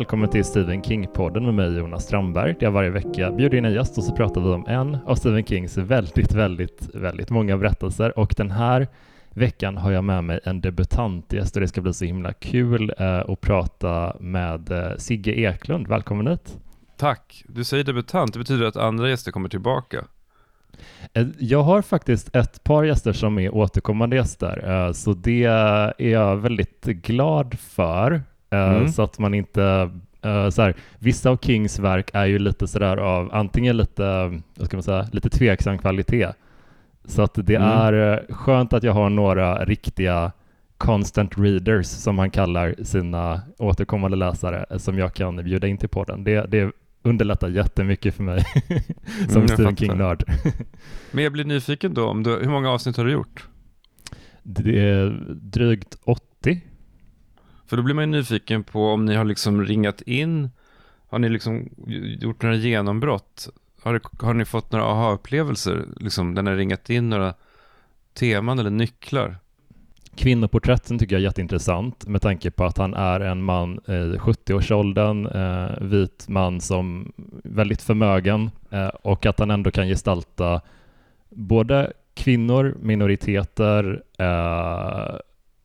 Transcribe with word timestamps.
Välkommen 0.00 0.28
till 0.28 0.44
Stephen 0.44 0.82
King-podden 0.82 1.40
med 1.40 1.54
mig 1.54 1.78
Jonas 1.78 2.04
Strandberg 2.04 2.52
där 2.52 2.66
jag 2.66 2.70
varje 2.70 2.90
vecka 2.90 3.30
bjuder 3.30 3.58
in 3.58 3.64
en 3.64 3.72
gäst 3.72 3.98
och 3.98 4.04
så 4.04 4.12
pratar 4.16 4.40
vi 4.40 4.48
om 4.48 4.66
en 4.66 4.98
av 5.06 5.14
Stephen 5.14 5.44
Kings 5.44 5.76
väldigt, 5.76 6.32
väldigt, 6.32 6.88
väldigt 6.94 7.30
många 7.30 7.56
berättelser 7.56 8.18
och 8.18 8.34
den 8.36 8.50
här 8.50 8.88
veckan 9.30 9.76
har 9.76 9.90
jag 9.90 10.04
med 10.04 10.24
mig 10.24 10.40
en 10.44 10.60
debutantgäst 10.60 11.56
och 11.56 11.60
det 11.60 11.68
ska 11.68 11.80
bli 11.80 11.92
så 11.92 12.04
himla 12.04 12.32
kul 12.32 12.94
eh, 12.98 13.30
att 13.30 13.40
prata 13.40 14.16
med 14.20 14.70
eh, 14.70 14.96
Sigge 14.96 15.32
Eklund. 15.32 15.88
Välkommen 15.88 16.26
hit! 16.26 16.58
Tack! 16.96 17.44
Du 17.48 17.64
säger 17.64 17.84
debutant, 17.84 18.32
det 18.32 18.38
betyder 18.38 18.66
att 18.66 18.76
andra 18.76 19.08
gäster 19.08 19.32
kommer 19.32 19.48
tillbaka. 19.48 20.04
Eh, 21.12 21.26
jag 21.38 21.62
har 21.62 21.82
faktiskt 21.82 22.36
ett 22.36 22.64
par 22.64 22.84
gäster 22.84 23.12
som 23.12 23.38
är 23.38 23.54
återkommande 23.54 24.16
gäster, 24.16 24.86
eh, 24.86 24.92
så 24.92 25.12
det 25.12 25.44
är 25.44 26.08
jag 26.08 26.36
väldigt 26.36 26.84
glad 26.84 27.58
för. 27.58 28.22
Eh, 28.50 28.76
mm. 28.76 28.88
Så 28.88 29.02
att 29.02 29.18
man 29.18 29.34
inte 29.34 29.90
så 30.52 30.62
här, 30.62 30.74
vissa 30.98 31.30
av 31.30 31.36
Kings 31.36 31.78
verk 31.78 32.10
är 32.12 32.26
ju 32.26 32.38
lite 32.38 32.66
sådär 32.66 32.96
av 32.96 33.34
antingen 33.34 33.76
lite, 33.76 34.40
vad 34.54 34.66
ska 34.66 34.76
man 34.76 34.82
säga, 34.82 35.08
lite 35.12 35.30
tveksam 35.30 35.78
kvalitet. 35.78 36.28
Så 37.04 37.22
att 37.22 37.34
det 37.34 37.54
mm. 37.54 37.68
är 37.68 38.24
skönt 38.32 38.72
att 38.72 38.82
jag 38.82 38.92
har 38.92 39.10
några 39.10 39.64
riktiga 39.64 40.32
constant 40.78 41.38
readers 41.38 41.86
som 41.86 42.16
man 42.16 42.30
kallar 42.30 42.74
sina 42.82 43.40
återkommande 43.58 44.16
läsare 44.16 44.66
som 44.78 44.98
jag 44.98 45.14
kan 45.14 45.36
bjuda 45.36 45.66
in 45.66 45.78
till 45.78 45.88
podden. 45.88 46.24
Det, 46.24 46.46
det 46.50 46.72
underlättar 47.02 47.48
jättemycket 47.48 48.14
för 48.14 48.22
mig 48.22 48.44
som 49.28 49.36
mm, 49.36 49.48
Stephen 49.48 49.76
King-nörd. 49.76 50.24
Men 51.10 51.24
jag 51.24 51.32
blir 51.32 51.44
nyfiken 51.44 51.94
då, 51.94 52.08
om 52.08 52.22
du, 52.22 52.30
hur 52.30 52.50
många 52.50 52.70
avsnitt 52.70 52.96
har 52.96 53.04
du 53.04 53.12
gjort? 53.12 53.48
Det 54.42 54.80
är 54.80 55.24
drygt 55.30 55.96
80. 56.04 56.60
För 57.70 57.76
då 57.76 57.82
blir 57.82 57.94
man 57.94 58.04
ju 58.04 58.18
nyfiken 58.18 58.64
på 58.64 58.86
om 58.86 59.04
ni 59.04 59.14
har 59.14 59.24
liksom 59.24 59.64
ringat 59.64 60.00
in, 60.00 60.50
har 61.08 61.18
ni 61.18 61.28
liksom 61.28 61.68
gjort 62.20 62.42
några 62.42 62.56
genombrott? 62.56 63.48
Har, 63.82 63.92
det, 63.92 64.00
har 64.26 64.34
ni 64.34 64.44
fått 64.44 64.72
några 64.72 64.84
aha-upplevelser, 64.84 65.84
liksom, 65.96 66.34
där 66.34 66.42
ni 66.42 66.50
har 66.50 66.56
ringat 66.56 66.90
in 66.90 67.10
några 67.10 67.34
teman 68.14 68.58
eller 68.58 68.70
nycklar? 68.70 69.36
Kvinnoporträtten 70.16 70.98
tycker 70.98 71.14
jag 71.14 71.20
är 71.20 71.24
jätteintressant 71.24 72.06
med 72.06 72.22
tanke 72.22 72.50
på 72.50 72.64
att 72.64 72.78
han 72.78 72.94
är 72.94 73.20
en 73.20 73.42
man 73.42 73.80
eh, 73.86 73.94
i 73.94 74.18
70-årsåldern, 74.18 75.26
eh, 75.26 75.70
vit 75.80 76.28
man 76.28 76.60
som 76.60 77.12
väldigt 77.44 77.82
förmögen 77.82 78.50
eh, 78.70 78.88
och 78.88 79.26
att 79.26 79.38
han 79.38 79.50
ändå 79.50 79.70
kan 79.70 79.88
gestalta 79.88 80.60
både 81.28 81.92
kvinnor, 82.14 82.76
minoriteter, 82.80 84.02
eh, 84.18 85.20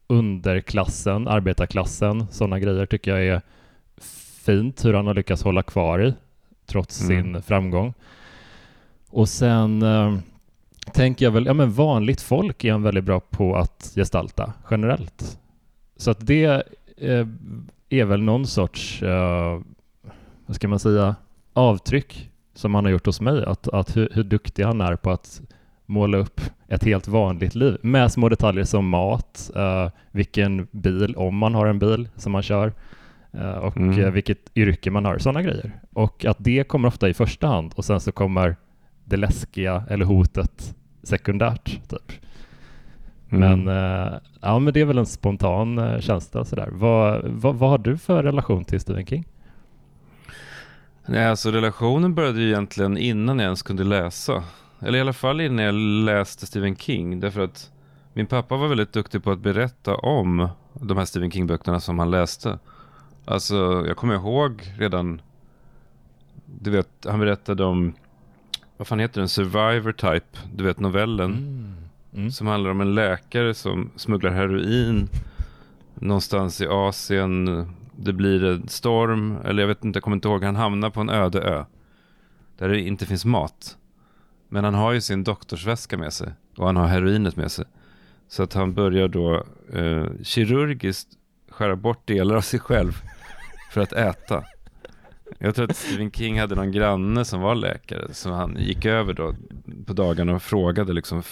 underklassen, 0.07 1.27
arbetarklassen, 1.27 2.25
sådana 2.31 2.59
grejer 2.59 2.85
tycker 2.85 3.11
jag 3.11 3.25
är 3.25 3.41
fint 4.45 4.85
hur 4.85 4.93
han 4.93 5.07
har 5.07 5.13
lyckats 5.13 5.43
hålla 5.43 5.63
kvar 5.63 5.99
i 6.03 6.13
trots 6.65 7.01
mm. 7.01 7.23
sin 7.23 7.41
framgång. 7.41 7.93
Och 9.09 9.29
sen 9.29 9.81
eh, 9.81 10.17
tänker 10.93 11.25
jag 11.25 11.31
väl, 11.31 11.45
ja 11.45 11.53
men 11.53 11.71
vanligt 11.71 12.21
folk 12.21 12.63
är 12.63 12.71
han 12.71 12.83
väldigt 12.83 13.03
bra 13.03 13.19
på 13.19 13.55
att 13.55 13.91
gestalta 13.95 14.53
generellt. 14.71 15.39
Så 15.97 16.11
att 16.11 16.27
det 16.27 16.63
eh, 16.97 17.27
är 17.89 18.05
väl 18.05 18.21
någon 18.21 18.47
sorts, 18.47 19.03
eh, 19.03 19.61
vad 20.45 20.55
ska 20.55 20.67
man 20.67 20.79
säga, 20.79 21.15
avtryck 21.53 22.29
som 22.53 22.75
han 22.75 22.85
har 22.85 22.91
gjort 22.91 23.05
hos 23.05 23.21
mig, 23.21 23.45
att, 23.45 23.67
att 23.67 23.97
hur, 23.97 24.09
hur 24.13 24.23
duktig 24.23 24.63
han 24.63 24.81
är 24.81 24.95
på 24.95 25.11
att 25.11 25.41
måla 25.85 26.17
upp 26.17 26.41
ett 26.67 26.83
helt 26.83 27.07
vanligt 27.07 27.55
liv 27.55 27.77
med 27.81 28.11
små 28.11 28.29
detaljer 28.29 28.63
som 28.63 28.89
mat, 28.89 29.51
uh, 29.55 29.89
vilken 30.11 30.67
bil, 30.71 31.15
om 31.15 31.37
man 31.37 31.55
har 31.55 31.65
en 31.65 31.79
bil 31.79 32.09
som 32.15 32.31
man 32.31 32.43
kör 32.43 32.73
uh, 33.35 33.49
och 33.49 33.77
mm. 33.77 33.99
uh, 33.99 34.11
vilket 34.11 34.57
yrke 34.57 34.91
man 34.91 35.05
har, 35.05 35.17
sådana 35.17 35.41
grejer. 35.41 35.71
Och 35.93 36.25
att 36.25 36.37
det 36.39 36.63
kommer 36.63 36.87
ofta 36.87 37.09
i 37.09 37.13
första 37.13 37.47
hand 37.47 37.73
och 37.75 37.85
sen 37.85 37.99
så 37.99 38.11
kommer 38.11 38.55
det 39.03 39.17
läskiga 39.17 39.83
eller 39.89 40.05
hotet 40.05 40.75
sekundärt. 41.03 41.89
Typ. 41.89 42.11
Mm. 43.29 43.63
Men, 43.63 43.75
ja, 44.41 44.59
men 44.59 44.73
det 44.73 44.81
är 44.81 44.85
väl 44.85 44.97
en 44.97 45.05
spontan 45.05 46.01
känsla 46.01 46.45
sådär. 46.45 46.69
Vad, 46.71 47.21
vad, 47.25 47.55
vad 47.55 47.69
har 47.69 47.77
du 47.77 47.97
för 47.97 48.23
relation 48.23 48.65
till 48.65 48.79
Stephen 48.79 49.05
King? 49.05 49.25
Nej, 51.05 51.25
alltså 51.25 51.51
relationen 51.51 52.15
började 52.15 52.41
ju 52.41 52.47
egentligen 52.47 52.97
innan 52.97 53.39
jag 53.39 53.45
ens 53.45 53.61
kunde 53.61 53.83
läsa. 53.83 54.43
Eller 54.79 54.97
i 54.97 55.01
alla 55.01 55.13
fall 55.13 55.41
innan 55.41 55.65
jag 55.65 55.75
läste 56.05 56.45
Stephen 56.45 56.75
King. 56.75 57.19
Därför 57.19 57.41
att 57.41 57.71
min 58.13 58.27
pappa 58.27 58.57
var 58.57 58.67
väldigt 58.67 58.93
duktig 58.93 59.23
på 59.23 59.31
att 59.31 59.39
berätta 59.39 59.95
om 59.95 60.49
de 60.73 60.97
här 60.97 61.05
Stephen 61.05 61.31
King-böckerna 61.31 61.79
som 61.79 61.99
han 61.99 62.11
läste. 62.11 62.59
Alltså, 63.25 63.83
jag 63.87 63.97
kommer 63.97 64.13
ihåg 64.13 64.73
redan, 64.77 65.21
du 66.45 66.69
vet, 66.71 66.89
han 67.05 67.19
berättade 67.19 67.63
om, 67.63 67.93
vad 68.77 68.87
fan 68.87 68.99
heter 68.99 69.21
den, 69.21 69.29
Survivor 69.29 69.91
Type, 69.91 70.39
du 70.53 70.63
vet 70.63 70.79
novellen. 70.79 71.31
Mm. 71.31 71.75
Mm. 72.13 72.31
Som 72.31 72.47
handlar 72.47 72.71
om 72.71 72.81
en 72.81 72.95
läkare 72.95 73.53
som 73.53 73.89
smugglar 73.95 74.31
heroin 74.31 75.07
någonstans 75.95 76.61
i 76.61 76.67
Asien. 76.67 77.67
Det 77.95 78.13
blir 78.13 78.43
en 78.43 78.67
storm, 78.67 79.37
eller 79.45 79.63
jag 79.63 79.67
vet 79.67 79.83
inte, 79.85 79.97
jag 79.97 80.03
kommer 80.03 80.15
inte 80.15 80.27
ihåg, 80.27 80.43
han 80.43 80.55
hamnar 80.55 80.89
på 80.89 81.01
en 81.01 81.09
öde 81.09 81.41
ö. 81.41 81.65
Där 82.57 82.69
det 82.69 82.81
inte 82.81 83.05
finns 83.05 83.25
mat. 83.25 83.77
Men 84.49 84.63
han 84.63 84.73
har 84.73 84.91
ju 84.91 85.01
sin 85.01 85.23
doktorsväska 85.23 85.97
med 85.97 86.13
sig 86.13 86.33
och 86.57 86.65
han 86.65 86.75
har 86.75 86.87
heroinet 86.87 87.35
med 87.35 87.51
sig. 87.51 87.65
Så 88.27 88.43
att 88.43 88.53
han 88.53 88.73
börjar 88.73 89.07
då 89.07 89.43
eh, 89.73 90.07
kirurgiskt 90.23 91.07
skära 91.49 91.75
bort 91.75 92.07
delar 92.07 92.35
av 92.35 92.41
sig 92.41 92.59
själv 92.59 93.01
för 93.71 93.81
att 93.81 93.93
äta. 93.93 94.43
Jag 95.37 95.55
tror 95.55 95.69
att 95.69 95.77
Stephen 95.77 96.11
King 96.11 96.39
hade 96.39 96.55
någon 96.55 96.71
granne 96.71 97.25
som 97.25 97.41
var 97.41 97.55
läkare 97.55 98.13
som 98.13 98.31
han 98.31 98.57
gick 98.59 98.85
över 98.85 99.13
då 99.13 99.35
på 99.85 99.93
dagarna 99.93 100.35
och 100.35 100.41
frågade 100.41 100.93
liksom 100.93 101.23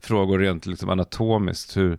frågor 0.00 0.38
rent 0.38 0.66
liksom 0.66 0.90
anatomiskt. 0.90 1.76
Hur, 1.76 1.98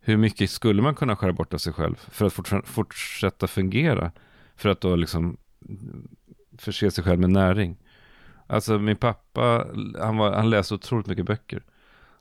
hur 0.00 0.16
mycket 0.16 0.50
skulle 0.50 0.82
man 0.82 0.94
kunna 0.94 1.16
skära 1.16 1.32
bort 1.32 1.54
av 1.54 1.58
sig 1.58 1.72
själv 1.72 1.94
för 2.10 2.26
att 2.26 2.68
fortsätta 2.68 3.46
fungera? 3.46 4.12
För 4.56 4.68
att 4.68 4.80
då 4.80 4.96
liksom 4.96 5.36
förse 6.58 6.90
sig 6.90 7.04
själv 7.04 7.20
med 7.20 7.30
näring. 7.30 7.76
Alltså 8.54 8.78
min 8.78 8.96
pappa, 8.96 9.66
han, 10.00 10.16
var, 10.16 10.32
han 10.32 10.50
läste 10.50 10.74
otroligt 10.74 11.06
mycket 11.06 11.26
böcker. 11.26 11.62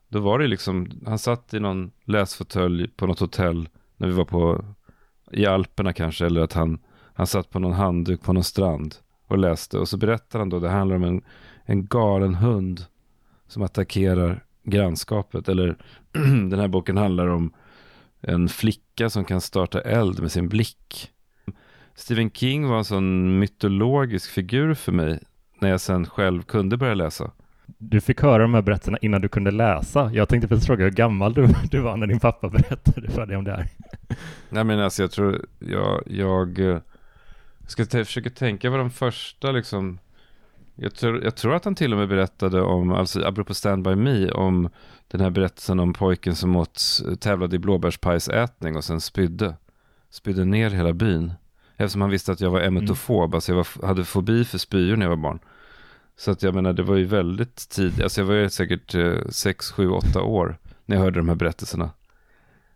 Då 0.08 0.20
var 0.20 0.40
det 0.40 0.48
liksom, 0.48 0.88
han 1.06 1.20
satt 1.20 1.54
i 1.54 1.60
någon 1.60 1.92
läsfåtölj 2.04 2.88
på 2.88 3.08
något 3.08 3.20
hotell 3.20 3.70
när 3.98 4.08
vi 4.08 4.14
var 4.14 4.26
på, 4.26 4.66
i 5.32 5.46
Alperna 5.46 5.94
kanske, 5.94 6.26
eller 6.26 6.42
att 6.42 6.54
han, 6.54 6.80
han 7.14 7.28
satt 7.28 7.50
på 7.50 7.60
någon 7.60 7.74
handduk 7.74 8.22
på 8.22 8.34
någon 8.34 8.44
strand 8.44 8.96
och 9.28 9.38
läste. 9.38 9.78
Och 9.78 9.90
så 9.90 9.98
berättar 9.98 10.40
han 10.40 10.50
då, 10.50 10.60
det 10.60 10.70
handlar 10.70 10.96
om 10.96 11.04
en, 11.04 11.22
en 11.66 11.86
galen 11.86 12.36
hund 12.36 12.86
som 13.48 13.64
attackerar 13.64 14.44
grannskapet. 14.64 15.50
Eller 15.50 15.78
den 16.50 16.60
här 16.60 16.68
boken 16.68 16.98
handlar 16.98 17.28
om 17.28 17.54
en 18.22 18.50
flicka 18.50 19.10
som 19.10 19.26
kan 19.26 19.42
starta 19.42 19.82
eld 19.82 20.20
med 20.20 20.32
sin 20.32 20.50
blick. 20.50 21.12
Stephen 21.96 22.32
King 22.32 22.68
var 22.68 22.78
en 22.78 22.86
sån 22.86 23.40
mytologisk 23.40 24.32
figur 24.32 24.74
för 24.74 24.92
mig 24.92 25.20
när 25.64 25.70
jag 25.70 25.82
sen 25.82 26.06
själv 26.06 26.42
kunde 26.42 26.78
börja 26.78 26.94
läsa. 26.94 27.32
Du 27.78 28.02
fick 28.02 28.22
höra 28.22 28.44
de 28.44 28.54
här 28.54 28.62
berättelserna 28.62 28.98
innan 29.02 29.22
du 29.22 29.28
kunde 29.28 29.52
läsa. 29.52 30.12
Jag 30.14 30.30
tänkte 30.30 30.48
först 30.48 30.66
fråga 30.66 30.84
hur 30.84 30.92
gammal 30.92 31.34
du, 31.34 31.48
du 31.72 31.80
var 31.80 31.98
när 31.98 32.08
din 32.08 32.20
pappa 32.20 32.50
berättade 32.50 33.10
för 33.10 33.26
dig 33.26 33.38
om 33.38 33.44
det 33.44 33.52
här. 33.52 33.68
Nej 34.50 34.64
men 34.64 34.80
alltså 34.80 35.04
jag 35.04 35.12
tror, 35.12 35.46
jag, 35.60 36.04
jag 36.06 36.60
eh, 36.60 36.78
ska 37.68 37.86
försöka 37.86 38.30
tänka 38.30 38.70
vad 38.70 38.80
de 38.80 38.92
första 38.92 39.52
liksom, 39.52 40.00
jag 40.76 40.96
tror, 40.96 41.24
jag 41.24 41.36
tror 41.36 41.56
att 41.56 41.66
han 41.66 41.76
till 41.76 41.94
och 41.94 42.00
med 42.00 42.08
berättade 42.08 42.62
om, 42.62 42.92
alltså 42.92 43.26
apropå 43.26 43.54
Stand 43.54 43.84
By 43.84 43.96
Me, 43.96 44.32
om 44.32 44.70
den 45.08 45.22
här 45.22 45.30
berättelsen 45.30 45.80
om 45.80 45.94
pojken 45.94 46.36
som 46.36 46.56
åt, 46.56 46.82
tävlade 47.20 47.56
i 47.56 47.60
blåbärspajsätning 47.60 48.76
och 48.76 48.84
sen 48.84 49.02
spydde. 49.02 49.56
Spydde 50.10 50.46
ner 50.46 50.70
hela 50.70 50.94
byn. 50.94 51.34
Eftersom 51.78 52.02
han 52.02 52.10
visste 52.10 52.32
att 52.32 52.42
jag 52.42 52.50
var 52.50 52.62
emetofob, 52.62 53.24
mm. 53.24 53.36
alltså 53.36 53.52
jag 53.52 53.58
var, 53.58 53.88
hade 53.88 54.06
fobi 54.06 54.46
för 54.46 54.58
spyor 54.58 54.98
när 54.98 55.06
jag 55.06 55.10
var 55.10 55.18
barn. 55.18 55.40
Så 56.18 56.32
att 56.32 56.44
jag 56.44 56.56
menar, 56.56 56.74
det 56.74 56.84
var 56.84 56.96
ju 56.96 57.06
väldigt 57.06 57.70
tidigt, 57.70 58.04
alltså 58.04 58.22
jag 58.22 58.26
var 58.26 58.36
ju 58.36 58.50
säkert 58.50 58.96
6, 59.30 59.72
7, 59.72 59.90
8 59.90 60.22
år 60.22 60.58
när 60.86 60.96
jag 60.96 61.04
hörde 61.04 61.20
de 61.20 61.30
här 61.30 61.36
berättelserna. 61.36 61.90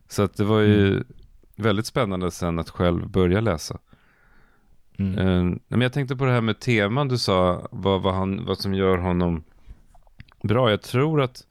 Så 0.07 0.23
att 0.23 0.37
det 0.37 0.43
var 0.43 0.59
ju 0.59 0.91
mm. 0.91 1.03
väldigt 1.55 1.85
spännande 1.85 2.31
sen 2.31 2.59
att 2.59 2.69
själv 2.69 3.09
börja 3.09 3.41
läsa. 3.41 3.77
Mm. 4.99 5.27
Uh, 5.27 5.57
men 5.67 5.81
jag 5.81 5.93
tänkte 5.93 6.15
på 6.15 6.25
det 6.25 6.31
här 6.31 6.41
med 6.41 6.59
teman 6.59 7.07
du 7.07 7.17
sa, 7.17 7.67
vad, 7.71 8.01
vad, 8.01 8.13
han, 8.13 8.45
vad 8.45 8.57
som 8.57 8.73
gör 8.73 8.97
honom 8.97 9.43
bra. 10.43 10.69
Jag 10.69 10.81
tror 10.81 11.21
att 11.21 11.43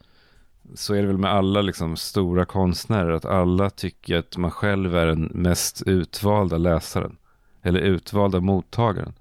så 0.75 0.95
är 0.95 1.01
det 1.01 1.07
väl 1.07 1.19
med 1.19 1.33
alla 1.33 1.63
liksom, 1.63 1.97
stora 1.97 2.45
konstnärer, 2.45 3.11
att 3.11 3.25
alla 3.25 3.71
tycker 3.71 4.17
att 4.17 4.37
man 4.37 4.51
själv 4.51 4.97
är 4.97 5.07
den 5.07 5.31
mest 5.35 5.83
utvalda 5.87 6.59
läsaren 6.59 7.17
eller 7.63 7.81
utvalda 7.81 8.41
mottagaren. 8.41 9.13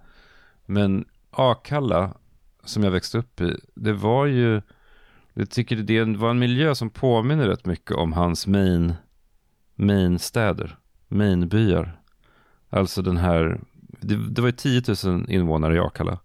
Men 0.66 1.06
Akalla, 1.32 2.14
som 2.66 2.84
jag 2.84 2.92
växte 2.92 3.18
upp 3.18 3.42
i, 3.42 3.58
det 3.76 3.94
var 3.94 4.26
ju, 4.26 4.62
jag 5.34 5.50
tycker 5.50 5.76
det 5.76 6.18
var 6.18 6.30
en 6.30 6.40
miljö 6.40 6.76
som 6.76 6.90
påminner 6.90 7.48
rätt 7.48 7.66
mycket 7.66 7.92
om 7.92 8.14
hans 8.14 8.48
main, 8.48 8.94
main 9.76 10.20
städer, 10.20 10.78
main 11.08 11.48
byar. 11.48 12.00
Alltså 12.70 13.02
den 13.02 13.18
här 13.18 13.60
det, 14.02 14.30
det 14.30 14.42
var 14.42 14.48
ju 14.48 14.52
10 14.52 14.82
000 15.06 15.26
invånare 15.30 15.76
i 15.76 15.80
Akalla. 15.80 16.20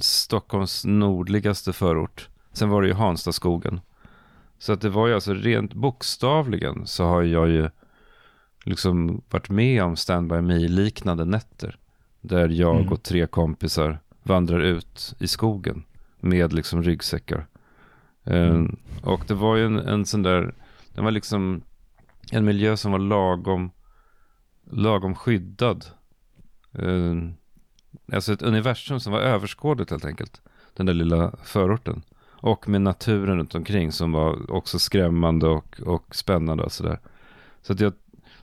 Stockholms 0.00 0.84
nordligaste 0.84 1.72
förort. 1.72 2.28
Sen 2.52 2.68
var 2.68 2.82
det 2.82 2.88
ju 2.88 2.94
Hanstaskogen. 2.94 3.80
Så 4.58 4.72
att 4.72 4.80
det 4.80 4.88
var 4.88 5.06
ju 5.06 5.14
alltså 5.14 5.34
rent 5.34 5.74
bokstavligen 5.74 6.86
så 6.86 7.04
har 7.04 7.22
jag 7.22 7.48
ju 7.48 7.70
liksom 8.64 9.22
varit 9.30 9.48
med 9.48 9.82
om 9.82 9.96
Stand 9.96 10.28
By 10.28 10.40
Me-liknande 10.40 11.24
nätter. 11.24 11.78
Där 12.20 12.48
jag 12.48 12.76
mm. 12.76 12.92
och 12.92 13.02
tre 13.02 13.26
kompisar 13.26 13.98
vandrar 14.26 14.60
ut 14.60 15.14
i 15.18 15.28
skogen 15.28 15.84
med 16.20 16.52
liksom 16.52 16.82
ryggsäckar. 16.82 17.46
Mm. 18.24 18.54
Um, 18.54 18.76
och 19.02 19.24
det 19.26 19.34
var 19.34 19.56
ju 19.56 19.66
en, 19.66 19.78
en 19.78 20.06
sån 20.06 20.22
där, 20.22 20.54
det 20.94 21.02
var 21.02 21.10
liksom 21.10 21.62
en 22.32 22.44
miljö 22.44 22.76
som 22.76 22.92
var 22.92 22.98
lagom, 22.98 23.70
lagom 24.70 25.14
skyddad. 25.14 25.86
Um, 26.72 27.34
alltså 28.12 28.32
ett 28.32 28.42
universum 28.42 29.00
som 29.00 29.12
var 29.12 29.20
överskådligt 29.20 29.90
helt 29.90 30.04
enkelt. 30.04 30.42
Den 30.74 30.86
där 30.86 30.94
lilla 30.94 31.32
förorten. 31.44 32.02
Och 32.24 32.68
med 32.68 32.82
naturen 32.82 33.38
runt 33.38 33.54
omkring 33.54 33.92
som 33.92 34.12
var 34.12 34.50
också 34.50 34.78
skrämmande 34.78 35.46
och, 35.46 35.80
och 35.80 36.16
spännande 36.16 36.64
och 36.64 36.72
sådär. 36.72 37.00
Så 37.62 37.72
att 37.72 37.80
jag, 37.80 37.92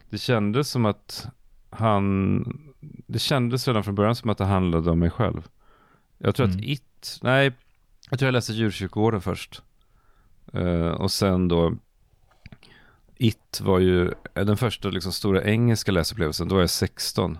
det 0.09 0.17
kändes 0.17 0.69
som 0.69 0.85
att 0.85 1.27
han, 1.69 2.43
det 3.07 3.19
kändes 3.19 3.67
redan 3.67 3.83
från 3.83 3.95
början 3.95 4.15
som 4.15 4.29
att 4.29 4.37
det 4.37 4.45
handlade 4.45 4.91
om 4.91 4.99
mig 4.99 5.09
själv. 5.09 5.47
Jag 6.25 6.35
tror 6.35 6.45
mm. 6.45 6.57
att 6.57 6.63
It, 6.63 7.19
nej, 7.21 7.51
jag 8.09 8.19
tror 8.19 8.27
jag 8.27 8.33
läste 8.33 8.53
Djurkyrkogården 8.53 9.21
först. 9.21 9.61
Uh, 10.55 10.87
och 10.87 11.11
sen 11.11 11.47
då 11.47 11.75
It 13.17 13.61
var 13.61 13.79
ju 13.79 14.13
den 14.33 14.57
första 14.57 14.89
liksom 14.89 15.11
stora 15.11 15.43
engelska 15.43 15.91
läsupplevelsen. 15.91 16.47
Då 16.47 16.55
var 16.55 16.61
jag 16.61 16.69
16. 16.69 17.37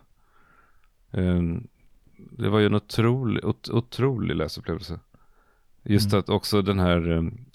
Uh, 1.18 1.38
ehm, 1.38 1.68
det 2.16 2.50
var 2.50 2.60
ju 2.60 2.66
en 2.66 2.76
otrolig, 2.76 3.46
ot 3.46 3.70
otrolig 3.70 4.36
läsupplevelse. 4.36 5.00
Just 5.84 6.12
mm. 6.12 6.20
att 6.20 6.30
också 6.30 6.62
den 6.62 6.80
här 6.80 7.10
um, 7.10 7.46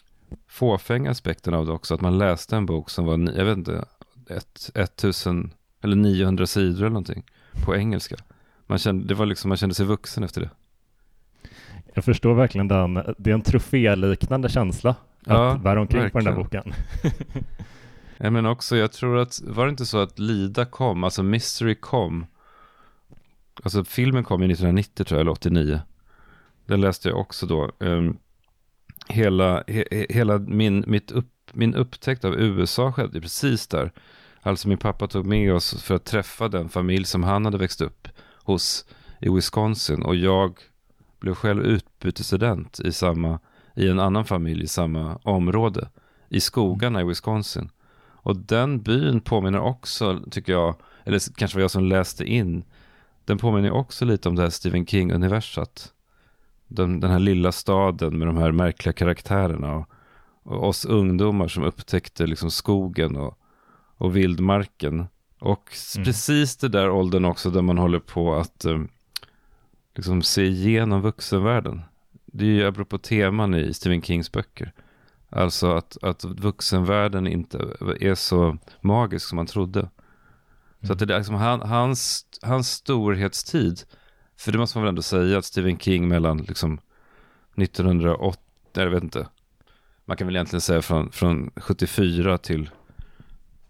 fåfänga 0.46 1.10
aspekten 1.10 1.54
av 1.54 1.66
det 1.66 1.72
också. 1.72 1.94
Att 1.94 2.00
man 2.00 2.18
läste 2.18 2.56
en 2.56 2.66
bok 2.66 2.90
som 2.90 3.04
var, 3.04 3.32
jag 3.36 3.44
vet 3.44 3.58
inte, 3.58 3.84
ett, 4.28 4.70
1000 4.74 5.52
eller 5.80 5.96
900 5.96 6.46
sidor 6.46 6.78
eller 6.78 6.88
någonting 6.88 7.24
på 7.64 7.76
engelska. 7.76 8.16
Man 8.66 8.78
kände, 8.78 9.04
det 9.06 9.14
var 9.14 9.26
liksom, 9.26 9.48
man 9.48 9.56
kände 9.56 9.74
sig 9.74 9.86
vuxen 9.86 10.24
efter 10.24 10.40
det. 10.40 10.50
Jag 11.98 12.04
förstår 12.04 12.34
verkligen 12.34 12.68
den, 12.68 12.94
det 13.18 13.30
är 13.30 13.34
en 13.34 13.42
troféliknande 13.42 14.48
känsla 14.48 14.96
ja, 15.24 15.52
att 15.52 15.62
bära 15.62 15.80
omkring 15.80 16.02
verkligen. 16.02 16.24
på 16.24 16.30
den 16.30 16.52
där 16.52 16.62
boken. 16.62 16.74
ja, 18.16 18.30
men 18.30 18.46
också, 18.46 18.76
jag 18.76 18.92
tror 18.92 19.18
att, 19.18 19.40
var 19.44 19.66
det 19.66 19.70
inte 19.70 19.86
så 19.86 19.98
att 19.98 20.18
Lida 20.18 20.64
kom, 20.64 21.04
alltså 21.04 21.22
Mystery 21.22 21.74
kom, 21.74 22.26
alltså 23.62 23.84
filmen 23.84 24.24
kom 24.24 24.42
ju 24.42 24.52
1990 24.52 25.04
tror 25.04 25.18
jag, 25.18 25.20
eller 25.20 25.30
89. 25.30 25.80
Den 26.66 26.80
läste 26.80 27.08
jag 27.08 27.18
också 27.18 27.46
då. 27.46 27.72
Um, 27.78 28.18
hela 29.08 29.64
he, 29.66 30.06
hela 30.08 30.38
min, 30.38 30.84
mitt 30.86 31.10
upp, 31.10 31.32
min 31.52 31.74
upptäckt 31.74 32.24
av 32.24 32.34
USA 32.34 32.92
skedde 32.92 33.20
precis 33.20 33.66
där. 33.66 33.92
Alltså 34.42 34.68
min 34.68 34.78
pappa 34.78 35.06
tog 35.06 35.26
med 35.26 35.54
oss 35.54 35.82
för 35.82 35.94
att 35.94 36.04
träffa 36.04 36.48
den 36.48 36.68
familj 36.68 37.04
som 37.04 37.22
han 37.24 37.44
hade 37.44 37.58
växt 37.58 37.80
upp 37.80 38.08
hos 38.44 38.84
i 39.20 39.28
Wisconsin. 39.28 40.02
Och 40.02 40.16
jag 40.16 40.58
blev 41.20 41.34
själv 41.34 41.62
utbytesstudent 41.62 42.80
i, 42.80 42.92
samma, 42.92 43.40
i 43.76 43.88
en 43.88 44.00
annan 44.00 44.24
familj 44.24 44.62
i 44.62 44.68
samma 44.68 45.16
område. 45.16 45.88
I 46.28 46.40
skogarna 46.40 47.00
i 47.00 47.04
Wisconsin. 47.04 47.70
Och 48.00 48.36
den 48.36 48.82
byn 48.82 49.20
påminner 49.20 49.60
också, 49.60 50.20
tycker 50.30 50.52
jag, 50.52 50.76
eller 51.04 51.20
kanske 51.36 51.56
var 51.56 51.62
jag 51.62 51.70
som 51.70 51.84
läste 51.84 52.24
in, 52.24 52.64
den 53.24 53.38
påminner 53.38 53.70
också 53.70 54.04
lite 54.04 54.28
om 54.28 54.36
det 54.36 54.42
här 54.42 54.50
Stephen 54.50 54.86
King-universat. 54.86 55.92
Den, 56.66 57.00
den 57.00 57.10
här 57.10 57.18
lilla 57.18 57.52
staden 57.52 58.18
med 58.18 58.28
de 58.28 58.36
här 58.36 58.52
märkliga 58.52 58.92
karaktärerna 58.92 59.74
och, 59.74 59.88
och 60.42 60.68
oss 60.68 60.84
ungdomar 60.84 61.48
som 61.48 61.64
upptäckte 61.64 62.26
liksom 62.26 62.50
skogen 62.50 63.16
och, 63.16 63.38
och 63.96 64.16
vildmarken. 64.16 65.06
Och 65.40 65.72
mm. 65.96 66.04
precis 66.04 66.56
det 66.56 66.68
där 66.68 66.90
åldern 66.90 67.24
också 67.24 67.50
där 67.50 67.62
man 67.62 67.78
håller 67.78 67.98
på 67.98 68.34
att 68.34 68.64
um, 68.64 68.88
liksom 69.98 70.22
se 70.22 70.46
igenom 70.46 71.00
vuxenvärlden. 71.00 71.82
Det 72.26 72.44
är 72.44 72.48
ju 72.48 72.66
apropå 72.66 72.98
teman 72.98 73.54
i 73.54 73.74
Stephen 73.74 74.02
Kings 74.02 74.32
böcker. 74.32 74.72
Alltså 75.30 75.72
att, 75.72 75.96
att 76.02 76.24
vuxenvärlden 76.24 77.26
inte 77.26 77.58
är 78.00 78.14
så 78.14 78.58
magisk 78.80 79.26
som 79.26 79.36
man 79.36 79.46
trodde. 79.46 79.80
Mm. 79.80 79.90
Så 80.82 80.92
att 80.92 80.98
det 80.98 81.14
är 81.14 81.18
liksom 81.18 81.34
han, 81.34 81.60
hans, 81.60 82.26
hans 82.42 82.70
storhetstid, 82.70 83.82
för 84.36 84.52
det 84.52 84.58
måste 84.58 84.78
man 84.78 84.82
väl 84.82 84.88
ändå 84.88 85.02
säga 85.02 85.38
att 85.38 85.44
Stephen 85.44 85.78
King 85.78 86.08
mellan 86.08 86.38
liksom 86.38 86.80
1980, 87.56 88.40
jag 88.72 88.90
vet 88.90 89.02
inte, 89.02 89.28
man 90.04 90.16
kan 90.16 90.26
väl 90.26 90.36
egentligen 90.36 90.60
säga 90.60 90.82
från, 90.82 91.12
från 91.12 91.50
74 91.56 92.38
till, 92.38 92.70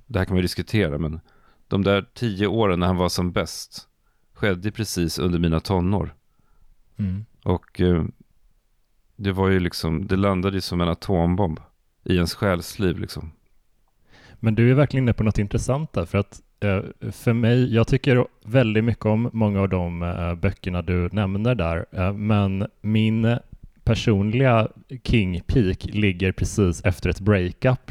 det 0.06 0.18
här 0.18 0.26
kan 0.26 0.34
man 0.34 0.38
ju 0.38 0.42
diskutera, 0.42 0.98
men 0.98 1.20
de 1.68 1.84
där 1.84 2.06
tio 2.14 2.46
åren 2.46 2.80
när 2.80 2.86
han 2.86 2.96
var 2.96 3.08
som 3.08 3.32
bäst 3.32 3.88
skedde 4.34 4.70
precis 4.70 5.18
under 5.18 5.38
mina 5.38 5.60
tonår. 5.60 6.14
Mm. 6.98 7.24
Och 7.44 7.80
eh, 7.80 8.04
det 9.16 9.32
var 9.32 9.48
ju 9.48 9.60
liksom, 9.60 10.06
det 10.06 10.16
landade 10.16 10.56
ju 10.56 10.60
som 10.60 10.80
en 10.80 10.88
atombomb 10.88 11.60
i 12.04 12.14
ens 12.14 12.34
själsliv 12.34 12.98
liksom. 12.98 13.30
Men 14.40 14.54
du 14.54 14.70
är 14.70 14.74
verkligen 14.74 15.04
inne 15.04 15.12
på 15.12 15.24
något 15.24 15.38
intressant 15.38 15.92
där, 15.92 16.04
för 16.04 16.18
att 16.18 16.42
eh, 16.60 16.80
för 17.12 17.32
mig, 17.32 17.74
jag 17.74 17.86
tycker 17.86 18.26
väldigt 18.44 18.84
mycket 18.84 19.06
om 19.06 19.30
många 19.32 19.60
av 19.60 19.68
de 19.68 20.02
eh, 20.02 20.34
böckerna 20.34 20.82
du 20.82 21.08
nämner 21.12 21.54
där, 21.54 21.86
eh, 21.92 22.12
men 22.12 22.66
min 22.80 23.38
personliga 23.84 24.68
King 25.04 25.40
Peak 25.46 25.84
ligger 25.84 26.32
precis 26.32 26.84
efter 26.84 27.10
ett 27.10 27.20
breakup. 27.20 27.90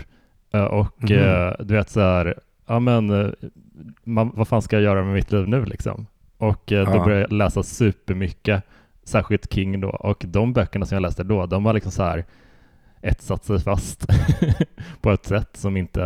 Och 0.71 1.11
mm. 1.11 1.55
du 1.59 1.73
vet 1.73 1.89
så 1.89 1.99
här, 1.99 2.39
ja 2.65 2.79
men 2.79 3.35
man, 4.03 4.31
vad 4.33 4.47
fan 4.47 4.61
ska 4.61 4.75
jag 4.75 4.83
göra 4.83 5.03
med 5.03 5.13
mitt 5.13 5.31
liv 5.31 5.47
nu 5.47 5.65
liksom? 5.65 6.07
Och 6.37 6.63
då 6.65 6.75
ja. 6.75 7.03
började 7.03 7.21
jag 7.21 7.31
läsa 7.31 7.63
supermycket 7.63 8.63
särskilt 9.07 9.53
King 9.53 9.81
då, 9.81 9.89
och 9.89 10.23
de 10.27 10.53
böckerna 10.53 10.85
som 10.85 10.95
jag 10.95 11.01
läste 11.01 11.23
då, 11.23 11.45
de 11.45 11.63
var 11.63 11.73
liksom 11.73 11.91
så 11.91 12.03
här 12.03 12.25
etsat 13.01 13.45
sig 13.45 13.59
fast 13.59 14.05
på 15.01 15.11
ett 15.11 15.25
sätt 15.25 15.57
som 15.57 15.77
inte 15.77 15.99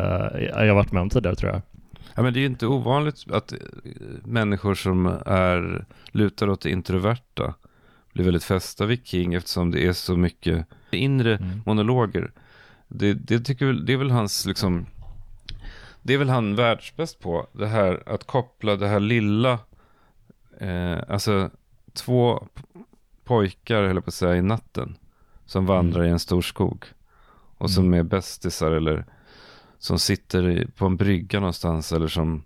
jag 0.55 0.75
varit 0.75 0.91
med 0.91 1.01
om 1.01 1.09
tidigare 1.09 1.35
tror 1.35 1.51
jag. 1.51 1.61
Ja, 2.15 2.21
men 2.21 2.33
det 2.33 2.39
är 2.39 2.41
ju 2.41 2.47
inte 2.47 2.67
ovanligt 2.67 3.31
att 3.31 3.51
eh, 3.51 3.57
människor 4.23 4.75
som 4.75 5.05
är 5.25 5.85
lutar 6.11 6.49
åt 6.49 6.61
det 6.61 6.69
introverta 6.69 7.53
blir 8.13 8.25
väldigt 8.25 8.43
fästa 8.43 8.85
vid 8.85 9.05
King 9.05 9.33
eftersom 9.33 9.71
det 9.71 9.87
är 9.87 9.93
så 9.93 10.17
mycket 10.17 10.65
inre 10.91 11.35
mm. 11.35 11.61
monologer. 11.65 12.31
Det, 12.87 13.13
det, 13.13 13.39
tycker, 13.39 13.73
det 13.73 13.93
är 13.93 13.97
väl 13.97 14.11
hans 14.11 14.45
liksom 14.45 14.85
det 16.01 16.13
är 16.13 16.17
väl 16.17 16.29
han 16.29 16.55
världsbäst 16.55 17.19
på, 17.19 17.47
det 17.51 17.67
här 17.67 18.03
att 18.05 18.27
koppla 18.27 18.75
det 18.75 18.87
här 18.87 18.99
lilla, 18.99 19.59
eh, 20.59 20.97
alltså 21.07 21.49
två 21.93 22.47
pojkar, 23.31 23.83
höll 23.83 24.01
på 24.01 24.07
att 24.07 24.13
säga, 24.13 24.35
i 24.35 24.41
natten. 24.41 24.97
Som 25.45 25.65
vandrar 25.65 25.99
mm. 25.99 26.09
i 26.09 26.11
en 26.11 26.19
stor 26.19 26.41
skog. 26.41 26.85
Och 27.57 27.69
som 27.69 27.85
mm. 27.85 27.99
är 27.99 28.03
bästisar 28.03 28.71
eller 28.71 29.05
som 29.79 29.99
sitter 29.99 30.67
på 30.77 30.85
en 30.85 30.97
brygga 30.97 31.39
någonstans 31.39 31.91
eller 31.91 32.07
som, 32.07 32.43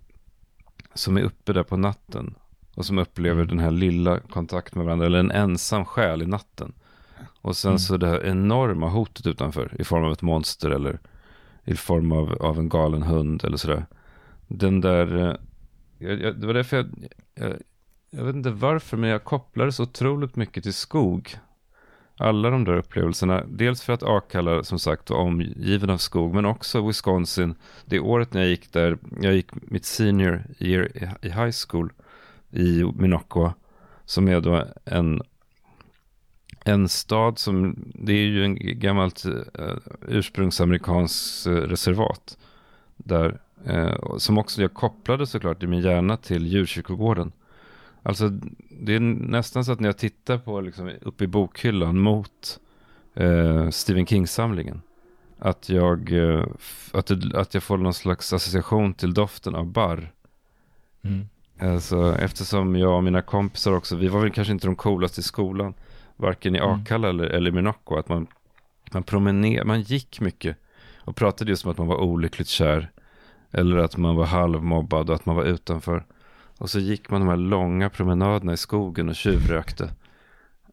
som 0.94 1.18
är 1.18 1.22
uppe 1.22 1.54
där 1.54 1.64
på 1.64 1.78
natten. 1.78 2.36
Och 2.76 2.86
som 2.86 2.98
upplever 2.98 3.42
mm. 3.42 3.48
den 3.48 3.60
här 3.60 3.72
lilla 3.72 4.20
kontakten 4.20 4.80
med 4.80 4.86
varandra. 4.86 5.06
Eller 5.06 5.20
en 5.20 5.32
ensam 5.32 5.86
själ 5.86 6.22
i 6.22 6.26
natten. 6.26 6.74
Och 7.42 7.58
sen 7.58 7.72
mm. 7.72 7.80
så 7.80 7.98
det 7.98 8.08
här 8.08 8.26
enorma 8.26 8.90
hotet 8.90 9.28
utanför 9.28 9.76
i 9.80 9.84
form 9.84 10.04
av 10.04 10.12
ett 10.12 10.22
monster 10.22 10.70
eller 10.70 11.00
i 11.64 11.76
form 11.76 12.12
av, 12.12 12.34
av 12.34 12.60
en 12.60 12.70
galen 12.70 13.04
hund 13.04 13.44
eller 13.44 13.58
sådär. 13.58 13.86
Den 14.48 14.82
där, 14.82 15.18
eh, 15.18 15.36
jag, 15.98 16.22
jag, 16.22 16.40
det 16.40 16.48
var 16.48 16.54
därför 16.54 16.78
jag, 16.78 16.88
jag, 17.36 17.54
jag 18.18 18.24
vet 18.24 18.36
inte 18.36 18.50
varför, 18.50 18.98
men 18.98 19.10
jag 19.10 19.24
kopplade 19.24 19.72
så 19.72 19.84
otroligt 19.84 20.36
mycket 20.36 20.64
till 20.64 20.74
skog. 20.74 21.38
Alla 22.18 22.50
de 22.50 22.64
där 22.64 22.78
upplevelserna. 22.78 23.44
Dels 23.48 23.82
för 23.82 23.94
att 23.94 24.04
Akalla 24.04 24.64
som 24.64 24.80
sagt 24.80 25.10
var 25.10 25.18
omgiven 25.18 25.90
av 25.90 25.98
skog, 25.98 26.34
men 26.34 26.46
också 26.46 26.88
Wisconsin. 26.88 27.56
Det 27.86 28.00
året 28.00 28.34
när 28.34 28.42
jag 28.42 28.50
gick 28.50 28.74
där, 28.74 28.98
jag 29.22 29.34
gick 29.34 29.48
mitt 29.54 29.86
senior 29.86 30.44
year 30.60 31.16
i 31.22 31.30
high 31.30 31.54
school 31.68 31.94
i 32.52 32.84
Minocqua. 32.84 33.54
Som 34.06 34.28
är 34.28 34.42
då 34.42 34.64
en, 34.86 35.22
en 36.66 36.90
stad 36.90 37.40
som, 37.40 37.76
det 37.94 38.14
är 38.14 38.26
ju 38.26 38.44
en 38.44 38.80
gammalt 38.80 39.26
eh, 39.26 39.32
uh, 39.32 39.78
ursprungsamerikanskt 40.08 41.48
uh, 41.48 41.58
eh, 41.58 41.62
reservat. 41.62 42.38
Där, 42.96 43.40
uh, 43.70 44.18
som 44.18 44.38
också 44.38 44.62
jag 44.62 44.74
kopplade 44.74 45.28
såklart 45.28 45.64
i 45.64 45.68
min 45.68 45.82
hjärna 45.82 46.18
till 46.18 46.48
djurkyrkogården. 46.48 47.32
Alltså 48.06 48.30
det 48.70 48.96
är 48.96 49.00
nästan 49.00 49.66
så 49.66 49.72
att 49.72 49.80
när 49.80 49.90
jag 49.90 49.98
tittar 49.98 50.38
på 50.38 50.62
liksom 50.62 50.92
uppe 51.02 51.24
i 51.24 51.28
bokhyllan 51.28 52.00
mot 52.00 52.60
eh, 53.14 53.70
Stephen 53.70 54.06
King-samlingen. 54.06 54.82
Att 55.40 55.70
jag, 55.70 56.12
eh, 56.12 56.46
att, 56.92 57.08
det, 57.08 57.40
att 57.40 57.54
jag 57.54 57.64
får 57.64 57.78
någon 57.78 57.94
slags 57.94 58.34
association 58.34 58.94
till 58.94 59.14
doften 59.14 59.56
av 59.56 59.66
barr. 59.66 60.12
Mm. 61.02 61.28
Alltså, 61.60 62.16
eftersom 62.20 62.76
jag 62.76 62.98
och 62.98 63.04
mina 63.04 63.22
kompisar 63.22 63.72
också, 63.72 63.96
vi 63.96 64.08
var 64.08 64.20
väl 64.20 64.32
kanske 64.32 64.54
inte 64.54 64.68
de 64.68 64.76
coolaste 64.76 65.20
i 65.20 65.24
skolan, 65.24 65.74
varken 66.16 66.56
i 66.56 66.60
Mm. 66.60 66.70
Akalla 66.70 67.10
eller, 67.10 67.26
eller 67.26 67.50
i 67.50 67.54
Minocqua, 67.54 68.00
att 68.00 68.10
man, 68.10 68.28
man 68.92 69.04
promenerade, 69.04 69.68
man 69.68 69.82
gick 69.82 70.20
mycket 70.20 70.58
och 70.98 71.16
pratade 71.16 71.52
just 71.52 71.66
om 71.66 71.72
att 71.72 71.78
man 71.78 71.88
var 71.88 71.98
olyckligt 71.98 72.48
kär 72.48 72.92
eller 73.52 73.78
att 73.78 73.98
man 73.98 74.16
var 74.16 74.26
halvmobbad 74.26 75.10
och 75.10 75.16
att 75.16 75.26
man 75.26 75.36
var 75.36 75.44
utanför. 75.44 76.06
Och 76.58 76.70
så 76.70 76.80
gick 76.80 77.10
man 77.10 77.22
de 77.22 77.30
här 77.30 77.38
långa 77.38 77.90
promenaderna 77.90 78.54
i 78.54 78.58
skogen 78.58 79.10
och 79.10 79.16
tjuvrökte. 79.16 79.90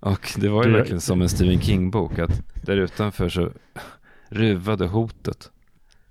Och 0.01 0.33
det 0.37 0.49
var 0.49 0.65
ju 0.65 0.73
verkligen 0.73 1.01
som 1.01 1.23
en 1.23 1.29
Stephen 1.29 1.61
King-bok, 1.61 2.19
att 2.19 2.43
där 2.63 2.77
utanför 2.77 3.29
så 3.29 3.51
ruvade 4.29 4.87
hotet. 4.87 5.51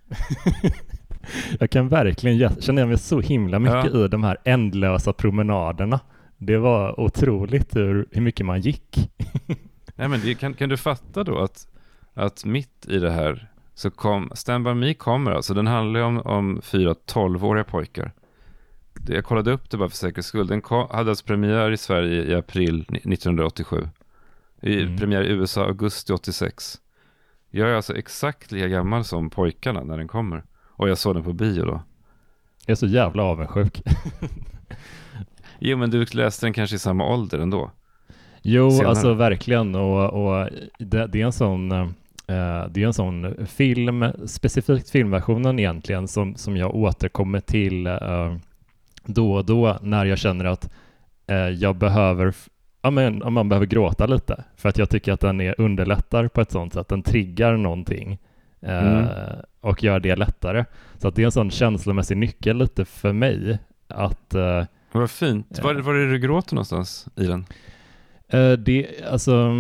Jag 1.59 1.69
kan 1.69 1.89
verkligen 1.89 2.61
känna 2.61 2.85
mig 2.85 2.97
så 2.97 3.19
himla 3.21 3.59
mycket 3.59 3.93
Ja. 3.93 4.05
i 4.05 4.07
de 4.07 4.23
här 4.23 4.37
ändlösa 4.43 5.13
promenaderna. 5.13 5.99
Det 6.37 6.57
var 6.57 6.99
otroligt 6.99 7.75
hur, 7.75 8.07
hur 8.11 8.21
mycket 8.21 8.45
man 8.45 8.61
gick. 8.61 9.11
Nej 9.95 10.07
men 10.07 10.19
det, 10.23 10.35
kan, 10.35 10.53
kan 10.53 10.69
du 10.69 10.77
fatta 10.77 11.23
då 11.23 11.39
att, 11.39 11.67
att 12.13 12.45
mitt 12.45 12.85
i 12.87 12.99
det 12.99 13.11
här 13.11 13.47
så 13.73 13.91
kom, 13.91 14.31
Stand 14.35 14.63
By 14.63 14.73
Me 14.73 14.93
kommer 14.93 15.31
alltså, 15.31 15.53
den 15.53 15.67
handlar 15.67 15.99
ju 15.99 16.05
om, 16.05 16.17
om 16.21 16.61
fyra 16.63 16.95
12-åriga 17.13 17.63
pojkar. 17.63 18.11
Jag 19.08 19.25
kollade 19.25 19.51
upp 19.51 19.70
det 19.70 19.77
bara 19.77 19.89
för 19.89 19.98
säkerhets 19.98 20.27
skull. 20.27 20.48
Den 20.48 20.62
kom, 20.62 20.88
hade 20.91 21.10
alltså 21.10 21.25
premiär 21.25 21.72
i 21.72 21.77
Sverige 21.77 22.24
i 22.24 22.36
april 22.36 22.86
ni- 22.89 22.98
1987. 23.13 23.88
I, 24.62 24.81
Mm. 24.81 24.98
Premiär 24.98 25.24
i 25.24 25.27
USA 25.31 25.65
augusti 25.65 26.13
86. 26.13 26.77
Jag 27.50 27.70
är 27.70 27.74
alltså 27.74 27.96
exakt 27.98 28.51
lika 28.51 28.67
gammal 28.67 29.03
som 29.03 29.29
pojkarna 29.29 29.84
när 29.84 29.98
den 29.98 30.08
kommer. 30.08 30.43
Och 30.67 30.89
jag 30.89 30.98
såg 30.98 31.15
den 31.15 31.24
på 31.24 31.34
bio 31.34 31.65
då. 31.65 31.81
Jag 32.65 32.72
är 32.72 32.75
så 32.75 32.88
jävla 32.88 33.24
avundsjuk. 33.24 33.81
Jo 35.63 35.77
men 35.77 35.89
du 35.89 36.05
läste 36.05 36.46
den 36.46 36.53
kanske 36.53 36.75
i 36.75 36.79
samma 36.79 37.08
ålder 37.13 37.39
ändå. 37.39 37.72
Jo, 38.41 38.72
Senare. 38.72 38.89
alltså 38.89 39.13
verkligen. 39.13 39.75
Och, 39.75 40.10
och 40.13 40.50
det, 40.79 41.08
det 41.08 41.22
är 41.22 41.25
en 41.25 41.31
sån 41.31 41.72
eh, 41.72 41.88
det 42.70 42.81
är 42.84 42.86
en 42.86 42.93
sån 42.93 43.46
film, 43.48 44.05
specifikt 44.25 44.89
filmversionen 44.89 45.60
egentligen, 45.60 46.08
som, 46.08 46.36
som 46.36 46.58
jag 46.58 46.75
återkommer 46.75 47.39
till 47.39 47.88
eh, 47.88 48.36
då 49.05 49.34
och 49.34 49.46
då 49.46 49.77
när 49.81 50.05
jag 50.05 50.17
känner 50.17 50.46
att 50.46 50.70
eh, 51.27 51.36
jag 51.38 51.75
behöver, 51.75 52.34
ja 52.81 52.91
men 52.91 53.24
om 53.24 53.34
man 53.34 53.50
behöver 53.50 53.65
gråta 53.65 54.05
lite. 54.05 54.43
För 54.55 54.70
att 54.70 54.77
jag 54.77 54.89
tycker 54.89 55.13
att 55.13 55.20
den 55.20 55.41
är 55.41 55.55
underlättar 55.62 56.27
på 56.27 56.41
ett 56.41 56.51
sånt 56.51 56.74
sätt. 56.74 56.88
Den 56.88 57.03
triggar 57.03 57.58
någonting 57.58 58.17
eh, 58.62 58.88
Mm. 58.98 59.05
och 59.62 59.84
gör 59.84 60.00
det 60.00 60.15
lättare. 60.15 60.65
Så 60.98 61.08
att 61.08 61.15
det 61.15 61.22
är 61.22 61.25
en 61.25 61.31
sån 61.31 61.51
känslomässig 61.51 62.17
nyckel 62.17 62.58
lite 62.58 62.86
för 62.86 63.13
mig. 63.13 63.60
Att 63.88 64.34
eh, 64.34 64.63
Vad 64.91 65.12
fint. 65.12 65.48
Ja. 65.58 65.63
Var, 65.63 65.74
var 65.74 65.93
är 65.93 66.05
det 66.05 66.12
du 66.12 66.20
gråter 66.20 66.55
någonstans 66.55 67.08
i 67.15 67.25
den? 67.25 67.46
Eh, 68.27 68.51
Det, 68.51 68.88
alltså, 69.12 69.51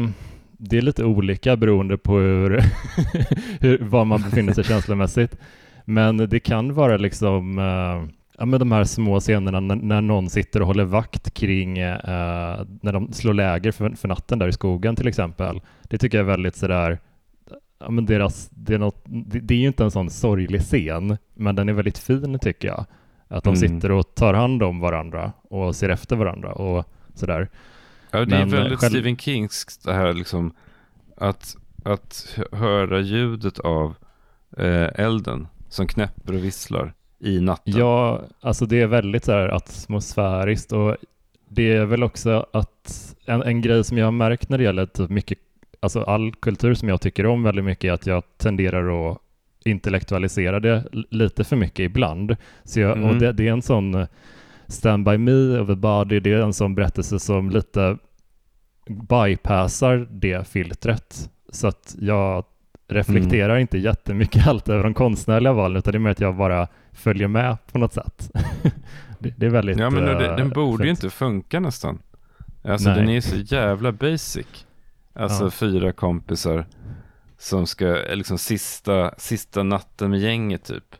det 0.57 0.77
är 0.77 0.81
lite 0.81 1.03
olika 1.03 1.55
beroende 1.55 1.97
på 1.97 2.17
hur, 2.17 2.63
hur, 3.59 3.77
var 3.77 4.05
man 4.05 4.21
befinner 4.21 4.53
sig 4.53 4.63
känslomässigt. 4.63 5.37
Men 5.85 6.17
det 6.17 6.39
kan 6.39 6.73
vara 6.73 6.97
liksom 6.97 7.59
eh, 7.59 8.03
ja, 8.37 8.45
men 8.45 8.59
de 8.59 8.71
här 8.71 8.83
små 8.83 9.19
scenerna 9.19 9.59
när, 9.59 9.75
när 9.75 10.01
någon 10.01 10.29
sitter 10.29 10.59
och 10.61 10.67
håller 10.67 10.83
vakt 10.83 11.33
kring 11.33 11.77
eh, 11.77 11.97
när 12.81 12.93
de 12.93 13.13
slår 13.13 13.33
läger 13.33 13.71
för, 13.71 13.89
för 13.89 14.07
natten 14.07 14.39
där 14.39 14.47
i 14.47 14.51
skogen 14.53 14.95
till 14.95 15.07
exempel. 15.07 15.61
Det 15.83 15.97
tycker 15.97 16.17
jag 16.17 16.25
är 16.25 16.31
väldigt 16.31 16.55
sådär 16.55 16.99
Ja, 17.83 17.89
men 17.89 18.05
deras, 18.05 18.49
det, 18.49 18.73
är 18.73 18.77
något, 18.79 19.01
det, 19.05 19.39
det 19.39 19.53
är 19.53 19.57
ju 19.57 19.67
inte 19.67 19.83
en 19.83 19.91
sån 19.91 20.09
sorglig 20.09 20.61
scen, 20.61 21.17
men 21.33 21.55
den 21.55 21.69
är 21.69 21.73
väldigt 21.73 21.97
fin 21.97 22.39
tycker 22.39 22.67
jag. 22.67 22.85
Att 23.27 23.43
de 23.43 23.49
Mm. 23.55 23.59
sitter 23.69 23.91
och 23.91 24.15
tar 24.15 24.33
hand 24.33 24.63
om 24.63 24.79
varandra 24.79 25.31
och 25.43 25.75
ser 25.75 25.89
efter 25.89 26.15
varandra 26.15 26.51
och 26.53 26.85
sådär. 27.13 27.49
Ja, 28.11 28.25
det 28.25 28.35
är 28.35 28.39
Men, 28.39 28.49
väldigt 28.49 28.71
eh, 28.73 28.77
själv- 28.77 28.91
Stephen 28.91 29.17
Kings 29.17 29.77
det 29.85 29.93
här 29.93 30.13
liksom 30.13 30.53
att, 31.17 31.55
att 31.85 32.33
hö- 32.37 32.57
höra 32.57 32.99
ljudet 32.99 33.59
av 33.59 33.95
eh, 34.57 34.87
elden 35.05 35.47
som 35.69 35.87
knäpper 35.87 36.33
och 36.33 36.43
visslar 36.43 36.93
i 37.21 37.39
natten. 37.39 37.73
Ja, 37.77 38.21
alltså 38.41 38.65
det 38.65 38.81
är 38.81 38.87
väldigt 38.87 39.25
så 39.25 39.31
här 39.31 39.49
atmosfäriskt 39.49 40.71
och 40.71 40.97
det 41.49 41.73
är 41.73 41.85
väl 41.85 42.03
också 42.03 42.45
att 42.53 43.15
en, 43.25 43.43
en 43.43 43.61
grej 43.61 43.83
som 43.83 43.97
jag 43.97 44.05
har 44.05 44.11
märkt 44.11 44.49
när 44.49 44.57
det 44.57 44.63
gäller 44.63 44.85
typ 44.85 45.09
mycket, 45.09 45.37
alltså 45.79 46.01
all 46.01 46.33
kultur 46.33 46.73
som 46.73 46.89
jag 46.89 47.01
tycker 47.01 47.25
om 47.25 47.43
väldigt 47.43 47.65
mycket 47.65 47.89
är 47.89 47.93
att 47.93 48.05
jag 48.05 48.23
tenderar 48.37 49.11
att 49.11 49.17
intellektualisera 49.65 50.59
det 50.59 50.83
lite 50.91 51.43
för 51.43 51.55
mycket 51.55 51.79
ibland. 51.79 52.35
Så 52.63 52.79
jag, 52.79 52.97
Mm. 52.97 53.09
Och 53.09 53.15
det, 53.15 53.31
det 53.31 53.47
är 53.47 53.51
en 53.51 53.61
sån 53.61 53.95
eh, 53.95 54.07
Stand 54.67 55.05
By 55.05 55.17
Me 55.17 55.59
of 55.59 55.67
the 55.67 55.75
Body, 55.75 56.19
det 56.19 56.33
är 56.33 56.41
en 56.41 56.53
sån 56.53 56.75
berättelse 56.75 57.19
som 57.19 57.49
lite 57.49 57.97
bypassar 58.87 60.07
det 60.11 60.47
filtret. 60.47 61.29
Så 61.49 61.67
att 61.67 61.95
jag 61.99 62.45
reflekterar 62.87 63.57
inte 63.57 63.77
jättemycket 63.77 64.47
allt 64.47 64.69
över 64.69 64.83
de 64.83 64.93
konstnärliga 64.93 65.53
valen 65.53 65.77
utan 65.77 65.91
det 65.91 65.97
är 65.97 65.99
mer 65.99 66.11
att 66.11 66.19
jag 66.19 66.35
bara 66.35 66.67
följer 66.93 67.27
med 67.27 67.57
på 67.71 67.77
något 67.77 67.93
sätt. 67.93 68.31
det, 69.19 69.33
det 69.37 69.45
är 69.45 69.49
väldigt 69.49 69.77
Ja, 69.79 69.89
men 69.89 70.03
det, 70.05 70.25
eh, 70.29 70.35
den 70.35 70.49
borde 70.49 70.83
ju 70.83 70.89
fint. 70.89 71.03
inte 71.03 71.15
funka 71.15 71.59
nästan. 71.59 71.99
Alltså 72.63 72.89
Nej. 72.89 72.99
den 72.99 73.09
är 73.09 73.13
ju 73.13 73.21
så 73.21 73.35
jävla 73.35 73.91
basic. 73.91 74.65
Alltså 75.13 75.43
Ja. 75.43 75.49
fyra 75.51 75.91
kompisar 75.91 76.65
som 77.37 77.67
ska, 77.67 78.05
eh, 78.05 78.15
liksom 78.15 78.37
sista, 78.37 79.13
sista 79.17 79.63
natten 79.63 80.09
med 80.09 80.19
gänget 80.19 80.63
typ. 80.63 80.95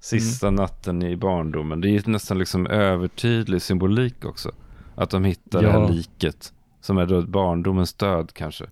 Sista 0.00 0.46
Mm. 0.48 0.54
natten 0.56 1.02
i 1.02 1.16
barndomen. 1.16 1.80
Det 1.80 1.88
är 1.88 1.90
ju 1.90 2.02
nästan 2.06 2.38
liksom 2.38 2.66
övertydlig 2.66 3.62
symbolik 3.62 4.24
också. 4.24 4.52
Att 4.94 5.10
de 5.10 5.24
hittar 5.24 5.62
det 5.62 5.68
Ja. 5.68 5.72
här 5.86 5.92
liket. 5.92 6.52
Som 6.80 6.98
är 6.98 7.06
då 7.06 7.22
barndomens 7.22 7.94
död 7.94 8.30
kanske. 8.34 8.64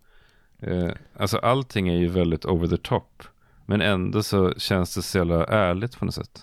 Eh, 0.63 0.91
alltså 1.19 1.39
allting 1.39 1.89
är 1.89 1.97
ju 1.97 2.09
väldigt 2.09 2.45
over 2.45 2.69
the 2.69 2.77
top. 2.77 3.23
Men 3.67 3.81
ändå 3.81 4.23
så 4.23 4.55
känns 4.57 4.95
det 4.95 5.03
så 5.03 5.19
jävla 5.19 5.45
ärligt 5.45 5.99
på 5.99 6.05
något 6.05 6.15
sätt. 6.15 6.41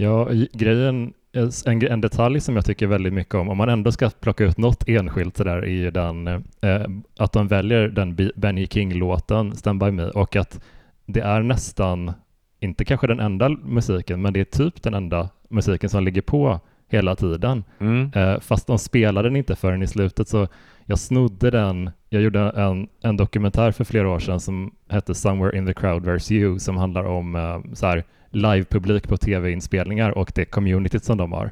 Ja, 0.00 0.28
grejen, 0.52 1.12
en, 1.32 1.82
en 1.82 2.00
detalj 2.00 2.40
som 2.40 2.56
jag 2.56 2.64
tycker 2.64 2.86
väldigt 2.86 3.12
mycket 3.12 3.34
om, 3.34 3.48
om 3.48 3.56
man 3.56 3.68
ändå 3.68 3.92
ska 3.92 4.10
plocka 4.10 4.44
ut 4.44 4.58
något 4.58 4.88
enskilt 4.88 5.36
sådär, 5.36 5.56
är 5.56 5.66
ju 5.66 5.90
den, 5.90 6.26
eh, 6.26 6.86
att 7.18 7.32
de 7.32 7.48
väljer 7.48 7.88
den 7.88 8.14
Bi- 8.14 8.32
Benny 8.36 8.66
King-låten 8.66 9.56
Stand 9.56 9.80
By 9.80 9.90
Me 9.90 10.04
och 10.04 10.36
att 10.36 10.60
det 11.06 11.20
är 11.20 11.42
nästan, 11.42 12.12
inte 12.60 12.84
kanske 12.84 13.06
den 13.06 13.20
enda 13.20 13.48
musiken, 13.48 14.22
men 14.22 14.32
det 14.32 14.40
är 14.40 14.44
typ 14.44 14.82
den 14.82 14.94
enda 14.94 15.28
musiken 15.48 15.90
som 15.90 16.04
ligger 16.04 16.22
på 16.22 16.60
hela 16.88 17.16
tiden. 17.16 17.64
Mm. 17.80 18.10
Eh, 18.14 18.40
fast 18.40 18.66
de 18.66 18.78
spelade 18.78 19.28
den 19.28 19.36
inte 19.36 19.56
förrän 19.56 19.82
i 19.82 19.86
slutet 19.86 20.28
så 20.28 20.48
jag 20.84 20.98
snodde 20.98 21.50
den. 21.50 21.90
Jag 22.08 22.22
gjorde 22.22 22.40
en, 22.40 22.88
en 23.02 23.16
dokumentär 23.16 23.72
för 23.72 23.84
flera 23.84 24.08
år 24.08 24.18
sedan 24.18 24.40
som 24.40 24.74
hette 24.88 25.14
Somewhere 25.14 25.58
in 25.58 25.66
the 25.66 25.74
crowd 25.74 26.04
vs 26.06 26.30
you 26.30 26.58
som 26.58 26.76
handlar 26.76 27.04
om 27.04 27.36
eh, 27.36 27.74
så 27.74 27.86
här 27.86 28.04
livepublik 28.30 29.08
på 29.08 29.16
tv-inspelningar 29.16 30.10
och 30.18 30.32
det 30.34 30.44
communityt 30.44 31.04
som 31.04 31.16
de 31.18 31.32
har. 31.32 31.50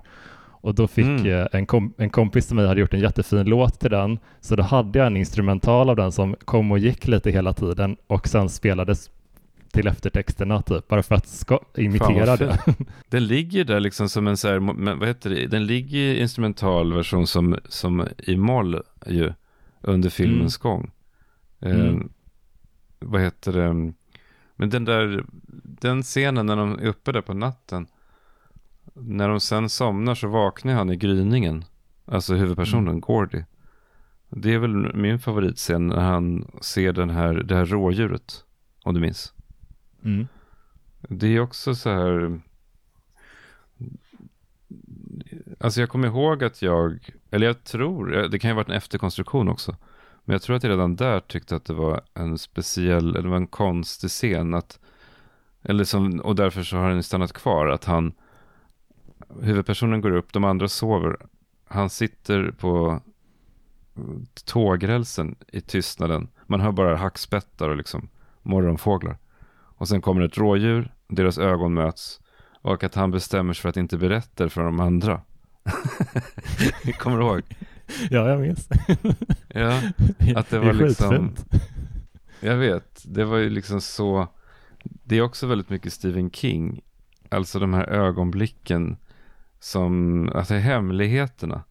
Och 0.60 0.74
då 0.74 0.86
fick 0.88 1.04
Mm. 1.06 1.26
eh, 1.40 1.46
en, 1.52 1.66
kom, 1.66 1.94
en 1.98 2.10
kompis 2.10 2.46
till 2.46 2.56
mig 2.56 2.66
hade 2.66 2.80
gjort 2.80 2.94
en 2.94 3.00
jättefin 3.00 3.46
låt 3.46 3.80
till 3.80 3.90
den 3.90 4.18
så 4.40 4.56
då 4.56 4.62
hade 4.62 4.98
jag 4.98 5.06
en 5.06 5.16
instrumental 5.16 5.90
av 5.90 5.96
den 5.96 6.12
som 6.12 6.36
kom 6.44 6.72
och 6.72 6.78
gick 6.78 7.06
lite 7.08 7.30
hela 7.30 7.52
tiden 7.52 7.96
och 8.06 8.28
sen 8.28 8.48
spelades 8.48 9.10
till 9.72 9.86
eftertexterna 9.86 10.62
typ 10.62 10.88
bara 10.88 11.02
för 11.02 11.14
att 11.14 11.28
ska, 11.28 11.60
imitera 11.76 12.36
det. 12.36 12.58
Den 13.08 13.26
ligger 13.26 13.64
där 13.64 13.80
liksom 13.80 14.08
som 14.08 14.26
en 14.26 14.36
så 14.36 14.48
här, 14.48 14.94
vad 14.98 15.08
heter 15.08 15.30
det? 15.30 15.46
Den 15.46 15.66
ligger 15.66 15.98
i 15.98 16.20
instrumental 16.20 16.92
version 16.92 17.26
som, 17.26 17.56
som 17.68 18.08
i 18.18 18.36
moll 18.36 18.82
ju 19.06 19.32
under 19.80 20.10
filmens 20.10 20.56
gång. 20.56 20.90
Eh, 21.60 21.70
Mm. 21.80 22.08
vad 22.98 23.20
heter 23.20 23.52
det? 23.52 23.92
Men 24.60 24.70
den 24.70 24.84
där, 24.84 25.24
den 25.62 26.02
scenen 26.02 26.46
när 26.46 26.56
de 26.56 26.72
är 26.78 26.86
uppe 26.86 27.12
där 27.12 27.20
på 27.20 27.34
natten. 27.34 27.86
När 28.94 29.28
de 29.28 29.40
sen 29.40 29.68
somnar 29.68 30.14
så 30.14 30.28
vaknar 30.28 30.74
han 30.74 30.90
i 30.90 30.96
gryningen. 30.96 31.64
Alltså 32.04 32.34
huvudpersonen, 32.34 32.88
Mm. 32.88 33.00
Gordy. 33.00 33.44
Det 34.28 34.54
är 34.54 34.58
väl 34.58 34.94
min 34.96 35.18
favoritscen 35.18 35.86
när 35.86 36.00
han 36.00 36.50
ser 36.60 36.92
den 36.92 37.10
här, 37.10 37.34
det 37.34 37.54
här 37.54 37.66
rådjuret. 37.66 38.44
Om 38.84 38.94
du 38.94 39.00
minns. 39.00 39.32
Mm. 40.04 40.26
Det 41.00 41.26
är 41.26 41.40
också 41.40 41.74
så 41.74 41.90
här. 41.90 42.40
Alltså 45.60 45.80
jag 45.80 45.88
kommer 45.88 46.08
ihåg 46.08 46.44
att 46.44 46.62
jag, 46.62 47.10
eller 47.30 47.46
jag 47.46 47.64
tror, 47.64 48.06
det 48.06 48.38
kan 48.38 48.48
ju 48.48 48.54
ha 48.54 48.56
varit 48.56 48.68
en 48.68 48.74
efterkonstruktion 48.76 49.48
också. 49.48 49.76
Men 50.28 50.32
jag 50.32 50.42
tror 50.42 50.56
att 50.56 50.62
jag 50.62 50.70
redan 50.70 50.96
där 50.96 51.20
tyckte 51.20 51.56
att 51.56 51.64
det 51.64 51.72
var 51.72 52.00
en 52.14 52.38
speciell, 52.38 53.10
eller 53.10 53.22
det 53.22 53.28
var 53.28 53.36
en 53.36 53.46
konstig 53.46 54.10
scen. 54.10 54.54
Att, 54.54 54.80
eller 55.62 55.84
som, 55.84 56.20
och 56.20 56.34
därför 56.34 56.62
så 56.62 56.76
har 56.76 56.90
den 56.90 57.02
stannat 57.02 57.32
kvar. 57.32 57.66
Att 57.66 57.84
han, 57.84 58.12
huvudpersonen 59.40 60.00
går 60.00 60.10
upp, 60.10 60.32
de 60.32 60.44
andra 60.44 60.68
sover. 60.68 61.16
Han 61.68 61.90
sitter 61.90 62.50
på 62.50 63.00
tågrälsen 64.44 65.36
i 65.48 65.60
tystnaden. 65.60 66.28
Man 66.46 66.60
hör 66.60 66.72
bara 66.72 66.96
hackspettar 66.96 67.68
och 67.68 67.76
liksom 67.76 68.08
morgonfåglar. 68.42 69.18
Och 69.52 69.88
sen 69.88 70.00
kommer 70.00 70.22
ett 70.22 70.38
rådjur, 70.38 70.94
deras 71.08 71.38
ögon 71.38 71.74
möts 71.74 72.20
och 72.62 72.84
att 72.84 72.94
han 72.94 73.10
bestämmer 73.10 73.52
sig 73.52 73.62
för 73.62 73.68
att 73.68 73.76
inte 73.76 73.98
berätta 73.98 74.44
det 74.44 74.50
för 74.50 74.62
de 74.62 74.80
andra. 74.80 75.20
Kommer 76.98 77.18
du 77.18 77.24
ihåg? 77.24 77.42
Ja, 78.10 78.28
jag 78.28 78.40
minns. 78.40 78.68
Ja, 79.48 79.80
att 80.36 80.50
det 80.50 80.58
var 80.58 80.68
är 80.68 80.72
liksom... 80.72 81.10
skitfint. 81.10 81.44
Jag 82.40 82.56
vet, 82.56 83.02
det 83.04 83.24
var 83.24 83.36
ju 83.36 83.50
liksom 83.50 83.80
så. 83.80 84.26
Det 84.84 85.18
är 85.18 85.22
också 85.22 85.46
väldigt 85.46 85.70
mycket 85.70 85.92
Stephen 85.92 86.30
King. 86.30 86.80
Alltså 87.28 87.58
de 87.58 87.74
här 87.74 87.84
ögonblicken 87.88 88.96
som, 89.60 90.28
alltså 90.34 90.54
hemligheterna 90.54 91.62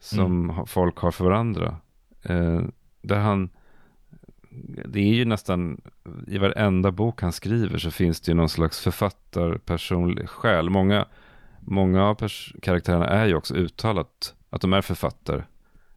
som 0.00 0.50
ha- 0.50 0.66
folk 0.66 0.98
har 0.98 1.10
för 1.10 1.24
varandra. 1.24 1.76
Eh, 2.22 2.60
där 3.02 3.18
han, 3.18 3.50
det 4.84 5.00
är 5.00 5.14
ju 5.14 5.24
nästan, 5.24 5.80
i 6.26 6.38
varenda 6.38 6.90
bok 6.90 7.22
han 7.22 7.32
skriver 7.32 7.78
så 7.78 7.90
finns 7.90 8.20
det 8.20 8.30
ju 8.32 8.36
någon 8.36 8.48
slags 8.48 8.80
författarpersonlig 8.80 10.28
själ. 10.28 10.70
Många, 10.70 11.06
många 11.60 12.04
av 12.04 12.28
karaktärerna 12.62 13.06
är 13.06 13.26
ju 13.26 13.34
också 13.34 13.54
uttalat 13.54 14.34
att 14.50 14.60
de 14.60 14.72
är 14.72 14.80
författare. 14.82 15.42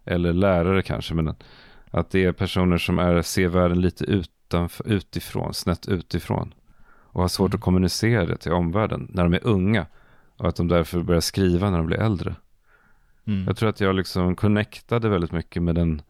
Eller 0.06 0.34
lärare 0.34 0.82
kanske, 0.82 1.14
men 1.14 1.36
att 1.92 2.10
det 2.10 2.26
är 2.26 2.32
personer 2.32 2.78
som 2.78 3.00
är, 3.00 3.22
ser 3.22 3.48
världen 3.48 3.82
lite 3.82 4.06
utanför, 4.06 4.88
utifrån, 4.88 5.54
snett 5.54 5.88
utifrån. 5.88 6.54
Och 7.14 7.22
har 7.22 7.28
svårt 7.28 7.50
Mm. 7.52 7.58
att 7.58 7.62
kommunicera 7.64 8.26
det 8.26 8.38
till 8.38 8.52
omvärlden 8.52 9.08
när 9.14 9.24
de 9.24 9.34
är 9.34 9.48
unga. 9.48 9.86
Och 10.38 10.48
att 10.50 10.56
de 10.56 10.68
därför 10.68 11.02
börjar 11.04 11.22
skriva 11.22 11.70
när 11.70 11.78
de 11.78 11.86
blir 11.88 11.98
äldre. 12.00 12.36
Mm. 13.26 13.44
Jag 13.48 13.58
tror 13.58 13.70
att 13.70 13.80
jag 13.80 13.96
liksom 13.96 14.36
connectade 14.36 15.10
väldigt 15.10 15.32
mycket 15.32 15.64
med 15.64 15.76
den, 15.76 16.02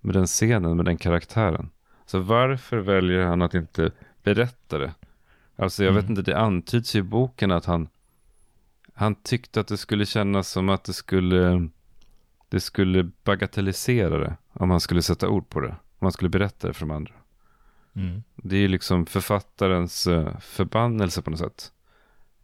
med 0.00 0.14
den 0.14 0.26
scenen, 0.26 0.76
med 0.76 0.84
den 0.84 0.96
karaktären. 0.96 1.70
Så 2.06 2.18
varför 2.18 2.78
väljer 2.78 3.26
han 3.26 3.42
att 3.42 3.54
inte 3.54 3.90
berätta 4.22 4.78
det? 4.78 4.94
Alltså 5.56 5.84
jag 5.84 5.92
vet 5.92 6.04
Mm. 6.04 6.12
inte, 6.18 6.30
det 6.30 6.38
antyds 6.38 6.96
ju 6.96 6.98
i 7.00 7.02
boken 7.02 7.50
att 7.52 7.64
han, 7.64 7.88
han 9.00 9.14
tyckte 9.14 9.60
att 9.60 9.68
det 9.68 9.76
skulle 9.76 10.06
kännas 10.06 10.48
som 10.48 10.68
att 10.68 10.84
det 10.84 10.92
skulle, 10.92 11.68
det 12.48 12.60
skulle 12.60 13.10
bagatellisera 13.24 14.18
det. 14.18 14.36
Om 14.52 14.70
han 14.70 14.80
skulle 14.80 15.02
sätta 15.02 15.28
ord 15.28 15.48
på 15.48 15.60
det. 15.60 15.68
Om 15.68 16.04
han 16.04 16.12
skulle 16.12 16.28
berätta 16.28 16.68
det 16.68 16.74
för 16.74 16.80
de 16.86 16.90
andra. 16.90 17.12
Mm. 17.94 18.22
Det 18.36 18.56
är 18.56 18.60
ju 18.60 18.68
liksom 18.68 19.06
författarens 19.06 20.06
eh, 20.06 20.38
förbannelse 20.38 21.22
på 21.22 21.30
något 21.30 21.38
sätt. 21.38 21.72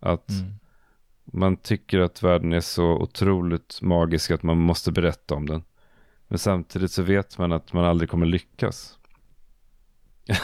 Att 0.01 0.31
Mm. 0.31 0.53
man 1.25 1.57
tycker 1.57 1.99
att 2.01 2.23
världen 2.23 2.53
är 2.53 2.61
så 2.61 2.85
otroligt 2.85 3.83
magisk 3.83 4.31
att 4.31 4.43
man 4.43 4.59
måste 4.59 4.93
berätta 4.93 5.35
om 5.35 5.47
den. 5.47 5.63
Men 6.29 6.39
samtidigt 6.39 6.93
så 6.93 7.03
vet 7.03 7.39
man 7.39 7.53
att 7.53 7.73
man 7.73 7.85
aldrig 7.85 8.11
kommer 8.11 8.27
lyckas. 8.27 8.99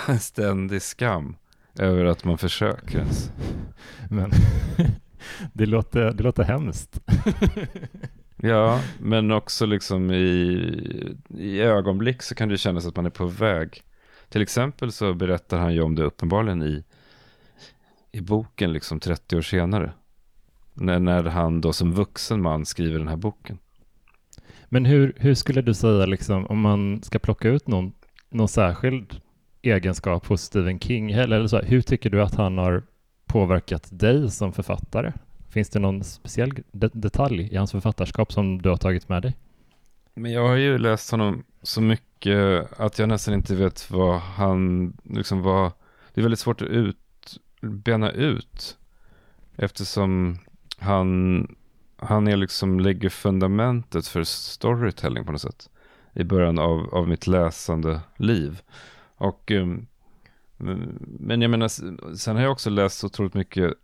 En 0.08 0.20
ständig 0.30 0.82
skam 0.82 1.36
över 1.78 2.04
att 2.04 2.24
man 2.24 2.38
försöker 2.38 2.98
ens. 2.98 3.30
Men 4.10 4.30
det, 5.52 5.66
låter, 5.66 6.12
det 6.12 6.22
låter 6.22 6.42
hemskt. 6.42 7.00
Ja, 8.44 8.80
men 9.00 9.30
också 9.30 9.66
liksom 9.66 10.10
i, 10.10 11.16
i 11.28 11.60
ögonblick 11.60 12.22
så 12.22 12.34
kan 12.34 12.48
det 12.48 12.58
kännas 12.58 12.86
att 12.86 12.96
man 12.96 13.06
är 13.06 13.10
på 13.10 13.26
väg. 13.26 13.82
Till 14.28 14.42
exempel 14.42 14.92
så 14.92 15.14
berättar 15.14 15.58
han 15.58 15.74
ju 15.74 15.82
om 15.82 15.94
det 15.94 16.02
uppenbarligen 16.02 16.62
i, 16.62 16.84
i 18.12 18.20
boken 18.20 18.72
liksom 18.72 19.00
30 19.00 19.36
år 19.36 19.42
senare. 19.42 19.92
När, 20.74 20.98
när 20.98 21.24
han 21.24 21.60
då 21.60 21.72
som 21.72 21.92
vuxen 21.92 22.42
man 22.42 22.66
skriver 22.66 22.98
den 22.98 23.08
här 23.08 23.16
boken. 23.16 23.58
Men 24.68 24.84
hur, 24.84 25.12
hur 25.16 25.34
skulle 25.34 25.62
du 25.62 25.74
säga, 25.74 26.06
liksom, 26.06 26.46
om 26.46 26.60
man 26.60 27.02
ska 27.02 27.18
plocka 27.18 27.48
ut 27.48 27.68
någon, 27.68 27.92
någon 28.30 28.48
särskild 28.48 29.20
egenskap 29.62 30.26
hos 30.26 30.42
Stephen 30.42 30.80
King, 30.80 31.10
eller 31.10 31.46
så 31.46 31.56
här, 31.56 31.64
hur 31.64 31.82
tycker 31.82 32.10
du 32.10 32.22
att 32.22 32.34
han 32.34 32.58
har 32.58 32.82
påverkat 33.32 33.88
dig 33.90 34.30
som 34.30 34.52
författare? 34.52 35.12
Finns 35.48 35.70
det 35.70 35.78
någon 35.78 36.04
speciell 36.04 36.52
de- 36.72 36.90
detalj 36.92 37.48
i 37.52 37.56
hans 37.56 37.72
författarskap 37.72 38.32
som 38.32 38.62
du 38.62 38.68
har 38.68 38.76
tagit 38.76 39.08
med 39.08 39.22
dig? 39.22 39.36
Men 40.14 40.32
jag 40.32 40.48
har 40.48 40.56
ju 40.56 40.78
läst 40.78 41.10
honom 41.10 41.44
så 41.62 41.80
mycket 41.80 42.66
att 42.80 42.98
jag 42.98 43.08
nästan 43.08 43.34
inte 43.34 43.54
vet 43.54 43.90
vad 43.90 44.20
han 44.20 44.92
liksom 45.02 45.42
var. 45.42 45.72
Det 46.14 46.20
är 46.20 46.22
väldigt 46.22 46.40
svårt 46.40 46.62
att 46.62 46.68
ut, 46.68 47.38
bena 47.60 48.10
ut. 48.10 48.78
Eftersom 49.56 50.38
han, 50.78 51.46
han 51.96 52.28
är 52.28 52.36
liksom 52.36 52.80
lägger 52.80 53.08
fundamentet 53.08 54.06
för 54.06 54.24
storytelling 54.24 55.24
på 55.24 55.32
något 55.32 55.40
sätt. 55.40 55.70
I 56.12 56.24
början 56.24 56.58
av, 56.58 56.94
av 56.94 57.08
mitt 57.08 57.26
läsande 57.26 58.00
liv. 58.16 58.62
Och, 59.16 59.50
um, 59.50 59.86
men 61.18 61.42
jag 61.42 61.50
menar, 61.50 61.68
sen 62.16 62.36
har 62.36 62.42
jag 62.42 62.52
också 62.52 62.70
läst 62.70 62.98
så 62.98 63.06
otroligt 63.06 63.34
mycket 63.34 63.74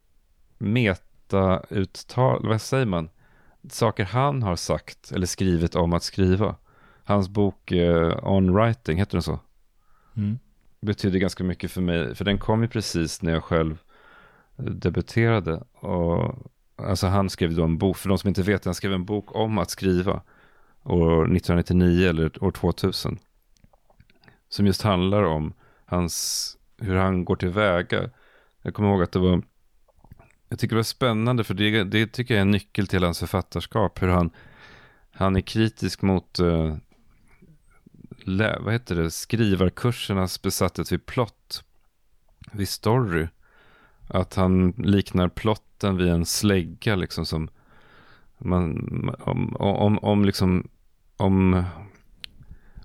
meta-uttal, 0.59 2.47
vad 2.49 2.61
säger 2.61 2.87
man? 2.87 3.09
saker 3.69 4.05
han 4.05 4.43
har 4.43 4.57
sagt 4.57 5.13
eller 5.13 5.27
skrivit 5.27 5.75
om 5.75 5.93
att 5.93 6.03
skriva. 6.03 6.55
Hans 7.05 7.29
bok 7.29 7.73
eh, 7.73 8.19
On 8.23 8.55
Writing, 8.55 8.99
heter 8.99 9.13
den 9.13 9.23
så? 9.23 9.41
Mm. 10.17 10.39
Betyder 10.81 11.19
ganska 11.19 11.45
mycket 11.45 11.71
för 11.71 11.81
mig, 11.81 12.15
för 12.15 12.25
den 12.25 12.39
kom 12.39 12.63
ju 12.63 12.69
precis 12.69 13.23
när 13.23 13.33
jag 13.33 13.45
själv 13.45 13.79
debuterade. 14.57 15.63
Och, 15.73 16.35
alltså 16.77 17.07
han 17.07 17.31
skrev 17.31 17.55
då 17.55 17.65
en 17.65 17.79
bok, 17.79 17.97
för 17.97 18.09
de 18.09 18.19
som 18.19 18.29
inte 18.29 18.43
vet, 18.43 18.65
han 18.65 18.75
skrev 18.75 18.93
en 18.93 19.05
bok 19.05 19.35
om 19.35 19.59
att 19.59 19.71
skriva. 19.71 20.23
År 20.83 21.23
1999 21.23 22.09
eller 22.09 22.45
år 22.45 22.51
2000. 22.51 23.19
Som 24.49 24.67
just 24.67 24.83
handlar 24.83 25.23
om 25.23 25.53
hans, 25.85 26.57
hur 26.79 26.97
han 26.97 27.25
går 27.25 27.37
tillväga. 27.37 28.11
Jag 28.63 28.75
kommer 28.75 28.89
ihåg 28.89 29.03
att 29.03 29.13
det 29.13 29.19
var 29.19 29.43
jag 30.49 30.59
tycker 30.59 30.75
det 30.75 30.79
var 30.79 30.83
spännande 30.83 31.45
för 31.45 31.55
det, 31.55 31.85
det 31.85 32.07
tycker 32.07 32.35
jag 32.35 32.39
är 32.39 32.43
en 32.43 32.51
nyckel 32.51 32.87
till 32.87 33.05
hans 33.05 33.19
författarskap. 33.19 34.03
Hur 34.03 34.09
han, 34.09 34.31
han 35.11 35.37
är 35.37 35.41
kritisk 35.41 36.03
mot 36.03 36.41
uh, 36.41 36.77
lä, 38.25 38.59
vad 38.61 38.73
heter 38.73 38.95
det, 38.95 39.11
skrivarkursernas 39.11 40.43
besatthet 40.43 40.93
vid 40.93 41.07
plott. 41.07 41.65
Vid 42.53 42.69
story. 42.69 43.27
Att 44.09 44.35
han 44.35 44.71
liknar 44.71 45.29
plotten 45.29 45.97
vid 45.97 46.09
en 46.09 46.27
slägga 46.27 46.97
liksom 46.97 47.27
som 47.27 47.49
man, 48.39 49.15
om, 49.19 49.57
om, 49.57 49.99
om 49.99 50.25
liksom 50.25 50.69
om, 51.17 51.65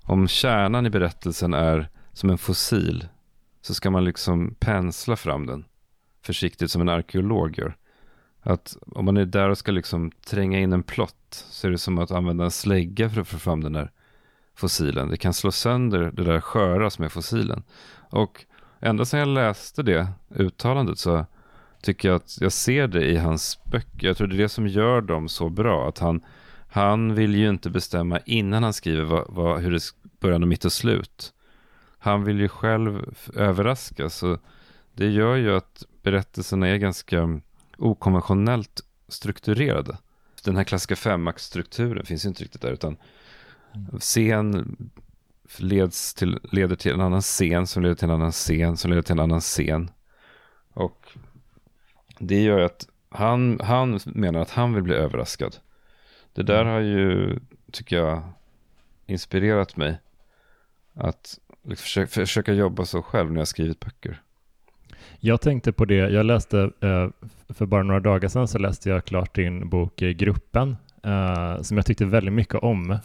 om 0.02 0.28
kärnan 0.28 0.86
i 0.86 0.90
berättelsen 0.90 1.54
är 1.54 1.88
som 2.12 2.30
en 2.30 2.38
fossil 2.38 3.08
så 3.66 3.74
ska 3.74 3.90
man 3.90 4.04
liksom 4.04 4.54
pensla 4.58 5.16
fram 5.16 5.46
den 5.46 5.64
försiktigt 6.22 6.70
som 6.70 6.82
en 6.82 6.88
arkeolog 6.88 7.58
gör. 7.58 7.76
Att 8.40 8.76
om 8.86 9.04
man 9.04 9.16
är 9.16 9.24
där 9.24 9.48
och 9.48 9.58
ska 9.58 9.72
liksom 9.72 10.10
tränga 10.10 10.60
in 10.60 10.72
en 10.72 10.82
plott 10.82 11.46
så 11.50 11.66
är 11.66 11.70
det 11.70 11.78
som 11.78 11.98
att 11.98 12.10
använda 12.10 12.44
en 12.44 12.50
slägga 12.50 13.10
för 13.10 13.20
att 13.20 13.28
få 13.28 13.38
fram 13.38 13.60
den 13.60 13.72
där 13.72 13.90
fossilen. 14.54 15.08
Det 15.10 15.16
kan 15.16 15.34
slå 15.34 15.50
sönder 15.52 16.10
det 16.12 16.24
där 16.24 16.40
sköra 16.40 16.90
som 16.90 17.04
är 17.04 17.08
fossilen. 17.08 17.62
Och 18.10 18.44
ända 18.80 19.04
sedan 19.04 19.20
jag 19.20 19.28
läste 19.28 19.82
det 19.82 20.08
uttalandet 20.34 20.98
så 20.98 21.26
tycker 21.82 22.08
jag 22.08 22.16
att 22.16 22.40
jag 22.40 22.52
ser 22.52 22.88
det 22.88 23.04
i 23.04 23.16
hans 23.16 23.64
böcker. 23.64 24.06
Jag 24.06 24.16
tror 24.16 24.28
det 24.28 24.36
är 24.36 24.38
det 24.38 24.48
som 24.48 24.66
gör 24.66 25.00
dem 25.00 25.28
så 25.28 25.48
bra. 25.48 25.88
Att 25.88 25.98
han, 25.98 26.24
han 26.68 27.14
vill 27.14 27.34
ju 27.34 27.48
inte 27.48 27.70
bestämma 27.70 28.18
innan 28.26 28.62
han 28.62 28.72
skriver 28.72 29.04
vad, 29.04 29.24
vad, 29.28 29.60
hur 29.60 29.70
det 29.70 29.82
börjar 30.20 30.40
och 30.40 30.48
mitt 30.48 30.64
och 30.64 30.72
slut. 30.72 31.33
Han 32.04 32.24
vill 32.24 32.40
ju 32.40 32.48
själv 32.48 33.16
överraskas. 33.34 34.14
Så 34.14 34.38
det 34.92 35.10
gör 35.10 35.36
ju 35.36 35.56
att 35.56 35.82
berättelserna 36.02 36.68
är 36.68 36.76
ganska 36.76 37.40
okonventionellt 37.78 38.80
strukturerade. 39.08 39.98
Den 40.44 40.56
här 40.56 40.64
klassiska 40.64 40.96
femaktstrukturen 40.96 42.06
finns 42.06 42.24
ju 42.24 42.28
inte 42.28 42.42
riktigt 42.42 42.60
där 42.60 42.72
utan 42.72 42.96
scen 43.98 44.76
leds 45.58 46.14
till, 46.14 46.38
leder 46.42 46.76
till 46.76 46.92
en 46.92 47.00
annan 47.00 47.20
scen 47.20 47.66
som 47.66 47.82
leder 47.82 47.94
till 47.94 48.08
en 48.08 48.14
annan 48.14 48.32
scen 48.32 48.76
som 48.76 48.90
leder 48.90 49.02
till 49.02 49.12
en 49.12 49.20
annan 49.20 49.40
scen. 49.40 49.90
Och 50.72 51.08
det 52.18 52.42
gör 52.42 52.60
att 52.60 52.88
han, 53.08 53.60
han 53.62 54.00
menar 54.04 54.40
att 54.40 54.50
han 54.50 54.74
vill 54.74 54.82
bli 54.82 54.94
överraskad. 54.94 55.56
Det 56.32 56.42
där 56.42 56.64
har 56.64 56.80
ju, 56.80 57.38
tycker 57.72 57.96
jag, 57.96 58.22
inspirerat 59.06 59.76
mig 59.76 60.00
att 60.94 61.38
försöka, 61.68 62.06
försöka 62.06 62.52
jobba 62.52 62.84
så 62.84 63.02
själv 63.02 63.32
när 63.32 63.40
jag 63.40 63.48
skrivit 63.48 63.80
böcker. 63.80 64.20
Jag 65.20 65.40
tänkte 65.40 65.72
på 65.72 65.84
det, 65.84 65.94
jag 65.94 66.26
läste 66.26 66.70
eh, 66.80 67.08
för 67.48 67.66
bara 67.66 67.82
några 67.82 68.00
dagar 68.00 68.28
sedan 68.28 68.48
så 68.48 68.58
läste 68.58 68.90
jag 68.90 69.04
klart 69.04 69.34
din 69.34 69.68
bok 69.68 70.02
eh, 70.02 70.10
Gruppen 70.10 70.76
eh, 71.02 71.62
som 71.62 71.76
jag 71.76 71.86
tyckte 71.86 72.04
väldigt 72.04 72.34
mycket 72.34 72.54
om 72.54 72.98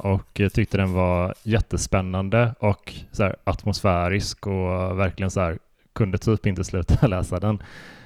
och 0.00 0.40
tyckte 0.52 0.76
den 0.76 0.92
var 0.92 1.34
jättespännande 1.42 2.54
och 2.58 2.94
så 3.10 3.22
här, 3.22 3.36
atmosfärisk 3.44 4.46
och 4.46 4.98
verkligen 4.98 5.30
så 5.30 5.40
här 5.40 5.58
kunde 5.92 6.18
typ 6.18 6.46
inte 6.46 6.64
sluta 6.64 7.06
läsa 7.06 7.40
den. 7.40 7.62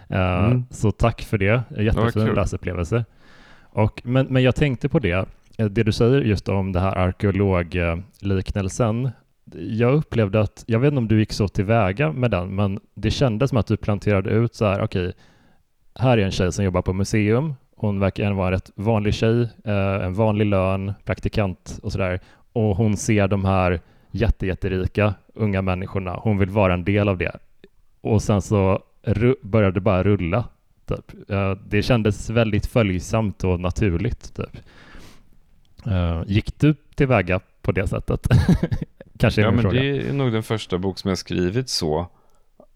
Mm. 0.09 0.65
Så 0.71 0.91
tack 0.91 1.23
för 1.23 1.39
det, 1.39 1.63
jättefin 1.79 2.35
läsupplevelse. 2.35 3.05
Och, 3.63 4.03
men, 4.05 4.27
men 4.27 4.43
jag 4.43 4.55
tänkte 4.55 4.89
på 4.89 4.99
det, 4.99 5.29
det 5.57 5.83
du 5.83 5.93
säger 5.93 6.21
just 6.21 6.49
om 6.49 6.73
det 6.73 6.81
här 6.81 6.97
arkeologliknelsen. 6.97 9.11
Jag 9.55 9.95
upplevde 9.95 10.41
att, 10.41 10.65
jag 10.67 10.79
vet 10.79 10.89
inte 10.89 10.99
om 10.99 11.09
du 11.09 11.19
gick 11.19 11.33
så 11.33 11.49
tillväga 11.49 12.13
med 12.13 12.31
den, 12.31 12.55
men 12.55 12.81
det 12.95 13.11
kändes 13.11 13.51
som 13.51 13.59
att 13.59 13.67
du 13.67 13.77
planterade 13.77 14.31
ut 14.31 14.55
så 14.55 14.65
här, 14.65 14.83
okej, 14.83 15.13
här 15.95 16.19
är 16.19 16.25
en 16.25 16.31
tjej 16.31 16.53
som 16.53 16.65
jobbar 16.65 16.83
på 16.83 16.93
museum 16.93 17.55
hon 17.77 18.01
verkar 18.01 18.33
vara 18.33 18.47
en 18.47 18.53
rätt 18.53 18.71
vanlig 18.75 19.15
tjej, 19.15 19.43
eh, 19.65 20.05
en 20.05 20.15
vanlig 20.15 20.47
lön, 20.47 20.93
praktikant 21.05 21.79
och 21.83 21.93
sådär. 21.93 22.21
Och 22.53 22.77
hon 22.77 22.97
ser 22.97 23.29
de 23.29 23.45
här 23.45 23.81
jättejätterika 24.11 25.15
unga 25.35 25.63
människorna. 25.63 26.15
Hon 26.23 26.39
vill 26.39 26.51
vara 26.51 26.75
en 26.75 26.85
del 26.85 27.09
av 27.09 27.19
det. 27.19 27.37
Och 28.01 28.23
sen 28.23 28.43
så 28.43 28.83
började 29.43 29.75
det 29.75 29.81
bara 29.81 30.03
rulla. 30.03 30.45
Typ. 30.87 31.31
Eh, 31.31 31.53
det 31.69 31.83
kändes 31.83 32.31
väldigt 32.31 32.67
följsamt 32.67 33.45
och 33.45 33.61
naturligt. 33.61 34.37
Typ. 34.37 34.57
Eh, 35.87 36.23
gick 36.27 36.61
du 36.61 36.75
tillväga 36.95 37.41
på 37.63 37.73
det 37.73 37.87
sättet? 37.87 38.29
Kanske 39.19 39.41
ja, 39.41 39.51
men 39.51 39.63
fråga. 39.63 39.81
det 39.81 40.09
är 40.09 40.13
nog 40.13 40.33
den 40.33 40.43
första 40.43 40.79
bok 40.79 40.99
som 40.99 41.09
jag 41.09 41.19
skrivit 41.19 41.69
så. 41.69 42.07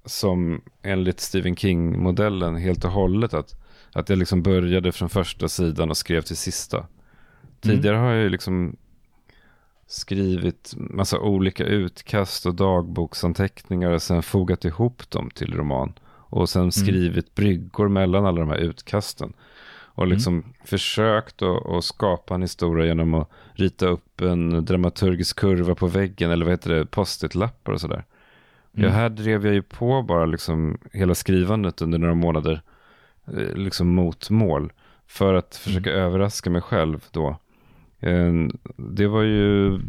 Som 0.05 0.62
enligt 0.83 1.20
Stephen 1.20 1.57
King-modellen 1.57 2.57
helt 2.57 2.85
och 2.85 2.90
hållet. 2.90 3.35
Att, 3.35 3.55
att 3.92 4.09
jag 4.09 4.18
liksom 4.18 4.42
började 4.42 4.92
från 4.92 5.09
första 5.09 5.48
sidan 5.48 5.90
och 5.90 5.96
skrev 5.96 6.22
till 6.22 6.37
sista. 6.37 6.76
Mm. 6.76 6.88
Tidigare 7.61 7.96
mm. 7.96 8.07
har 8.07 8.14
jag 8.14 8.22
ju 8.22 8.29
liksom 8.29 8.76
skrivit 9.87 10.74
massa 10.76 11.18
olika 11.18 11.64
utkast 11.64 12.46
och 12.46 12.55
dagboksanteckningar 12.55 13.90
och 13.90 14.03
sen 14.03 14.22
fogat 14.22 14.64
ihop 14.64 15.11
dem 15.11 15.31
till 15.35 15.55
roman. 15.55 15.92
Och 16.09 16.48
sen 16.48 16.62
mm. 16.62 16.72
skrivit 16.72 17.35
bryggor 17.35 17.88
mellan 17.88 18.26
alla 18.26 18.40
de 18.40 18.48
här 18.48 18.57
utkasten. 18.57 19.33
Och 19.72 20.05
mm. 20.05 20.14
liksom 20.14 20.35
mm. 20.35 20.53
försökt 20.64 21.42
att 21.42 21.85
skapa 21.85 22.35
en 22.35 22.42
historia 22.42 22.87
genom 22.87 23.14
att 23.14 23.31
rita 23.60 23.86
upp 23.86 24.20
en 24.20 24.64
dramaturgisk 24.64 25.38
kurva 25.38 25.74
på 25.74 25.86
väggen 25.86 26.30
eller 26.30 26.44
vad 26.44 26.52
heter 26.52 26.70
det, 26.70 26.86
post-it-lappar 26.86 27.72
och 27.72 27.80
sådär. 27.80 28.04
Mm. 28.74 28.88
Ja, 28.88 28.96
här 28.96 29.08
drev 29.08 29.46
jag 29.46 29.54
ju 29.54 29.62
på 29.62 30.02
bara 30.02 30.26
liksom 30.26 30.78
hela 30.92 31.14
skrivandet 31.14 31.82
under 31.82 31.98
några 31.98 32.14
månader 32.14 32.62
eh, 33.26 33.54
liksom 33.54 33.88
mot 33.88 34.30
mål 34.30 34.72
för 35.06 35.34
att 35.34 35.56
försöka 35.56 35.90
mm. 35.90 36.02
överraska 36.02 36.50
mig 36.50 36.62
själv 36.62 37.04
då. 37.10 37.36
Det 38.76 39.06
var 39.06 39.22
ju 39.22 39.80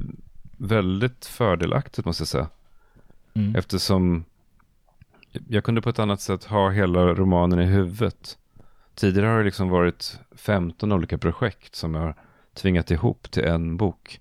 väldigt 0.57 1.25
fördelaktigt 1.25 2.05
måste 2.05 2.21
jag 2.21 2.27
säga. 2.27 2.47
Mm. 3.33 3.55
Eftersom 3.55 4.25
jag 5.47 5.63
kunde 5.63 5.81
på 5.81 5.89
ett 5.89 5.99
annat 5.99 6.21
sätt 6.21 6.43
ha 6.43 6.69
hela 6.69 7.13
romanen 7.13 7.59
i 7.59 7.65
huvudet. 7.65 8.37
Tidigare 8.95 9.27
har 9.27 9.37
det 9.37 9.43
liksom 9.43 9.69
varit 9.69 10.19
15 10.35 10.91
olika 10.91 11.17
projekt 11.17 11.75
som 11.75 11.95
jag 11.95 12.01
har 12.01 12.15
tvingat 12.53 12.91
ihop 12.91 13.31
till 13.31 13.43
en 13.43 13.77
bok. 13.77 14.19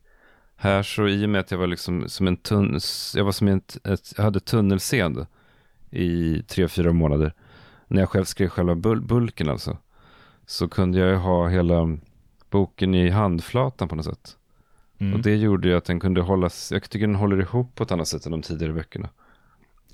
Här 0.56 0.82
så 0.82 1.08
i 1.08 1.26
och 1.26 1.30
med 1.30 1.40
att 1.40 1.50
jag 1.50 1.58
var 1.58 1.66
liksom 1.66 2.08
som 2.08 2.26
en 2.26 2.36
tunn, 2.36 2.80
jag 3.14 3.24
var 3.24 3.32
som 3.32 3.48
ett, 3.48 3.86
ett 3.86 4.12
jag 4.16 4.24
hade 4.24 4.40
tunnelseende 4.40 5.26
i 5.90 6.42
tre, 6.42 6.68
fyra 6.68 6.92
månader. 6.92 7.32
När 7.88 8.00
jag 8.00 8.08
själv 8.08 8.24
skrev 8.24 8.48
själva 8.48 8.74
bul 8.74 9.00
bulken 9.00 9.48
alltså. 9.48 9.76
Så 10.46 10.68
kunde 10.68 10.98
jag 10.98 11.18
ha 11.18 11.48
hela 11.48 11.98
boken 12.50 12.94
i 12.94 13.10
handflatan 13.10 13.88
på 13.88 13.94
något 13.94 14.04
sätt. 14.04 14.36
Mm. 14.98 15.14
Och 15.14 15.20
det 15.20 15.36
gjorde 15.36 15.68
ju 15.68 15.76
att 15.76 15.84
den 15.84 16.00
kunde 16.00 16.20
hållas, 16.20 16.72
jag 16.72 16.90
tycker 16.90 17.06
den 17.06 17.16
håller 17.16 17.40
ihop 17.40 17.74
på 17.74 17.82
ett 17.82 17.92
annat 17.92 18.08
sätt 18.08 18.26
än 18.26 18.32
de 18.32 18.42
tidigare 18.42 18.72
böckerna. 18.72 19.08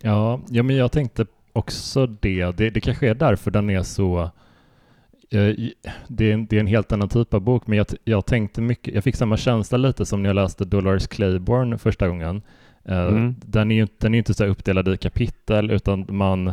Ja, 0.00 0.40
ja 0.48 0.62
men 0.62 0.76
jag 0.76 0.92
tänkte 0.92 1.26
också 1.52 2.06
det. 2.06 2.56
det. 2.56 2.70
Det 2.70 2.80
kanske 2.80 3.10
är 3.10 3.14
därför 3.14 3.50
den 3.50 3.70
är 3.70 3.82
så 3.82 4.30
det 6.08 6.30
är, 6.30 6.54
en, 6.54 6.66
helt 6.66 6.92
annan 6.92 7.08
typ 7.08 7.34
av 7.34 7.40
bok, 7.40 7.66
men 7.66 7.78
jag, 7.78 7.86
jag 8.04 8.26
tänkte 8.26 8.60
mycket, 8.60 8.94
jag 8.94 9.04
fick 9.04 9.16
samma 9.16 9.36
känsla 9.36 9.78
lite 9.78 10.06
som 10.06 10.22
när 10.22 10.28
jag 10.28 10.34
läste 10.34 10.64
Dolores 10.64 11.06
Claiborne 11.06 11.78
första 11.78 12.08
gången. 12.08 12.42
Eh, 12.84 13.06
mm. 13.06 13.34
Den 13.40 13.70
är 13.70 13.74
ju 13.74 13.86
den 13.98 14.14
är 14.14 14.18
inte 14.18 14.34
så 14.34 14.44
uppdelad 14.44 14.88
i 14.88 14.96
kapitel, 14.96 15.70
utan 15.70 16.06
man, 16.08 16.48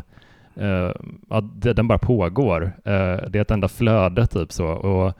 uh, 0.62 0.92
ja, 1.30 1.42
den 1.52 1.88
bara 1.88 2.00
pågår. 2.00 2.64
Uh, 2.64 3.30
det 3.30 3.36
är 3.36 3.42
ett 3.42 3.52
enda 3.52 3.68
flöde 3.68 4.28
typ 4.28 4.52
så. 4.52 4.68
Och, 4.68 5.14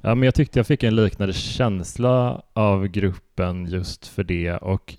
ja, 0.00 0.14
men 0.14 0.22
jag 0.22 0.34
tyckte 0.34 0.58
jag 0.58 0.66
fick 0.66 0.82
en 0.82 0.96
liknande 0.96 1.32
känsla 1.32 2.42
av 2.52 2.86
gruppen 2.86 3.66
just 3.66 4.06
för 4.06 4.24
det 4.24 4.56
och 4.56 4.94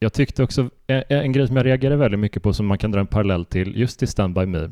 jag 0.00 0.12
tyckte 0.12 0.42
också, 0.42 0.70
en, 0.86 1.02
en 1.08 1.32
grej 1.32 1.46
som 1.46 1.56
jag 1.56 1.66
reagerade 1.66 1.96
väldigt 1.96 2.20
mycket 2.20 2.42
på 2.42 2.52
som 2.52 2.66
man 2.66 2.78
kan 2.78 2.90
dra 2.90 3.00
en 3.00 3.06
parallell 3.06 3.44
till 3.44 3.76
just 3.76 3.98
till 3.98 4.08
Stand 4.08 4.34
By 4.34 4.46
Me 4.46 4.70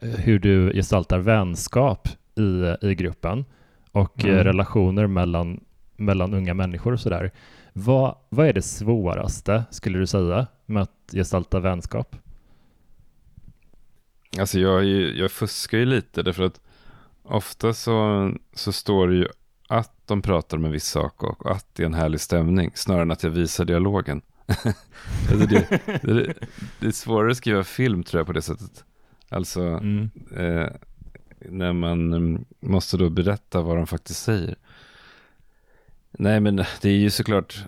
hur 0.00 0.38
du 0.38 0.72
gestaltar 0.72 1.18
vänskap 1.18 2.08
i, 2.34 2.76
i 2.86 2.94
gruppen 2.94 3.44
och 3.92 4.24
mm. 4.24 4.44
relationer 4.44 5.06
mellan, 5.06 5.64
mellan 5.96 6.34
unga 6.34 6.54
människor 6.54 6.92
och 6.92 7.00
sådär. 7.00 7.30
Vad, 7.72 8.18
vad 8.28 8.46
är 8.46 8.52
det 8.52 8.62
svåraste, 8.62 9.64
skulle 9.70 9.98
du 9.98 10.06
säga, 10.06 10.46
med 10.66 10.82
att 10.82 11.10
gestalta 11.12 11.60
vänskap? 11.60 12.16
Alltså 14.38 14.60
jag, 14.60 14.84
jag 15.16 15.30
fuskar 15.30 15.78
ju 15.78 15.84
lite 15.84 16.22
därför 16.22 16.42
att 16.42 16.60
ofta 17.22 17.72
så, 17.72 18.30
så 18.54 18.72
står 18.72 19.08
det 19.08 19.14
ju 19.14 19.28
att 19.68 19.92
de 20.06 20.22
pratar 20.22 20.56
om 20.56 20.64
en 20.64 20.72
viss 20.72 20.86
sak 20.86 21.22
och 21.22 21.50
att 21.50 21.74
det 21.74 21.82
är 21.82 21.86
en 21.86 21.94
härlig 21.94 22.20
stämning 22.20 22.70
snarare 22.74 23.02
än 23.02 23.10
att 23.10 23.22
jag 23.22 23.30
visar 23.30 23.64
dialogen. 23.64 24.20
alltså 24.46 25.46
det, 25.46 25.80
det, 26.02 26.34
det, 26.80 26.86
är 26.86 26.90
svårare 26.90 27.30
att 27.30 27.36
skriva 27.36 27.64
film 27.64 28.02
tror 28.02 28.20
jag 28.20 28.26
på 28.26 28.32
det 28.32 28.42
sättet. 28.42 28.84
Alltså 29.28 29.60
mm. 29.60 30.10
eh, 30.36 30.68
när 31.38 31.72
man 31.72 32.12
mm, 32.12 32.44
måste 32.60 32.96
då 32.96 33.10
berätta 33.10 33.62
vad 33.62 33.76
de 33.76 33.86
faktiskt 33.86 34.22
säger. 34.22 34.56
Nej 36.10 36.40
men 36.40 36.56
det 36.56 36.88
är 36.88 36.96
ju 36.96 37.10
såklart 37.10 37.64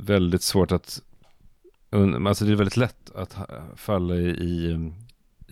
väldigt 0.00 0.42
svårt 0.42 0.72
att, 0.72 1.02
alltså 2.26 2.44
det 2.44 2.52
är 2.52 2.56
väldigt 2.56 2.76
lätt 2.76 3.10
att 3.14 3.36
falla 3.76 4.14
i, 4.14 4.28
i, 4.28 4.92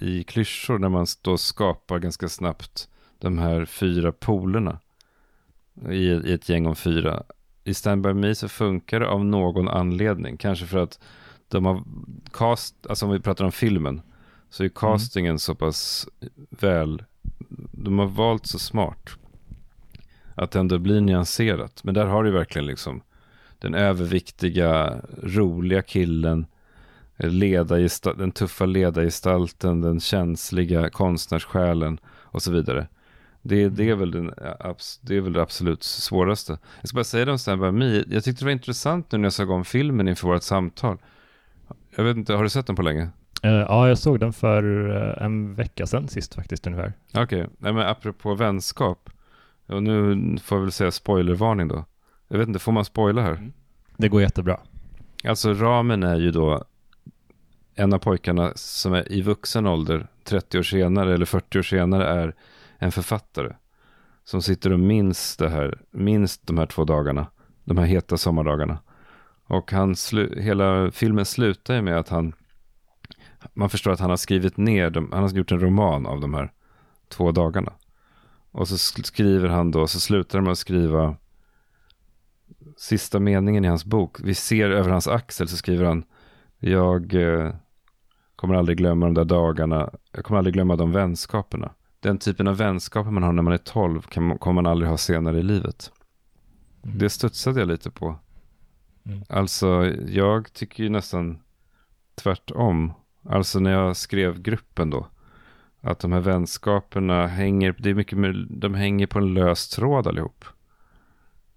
i 0.01 0.25
klyschor 0.25 0.79
när 0.79 0.89
man 0.89 1.07
då 1.23 1.39
skapar 1.39 1.99
ganska 1.99 2.29
snabbt 2.29 2.89
de 3.19 3.39
här 3.39 3.65
fyra 3.65 4.13
polerna 4.13 4.79
i, 5.91 6.05
i 6.05 6.33
ett 6.33 6.49
gäng 6.49 6.67
om 6.67 6.77
fyra. 6.77 7.23
I 7.65 7.75
Stand 7.75 8.03
By 8.03 8.15
Me 8.15 8.35
så 8.35 8.49
funkar 8.49 9.01
det 9.01 9.09
av 9.09 9.25
någon 9.25 9.69
anledning. 9.69 10.37
Kanske 10.37 10.67
för 10.67 10.79
att 10.79 11.01
de 11.49 11.65
har 11.65 11.83
cast, 12.33 12.87
alltså 12.87 13.07
om 13.07 13.13
vi 13.13 13.21
pratar 13.21 13.45
om 13.45 13.53
filmen, 13.53 14.03
så 14.51 14.63
är 14.63 14.67
mm. 14.67 14.75
castingen 14.75 15.31
mm. 15.31 15.39
så 15.39 15.55
pass 15.55 16.09
väl, 16.51 17.03
de 17.73 17.99
har 17.99 18.07
valt 18.07 18.47
så 18.47 18.59
smart. 18.59 19.11
Att 20.35 20.51
det 20.51 20.59
ändå 20.59 20.79
blir 20.79 21.01
nyanserat. 21.01 21.85
Men 21.85 21.95
där 21.95 22.07
har 22.07 22.25
du 22.25 22.31
verkligen 22.31 22.67
liksom 22.67 23.03
den 23.59 23.75
överviktiga, 23.75 25.01
roliga 25.23 25.83
killen, 25.83 26.47
den 28.17 28.33
tuffa 28.33 28.67
ledargestalten, 28.67 29.81
den 29.81 30.01
känsliga 30.01 30.91
konstnärssjälen 30.91 32.01
och 32.07 32.43
så 32.43 32.53
vidare. 32.53 32.87
Det, 33.43 33.69
det, 33.69 33.91
är 33.91 33.95
väl 33.95 34.11
den, 34.11 34.27
det 35.01 35.17
är 35.17 35.21
väl 35.21 35.33
det 35.33 35.43
absolut 35.43 35.83
svåraste. 35.83 36.59
Jag 36.81 36.89
ska 36.89 36.95
bara 36.95 37.05
säga 37.05 37.25
det 37.25 37.33
om 37.33 37.39
Stand 37.39 37.61
By 37.61 37.71
Me. 37.71 38.05
Jag 38.09 38.25
tyckte 38.25 38.41
det 38.41 38.45
var 38.45 38.53
intressant 38.53 39.13
nu 39.13 39.19
när 39.19 39.27
jag 39.27 39.33
såg 39.33 39.51
om 39.51 39.65
filmen 39.65 40.09
inför 40.09 40.29
vårt 40.29 40.43
samtal. 40.43 40.99
Jag 41.97 42.05
vet 42.05 42.17
inte, 42.17 42.35
har 42.35 42.43
du 42.43 42.49
sett 42.49 42.67
den 42.67 42.77
på 42.77 42.83
länge? 42.83 43.09
Uh, 43.45 43.51
ja, 43.51 43.89
jag 43.89 43.99
såg 43.99 44.21
den 44.21 44.33
för 44.33 44.65
uh, 44.65 45.23
en 45.23 45.55
vecka 45.55 45.87
sedan 45.87 46.09
sist 46.09 46.35
faktiskt 46.35 46.67
ungefär. 46.67 46.93
Okej, 47.11 47.23
okay. 47.23 47.47
Nej, 47.59 47.73
men 47.73 47.87
apropå 47.87 48.35
vänskap. 48.35 49.11
Och 49.67 49.83
nu 49.83 50.37
får 50.39 50.59
jag 50.59 50.63
väl 50.63 50.73
säga 50.73 50.91
spoilervarning 50.91 51.69
då. 51.69 51.85
Jag 52.29 52.39
vet 52.39 52.49
inte, 52.49 52.59
får 52.59 52.73
man 52.73 52.85
spoila 52.85 53.23
här? 53.23 53.33
Mm. 53.33 53.53
Det 53.97 54.09
går 54.09 54.23
jättebra. 54.23 54.61
Alltså 55.25 55.55
ramen 55.55 56.03
är 56.03 56.17
ju 56.17 56.31
då 56.31 56.65
en 57.75 57.93
av 57.93 57.99
pojkarna 57.99 58.53
som 58.55 58.93
är 58.93 59.13
i 59.13 59.23
vuxen 59.23 59.67
ålder, 59.67 60.07
30 60.25 60.59
år 60.59 60.63
senare 60.63 61.15
eller 61.15 61.27
40 61.27 61.59
år 61.59 61.63
senare, 61.63 62.07
är 62.07 62.35
en 62.79 62.93
författare 62.93 63.53
som 64.25 64.43
sitter 64.43 64.73
och 64.73 64.81
minns 64.81 65.37
det 65.37 65.49
här, 65.49 65.79
minns 65.91 66.39
de 66.39 66.59
här 66.59 66.67
två 66.67 66.85
dagarna, 66.85 67.27
de 67.65 67.79
här 67.79 67.85
heta 67.85 68.17
sommardagarna. 68.17 68.79
Och 69.47 69.73
han 69.73 69.95
hela 70.37 70.91
filmen 70.91 71.25
slutar 71.25 71.75
ju 71.75 71.83
med 71.83 71.99
att 71.99 72.09
han, 72.09 72.33
man 73.55 73.71
förstår 73.71 73.91
att 73.91 74.01
han 74.01 74.11
har 74.11 74.17
skrivit 74.17 74.57
ner, 74.57 74.91
dem, 74.91 75.09
han 75.13 75.23
har 75.23 75.31
gjort 75.31 75.53
en 75.53 75.61
roman 75.61 76.07
av 76.07 76.21
de 76.21 76.35
här 76.35 76.53
två 77.09 77.33
dagarna. 77.33 77.73
Och 78.51 78.69
så 78.69 78.79
skriver 78.79 79.49
han 79.49 79.71
då, 79.71 79.87
så 79.87 80.01
slutar 80.01 80.39
de 80.39 80.45
med 80.45 80.53
att 80.53 80.59
skriva 80.59 81.17
sista 82.77 83.21
meningen 83.21 83.65
i 83.65 83.69
hans 83.69 83.85
bok. 83.85 84.17
Vi 84.21 84.35
ser 84.35 84.71
över 84.71 84.91
hans 84.91 85.09
axel 85.09 85.49
så 85.49 85.57
skriver 85.57 85.85
han, 85.85 86.05
jag 86.59 87.15
eh, 87.15 87.55
kommer 88.37 88.55
aldrig 88.55 88.79
glömma 88.79 89.07
de 89.07 89.15
där 89.15 89.25
dagarna, 89.25 89.91
jag 90.13 90.25
kommer 90.25 90.39
aldrig 90.39 90.55
glömma 90.55 90.77
de 90.77 90.93
vänskaperna 90.93 91.73
den 92.01 92.19
typen 92.19 92.49
av 92.49 92.57
vänskaper 92.57 93.11
man 93.11 93.23
har 93.23 93.33
när 93.33 93.43
man 93.43 93.53
är 93.53 93.59
12 93.59 94.03
kan, 94.03 94.39
kommer 94.39 94.63
man 94.63 94.71
aldrig 94.71 94.91
ha 94.91 94.97
senare 94.97 95.39
i 95.39 95.43
livet. 95.43 95.93
Mm. 96.85 96.99
Det 96.99 97.11
studsade 97.11 97.61
jag 97.61 97.69
lite 97.69 97.91
på. 97.91 98.19
Mm. 99.07 99.23
Alltså, 99.29 99.87
jag 100.09 100.53
tycker 100.53 100.83
ju 100.83 100.89
nästan 100.89 101.39
tvärtom. 102.15 102.93
Alltså 103.31 103.61
när 103.61 103.71
jag 103.71 103.97
skrev 103.97 104.43
gruppen 104.43 104.91
då. 104.91 105.07
Att 105.81 105.99
de 105.99 106.13
här 106.13 106.21
vänskaperna 106.21 107.27
hänger, 107.27 107.75
det 107.79 107.91
är 107.91 107.95
mycket, 107.95 108.19
de 108.61 108.75
hänger 108.75 109.07
på 109.07 109.19
en 109.19 109.35
lös 109.35 109.69
tråd 109.69 110.07
allihop. 110.07 110.45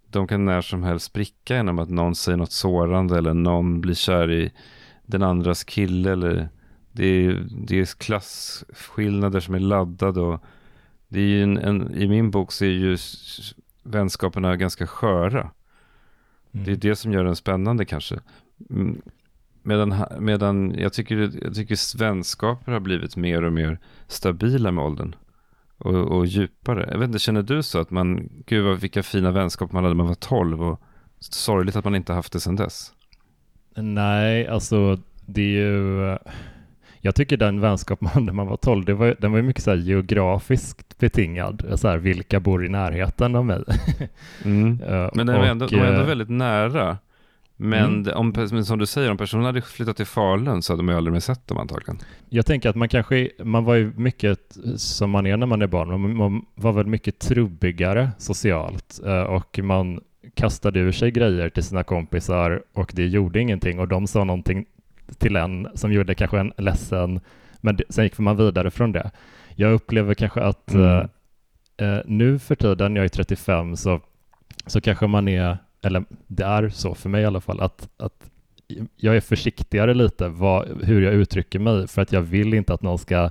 De 0.07 0.27
kan 0.27 0.45
när 0.45 0.62
som 0.62 0.84
helst 0.84 1.05
spricka 1.05 1.55
genom 1.55 1.79
att 1.79 1.89
någon 1.89 2.15
säger 2.15 2.38
något 2.38 2.51
sårande 2.51 3.17
eller 3.17 3.34
någon 3.34 3.81
blir 3.81 3.93
kär 3.93 4.31
i 4.31 4.51
den 5.05 5.23
andras 5.23 5.63
kille 5.63 6.12
eller 6.12 6.49
det 6.91 7.05
är, 7.05 7.47
det 7.49 7.79
är 7.79 7.86
klasskillnader 7.99 9.39
som 9.39 9.55
är 9.55 9.60
laddade 9.60 10.21
och 10.21 10.43
Det 11.07 11.19
är 11.19 11.43
en, 11.43 11.57
en, 11.57 11.93
I 11.95 12.07
min 12.07 12.31
bok 12.31 12.51
så 12.51 12.65
är 12.65 12.69
ju 12.69 12.97
vänskaperna 13.84 14.55
ganska 14.55 14.88
sköra. 14.88 15.51
Mm. 16.51 16.65
Det 16.65 16.71
är 16.71 16.75
det 16.75 16.95
som 16.95 17.13
gör 17.13 17.23
den 17.23 17.36
spännande 17.36 17.86
kanske. 17.86 18.19
Medan, 19.63 19.95
medan 20.19 20.76
jag, 20.78 20.93
tycker, 20.93 21.32
jag 21.43 21.56
tycker 21.56 21.97
vänskaper 21.97 22.71
har 22.71 22.80
blivit 22.80 23.15
mer 23.15 23.43
och 23.43 23.54
mer 23.54 23.80
stabila 24.08 24.71
med 24.71 24.84
åldern. 24.84 25.15
Och, 25.78 25.95
och 25.95 26.26
djupare. 26.26 26.89
Jag 26.91 27.00
vet 27.00 27.08
inte, 27.08 27.19
känner 27.19 27.41
du 27.41 27.63
så 27.63 27.80
att 27.80 27.91
man, 27.91 28.30
gud 28.45 28.65
vad, 28.65 28.80
vilka 28.80 29.04
fina 29.04 29.32
vänskaper 29.32 29.74
man 29.74 29.84
hade 29.84 29.95
när 29.95 30.04
man 30.04 30.08
var 30.08 30.15
12 30.15 30.63
och 30.63 30.82
sorgligt 31.19 31.76
att 31.76 31.86
man 31.86 31.95
inte 31.95 32.13
haft 32.13 32.34
det 32.34 32.39
sedan 32.39 32.56
dess? 32.56 32.93
Nej, 33.76 34.47
alltså 34.47 34.97
det 35.26 35.41
är 35.41 35.45
ju 35.45 36.17
jag 37.04 37.15
tycker 37.15 37.38
den 37.38 37.62
vänskap 37.62 38.02
man 38.02 38.12
hade 38.12 38.26
när 38.26 38.34
man 38.34 38.47
var 38.47 38.58
12, 38.58 38.86
det 38.86 38.93
var, 38.93 39.15
den 39.19 39.32
var 39.32 39.41
mycket 39.41 39.63
så 39.63 39.76
geografiskt 39.76 40.97
betingad. 40.97 41.63
Så 41.76 41.88
här, 41.88 41.97
vilka 41.97 42.39
bor 42.39 42.65
i 42.65 42.69
närheten 42.69 43.36
av 43.36 43.45
mig? 43.45 43.63
Mm. 44.45 44.76
Men 45.13 45.28
den 45.28 45.30
är 45.30 45.43
ändå, 45.43 45.67
de 45.67 45.76
är 45.76 45.86
ändå 45.86 46.04
väldigt 46.04 46.30
nära. 46.30 46.97
Men 47.63 48.06
mm. 48.06 48.17
om, 48.17 48.63
som 48.65 48.80
du 48.80 48.86
säger, 48.86 49.12
om 49.12 49.17
personen 49.17 49.45
hade 49.45 49.62
flyttat 49.62 49.97
till 49.97 50.06
Falun 50.06 50.62
så 50.62 50.74
hade 50.74 50.84
man 50.84 50.93
ju 50.93 50.97
aldrig 50.97 51.13
mer 51.13 51.19
sett 51.19 51.47
dem 51.47 51.58
antagligen. 51.58 52.00
Jag 52.30 52.45
tänker 52.45 52.69
att 52.69 52.76
man 52.76 52.89
kanske, 52.89 53.30
man 53.43 53.63
var 53.63 53.76
ju 53.76 53.93
mycket 53.95 54.58
som 54.76 55.10
man 55.10 55.28
är 55.28 55.38
när 55.38 55.45
man 55.45 55.62
är 55.62 55.67
barn, 55.67 56.17
man, 56.17 56.45
var 56.56 56.71
väl 56.71 56.86
mycket 56.86 57.19
trubbigare 57.19 58.12
socialt 58.17 59.00
eh, 59.06 59.21
och 59.21 59.60
man 59.63 60.02
kastade 60.34 60.80
ur 60.80 60.91
sig 60.91 61.12
grejer 61.12 61.50
till 61.50 61.63
sina 61.63 61.84
kompisar 61.84 62.63
och 62.74 62.91
det 62.95 63.08
gjorde 63.08 63.39
ingenting 63.39 63.80
och 63.80 63.88
de 63.88 64.08
sa 64.08 64.24
någonting 64.24 64.65
till 65.17 65.36
en 65.36 65.67
som 65.74 65.93
gjorde 65.93 66.15
kanske 66.15 66.39
en 66.39 66.54
ledsen, 66.58 67.19
men 67.58 67.80
sen 67.89 68.04
gick 68.04 68.17
man 68.17 68.38
vidare 68.38 68.71
från 68.71 68.91
det. 68.91 69.12
Jag 69.56 69.74
upplever 69.74 70.13
kanske 70.13 70.41
att 70.41 70.74
mm. 70.74 71.08
eh, 71.78 71.88
eh 71.88 72.02
nu 72.06 72.39
för 72.39 72.56
tiden, 72.56 72.95
jag 72.95 73.06
är 73.06 73.10
35, 73.10 73.76
så, 73.76 74.02
så 74.65 74.82
kanske 74.82 75.08
man 75.08 75.28
är, 75.28 75.58
eller 75.81 76.05
det 76.27 76.43
är 76.43 76.69
så 76.69 76.95
för 76.95 77.09
mig 77.09 77.21
i 77.21 77.25
alla 77.25 77.41
fall, 77.41 77.61
att, 77.61 77.89
att 77.97 78.31
jag 78.95 79.15
är 79.15 79.21
försiktigare 79.21 79.93
lite 79.93 80.27
vad, 80.27 80.83
hur 80.83 81.01
jag 81.01 81.13
uttrycker 81.13 81.59
mig, 81.59 81.87
för 81.87 82.01
att 82.01 82.11
jag 82.11 82.21
vill 82.21 82.53
inte 82.53 82.73
att 82.73 82.81
någon 82.81 82.97
ska 82.97 83.29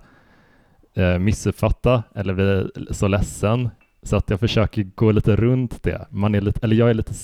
eh, 0.95 1.19
missuppfatta 1.19 2.03
eller 2.15 2.35
bli 2.35 2.71
så 2.91 3.09
ledsen 3.09 3.71
så 4.03 4.17
att 4.17 4.31
jag 4.31 4.41
försöker 4.41 4.83
gå 4.83 5.13
lite 5.13 5.37
runt 5.37 5.83
det. 5.83 6.07
Man 6.11 6.35
är 6.35 6.41
lite, 6.41 6.61
eller 6.63 6.77
jag 6.77 6.91
är 6.91 6.95
lite 6.95 7.15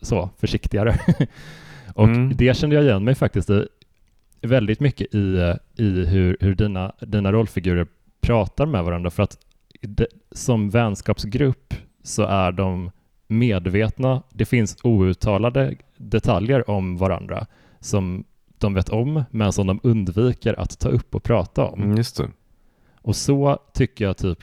så 0.00 0.30
försiktigare. 0.38 0.98
och 1.94 2.08
mm. 2.08 2.36
det 2.36 2.56
kände 2.56 2.76
jag 2.76 2.84
igen 2.84 3.04
mig 3.04 3.14
faktiskt 3.14 3.50
i, 3.50 3.66
väldigt 4.40 4.80
mycket 4.80 5.14
i, 5.14 5.54
i 5.76 6.04
hur, 6.06 6.36
hur 6.40 6.54
dina, 6.54 6.92
dina 7.00 7.32
rollfigurer 7.32 7.86
pratar 8.20 8.66
med 8.66 8.84
varandra 8.84 9.10
för 9.10 9.22
att 9.22 9.38
det, 9.80 10.06
som 10.32 10.70
vänskapsgrupp 10.70 11.74
så 12.02 12.22
är 12.22 12.52
de 12.52 12.90
medvetna. 13.30 14.22
Det 14.32 14.44
finns 14.44 14.76
outtalade 14.82 15.74
detaljer 15.96 16.70
om 16.70 16.96
varandra 16.96 17.46
som 17.80 18.24
de 18.58 18.74
vet 18.74 18.88
om 18.88 19.24
men 19.30 19.52
som 19.52 19.66
de 19.66 19.80
undviker 19.82 20.60
att 20.60 20.78
ta 20.78 20.88
upp 20.88 21.14
och 21.14 21.22
prata 21.22 21.64
om. 21.64 21.82
Mm, 21.82 21.96
just 21.96 22.16
det. 22.16 22.28
Och 23.02 23.16
så 23.16 23.58
tycker 23.74 24.04
jag 24.04 24.16
typ 24.16 24.38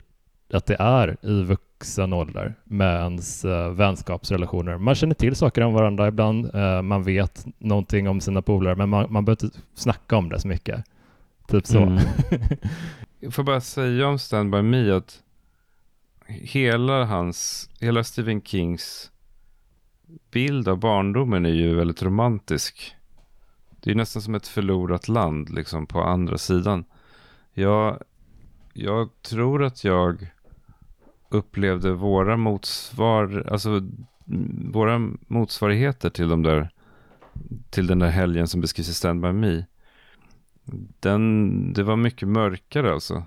att 0.52 0.66
det 0.66 0.76
är 0.78 1.16
i 1.22 1.42
vuxen 1.42 2.12
ålder 2.12 2.54
med 2.64 3.00
ens 3.00 3.44
uh, 3.44 3.68
vänskapsrelationer. 3.68 4.78
Man 4.78 4.94
känner 4.94 5.14
till 5.14 5.36
saker 5.36 5.62
om 5.62 5.74
varandra 5.74 6.08
ibland, 6.08 6.54
uh, 6.54 6.82
man 6.82 7.02
vet 7.02 7.46
någonting 7.58 8.08
om 8.08 8.20
sina 8.20 8.42
polare, 8.42 8.76
men 8.76 8.88
man, 8.88 9.12
man 9.12 9.24
behöver 9.24 9.44
inte 9.44 9.58
snacka 9.74 10.16
om 10.16 10.28
det 10.28 10.40
så 10.40 10.48
mycket. 10.48 10.84
Typ 11.48 11.66
så. 11.66 11.78
Mm. 11.78 11.98
Jag 13.20 13.34
får 13.34 13.42
bara 13.42 13.60
säga 13.60 14.08
om 14.08 14.18
Stand 14.18 14.50
By 14.50 14.62
Me 14.62 14.90
att 14.92 15.22
hela 16.28 17.04
hans, 17.04 17.70
hela 17.80 18.04
Stephen 18.04 18.42
Kings 18.42 19.10
bild 20.30 20.68
av 20.68 20.78
barndomen 20.78 21.46
är 21.46 21.50
ju 21.50 21.74
väldigt 21.74 22.02
romantisk. 22.02 22.96
Det 23.80 23.90
är 23.90 23.94
nästan 23.94 24.22
som 24.22 24.34
ett 24.34 24.46
förlorat 24.46 25.08
land 25.08 25.50
liksom 25.50 25.86
på 25.86 26.02
andra 26.02 26.38
sidan. 26.38 26.84
Jag, 27.52 28.02
jag 28.72 29.22
tror 29.22 29.64
att 29.64 29.84
jag 29.84 30.30
upplevde 31.28 31.92
våra 31.92 32.36
motsvar, 32.36 33.46
alltså 33.50 33.88
våra 34.72 34.98
motsvarigheter 35.26 36.10
till 36.10 36.28
de 36.28 36.42
där, 36.42 36.70
till 37.70 37.86
den 37.86 37.98
där 37.98 38.10
helgen 38.10 38.48
som 38.48 38.60
beskrivs 38.60 38.88
i 38.88 38.94
Stand 38.94 39.20
By 39.20 39.32
Me. 39.32 39.64
Den, 41.00 41.72
det 41.72 41.82
var 41.82 41.96
mycket 41.96 42.28
mörkare 42.28 42.92
alltså. 42.92 43.22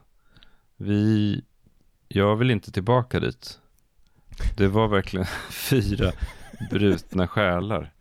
Vi, 0.78 1.42
jag 2.14 2.36
vill 2.36 2.52
inte 2.52 2.72
tillbaka 2.72 3.20
dit. 3.20 3.60
Det 4.58 4.68
var 4.68 4.88
verkligen 4.88 5.26
fyra 5.50 6.12
brutna 6.70 7.28
själar. 7.28 7.92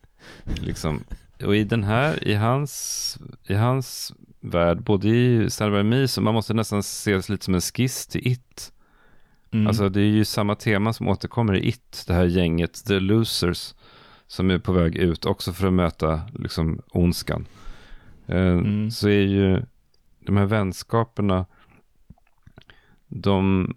Liksom. 0.45 1.05
Och 1.45 1.57
i 1.57 1.65
den 1.65 1.85
här, 1.85 2.29
i 2.29 2.35
hans, 2.35 3.19
i 3.47 3.55
hans 3.55 4.13
värld, 4.41 4.83
både 4.83 5.09
i 5.09 5.49
Me, 5.85 6.09
så 6.09 6.21
man 6.21 6.35
måste 6.35 6.55
nästan 6.55 6.83
se 6.83 7.15
det 7.15 7.29
lite 7.29 7.45
som 7.45 7.55
en 7.55 7.61
skiss 7.61 8.07
till 8.07 8.27
It. 8.27 8.73
Mm. 9.53 9.67
Alltså 9.67 9.89
det 9.89 10.01
är 10.01 10.05
ju 10.05 10.25
samma 10.25 10.55
tema 10.55 10.93
som 10.93 11.09
återkommer 11.09 11.57
i 11.57 11.69
It, 11.69 12.05
det 12.07 12.15
här 12.15 12.25
gänget, 12.25 12.85
The 12.85 13.01
Losers, 13.01 13.75
som 14.27 14.51
är 14.51 14.59
på 14.59 14.73
väg 14.73 14.97
ut 14.97 15.25
också 15.27 15.53
för 15.53 15.67
att 15.67 15.73
möta 15.73 16.21
liksom 16.35 16.83
ondskan. 16.91 17.47
Eh, 18.27 18.53
mm. 18.53 18.91
Så 18.91 19.09
är 19.09 19.23
ju 19.23 19.63
de 20.21 20.37
här 20.37 20.47
vänskaperna, 20.47 21.47
de, 23.09 23.75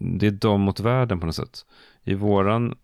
det 0.00 0.26
är 0.26 0.30
de 0.30 0.60
mot 0.60 0.80
världen 0.80 1.20
på 1.20 1.26
något 1.26 1.34
sätt. 1.34 1.66
I 2.04 2.14
våran, 2.14 2.74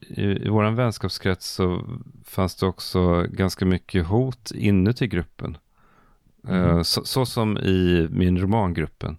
i, 0.00 0.46
i 0.46 0.48
våran 0.48 0.74
vänskapskrets 0.74 1.50
så 1.50 1.82
fanns 2.24 2.56
det 2.56 2.66
också 2.66 3.22
ganska 3.22 3.66
mycket 3.66 4.06
hot 4.06 4.50
inuti 4.54 5.06
gruppen. 5.06 5.56
Mm. 6.48 6.84
Så, 6.84 7.04
så, 7.04 7.26
som 7.26 7.58
i 7.58 8.08
min 8.10 8.38
romangruppen. 8.38 9.18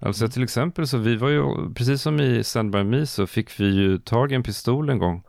Alltså 0.00 0.24
mm. 0.24 0.30
till 0.30 0.42
exempel 0.42 0.88
så 0.88 0.98
vi 0.98 1.16
var 1.16 1.28
ju, 1.28 1.74
precis 1.74 2.02
som 2.02 2.20
i 2.20 2.44
Stand 2.44 2.70
By 2.70 2.84
Me 2.84 3.06
så 3.06 3.26
fick 3.26 3.60
vi 3.60 3.66
ju 3.66 3.98
tag 3.98 4.32
i 4.32 4.34
en 4.34 4.42
pistol 4.42 4.88
en 4.88 4.98
gång. 4.98 5.22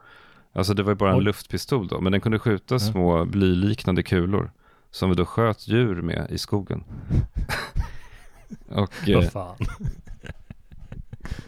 Alltså 0.54 0.74
det 0.74 0.84
var 0.84 0.91
ju 0.91 0.96
bara 0.96 1.12
en 1.12 1.17
Oj. 1.17 1.24
luftpistol 1.24 1.88
då, 1.88 2.02
men 2.02 2.12
den 2.12 2.22
kunde 2.22 2.39
skjuta 2.39 2.76
mm. 2.76 2.80
små 2.80 3.26
blyliknande 3.26 4.04
kulor. 4.04 4.52
Som 4.91 5.10
vi 5.10 5.15
då 5.15 5.26
sköt 5.26 5.67
djur 5.67 6.02
med 6.02 6.28
i 6.30 6.38
skogen. 6.38 6.84
Och... 8.67 8.93
Vad 9.08 9.24
eh, 9.24 9.30
fan. 9.30 9.56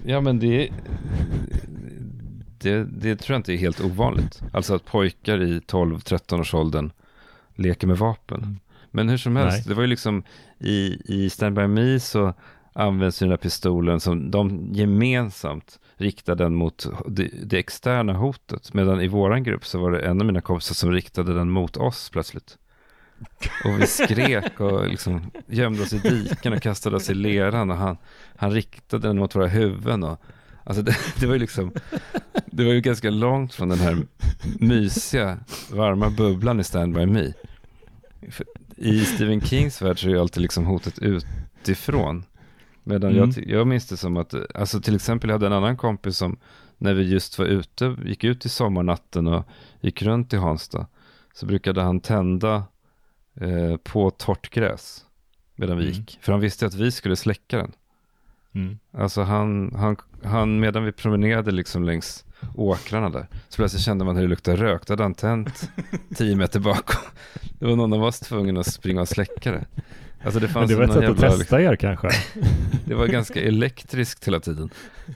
Ja 0.05 0.21
men 0.21 0.39
det, 0.39 0.69
det, 2.57 2.83
det 2.83 3.15
tror 3.15 3.33
jag 3.33 3.39
inte 3.39 3.53
är 3.53 3.57
helt 3.57 3.81
ovanligt. 3.81 4.41
Alltså 4.53 4.75
att 4.75 4.85
pojkar 4.85 5.43
i 5.43 5.59
12-13 5.59 6.39
års 6.39 6.53
åldern 6.53 6.91
leker 7.55 7.87
med 7.87 7.97
vapen. 7.97 8.43
Mm. 8.43 8.59
Men 8.91 9.09
hur 9.09 9.17
som 9.17 9.35
helst, 9.35 9.57
Nej. 9.57 9.63
det 9.67 9.73
var 9.73 9.81
ju 9.81 9.87
liksom 9.87 10.23
i, 10.59 11.01
i 11.05 11.29
Stand 11.29 11.55
By 11.55 11.67
Me 11.67 11.99
så 11.99 12.33
används 12.73 13.19
den 13.19 13.29
här 13.29 13.37
pistolen 13.37 13.99
som 13.99 14.31
de 14.31 14.69
gemensamt 14.73 15.79
riktade 15.95 16.43
den 16.43 16.55
mot 16.55 16.87
det, 17.07 17.29
det, 17.43 17.57
externa 17.57 18.13
hotet. 18.13 18.73
Medan 18.73 19.01
i 19.01 19.07
våran 19.07 19.43
grupp 19.43 19.65
så 19.65 19.79
var 19.79 19.91
det 19.91 19.99
en 19.99 20.21
av 20.21 20.25
mina 20.25 20.41
kompisar 20.41 20.75
som 20.75 20.91
riktade 20.91 21.33
den 21.33 21.49
mot 21.49 21.77
oss 21.77 22.09
plötsligt. 22.09 22.57
Och 23.65 23.81
vi 23.81 23.87
skrek 23.87 24.59
och 24.59 24.87
liksom 24.87 25.31
gömde 25.47 25.81
oss 25.81 25.93
i 25.93 25.99
diken 25.99 26.53
och 26.53 26.61
kastade 26.61 26.95
oss 26.95 27.09
i 27.09 27.13
leran 27.13 27.71
och 27.71 27.77
han, 27.77 27.97
han 28.35 28.51
riktade 28.51 29.07
den 29.07 29.17
mot 29.17 29.35
våra 29.35 29.47
huvuden. 29.47 30.03
Och, 30.03 30.21
alltså 30.63 30.83
det, 30.83 30.95
det 31.19 31.25
var 31.25 31.33
ju 31.33 31.39
liksom, 31.39 31.71
det 32.45 32.65
var 32.65 32.73
ju 32.73 32.81
ganska 32.81 33.09
långt 33.09 33.53
från 33.53 33.69
den 33.69 33.79
här 33.79 33.97
mysiga, 34.59 35.37
varma 35.71 36.09
bubblan 36.09 36.59
i 36.59 36.63
Stand 36.63 36.93
By 36.93 37.05
Me. 37.05 37.33
För 38.29 38.45
I 38.75 39.05
Stephen 39.05 39.41
Kings 39.41 39.81
värld 39.81 40.01
så 40.01 40.07
är 40.07 40.11
ju 40.11 40.19
alltid 40.19 40.41
liksom 40.41 40.65
hotet 40.65 40.99
utifrån. 40.99 42.23
Medan 42.83 43.11
mm. 43.11 43.31
jag, 43.35 43.47
jag 43.47 43.67
minns 43.67 43.87
det 43.87 43.97
som 43.97 44.17
att, 44.17 44.33
alltså 44.55 44.81
till 44.81 44.95
exempel 44.95 45.29
jag 45.29 45.35
hade 45.35 45.47
en 45.47 45.53
annan 45.53 45.77
kompis 45.77 46.17
som 46.17 46.37
när 46.77 46.93
vi 46.93 47.03
just 47.03 47.39
var 47.39 47.45
ute, 47.45 47.95
gick 48.05 48.23
ut 48.23 48.45
i 48.45 48.49
sommarnatten 48.49 49.27
och 49.27 49.47
gick 49.81 50.01
runt 50.01 50.33
i 50.33 50.37
Hansta, 50.37 50.87
så 51.33 51.45
brukade 51.45 51.81
han 51.81 51.99
tända 51.99 52.63
eh, 53.39 53.77
på 53.77 54.11
torrt 54.11 54.49
gräs 54.49 55.05
medan 55.55 55.77
vi 55.77 55.83
mm. 55.83 55.95
gick. 55.95 56.19
För 56.21 56.31
han 56.31 56.41
visste 56.41 56.65
att 56.65 56.73
vi 56.73 56.91
skulle 56.91 57.15
släcka 57.15 57.57
den. 57.57 57.71
Mm. 58.55 58.79
Alltså 58.91 59.21
han, 59.21 59.75
han, 59.75 59.97
han, 60.23 60.59
medan 60.59 60.85
vi 60.85 60.91
promenerade 60.91 61.51
liksom 61.51 61.83
längs 61.83 62.25
åkrarna 62.55 63.09
där, 63.09 63.27
så 63.49 63.55
plötsligt 63.55 63.83
kände 63.83 64.05
man 64.05 64.15
hur 64.15 64.23
det 64.23 64.29
luktade 64.29 64.57
rök. 64.57 64.87
Då 64.87 64.93
hade 64.93 65.03
han 65.03 65.13
tänt 65.13 65.71
tio 66.15 66.35
meter 66.35 66.59
bakom. 66.59 67.01
Det 67.59 67.65
var 67.65 67.75
någon 67.75 67.93
av 67.93 68.03
oss 68.03 68.19
tvungen 68.19 68.57
att 68.57 68.67
springa 68.67 69.01
och 69.01 69.07
släcka 69.07 69.51
det. 69.51 69.65
Alltså 70.23 70.39
det, 70.39 70.47
fanns 70.47 70.69
Men 70.69 70.69
det 70.69 70.75
var 70.75 70.83
ett 70.83 70.93
sätt 70.93 71.03
jävla, 71.03 71.27
att 71.27 71.39
testa 71.39 71.61
er 71.61 71.75
kanske? 71.75 72.09
det 72.85 72.95
var 72.95 73.07
ganska 73.07 73.41
elektriskt 73.41 74.27
hela 74.27 74.39
tiden. 74.39 74.69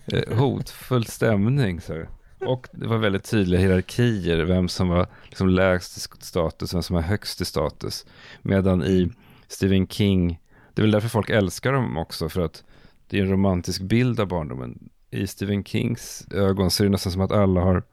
Eh, 0.05 0.38
hotfull 0.38 1.05
stämning. 1.05 1.81
Så. 1.81 2.03
Och 2.47 2.67
det 2.71 2.88
var 2.88 2.97
väldigt 2.97 3.23
tydliga 3.23 3.62
hierarkier, 3.62 4.45
vem 4.45 4.67
som 4.67 4.89
var 4.89 5.08
liksom 5.23 5.49
lägst 5.49 5.97
i 5.97 5.99
status, 5.99 6.73
vem 6.73 6.84
som 6.84 6.95
var 6.95 7.03
högst 7.03 7.41
i 7.41 7.45
status. 7.45 8.06
Medan 8.41 8.84
i 8.84 9.12
Stephen 9.47 9.88
King, 9.88 10.39
det 10.73 10.82
är 10.82 10.84
väl 10.84 10.91
därför 10.91 11.10
folk 11.10 11.29
älskar 11.29 11.73
dem 11.73 11.97
också, 11.97 12.29
för 12.29 12.41
att 12.41 12.63
det 13.08 13.17
är 13.17 13.21
en 13.21 13.29
romantisk 13.29 13.82
bild 13.82 14.19
av 14.19 14.27
barndomen. 14.27 14.89
I 15.12 15.27
Stephen 15.27 15.63
Kings 15.63 16.27
ögon 16.32 16.71
så 16.71 16.84
är 16.84 16.86
det 16.86 16.91
nästan 16.91 17.12
som 17.12 17.21
att 17.21 17.32
alla 17.32 17.62
har 17.62 17.84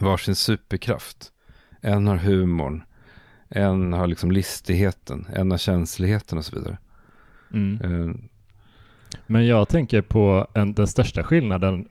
varsin 0.00 0.34
superkraft. 0.34 1.32
En 1.80 2.06
har 2.06 2.16
humorn, 2.16 2.82
en 3.48 3.92
har 3.92 4.06
liksom 4.06 4.30
listigheten, 4.30 5.26
en 5.32 5.50
har 5.50 5.58
känsligheten 5.58 6.38
och 6.38 6.44
så 6.44 6.56
vidare. 6.56 6.78
Mm. 7.52 7.80
Uh, 7.82 8.14
Men 9.26 9.46
jag 9.46 9.68
tänker 9.68 10.02
på 10.02 10.46
en, 10.54 10.74
den 10.74 10.86
största 10.86 11.22
skillnaden 11.22 11.88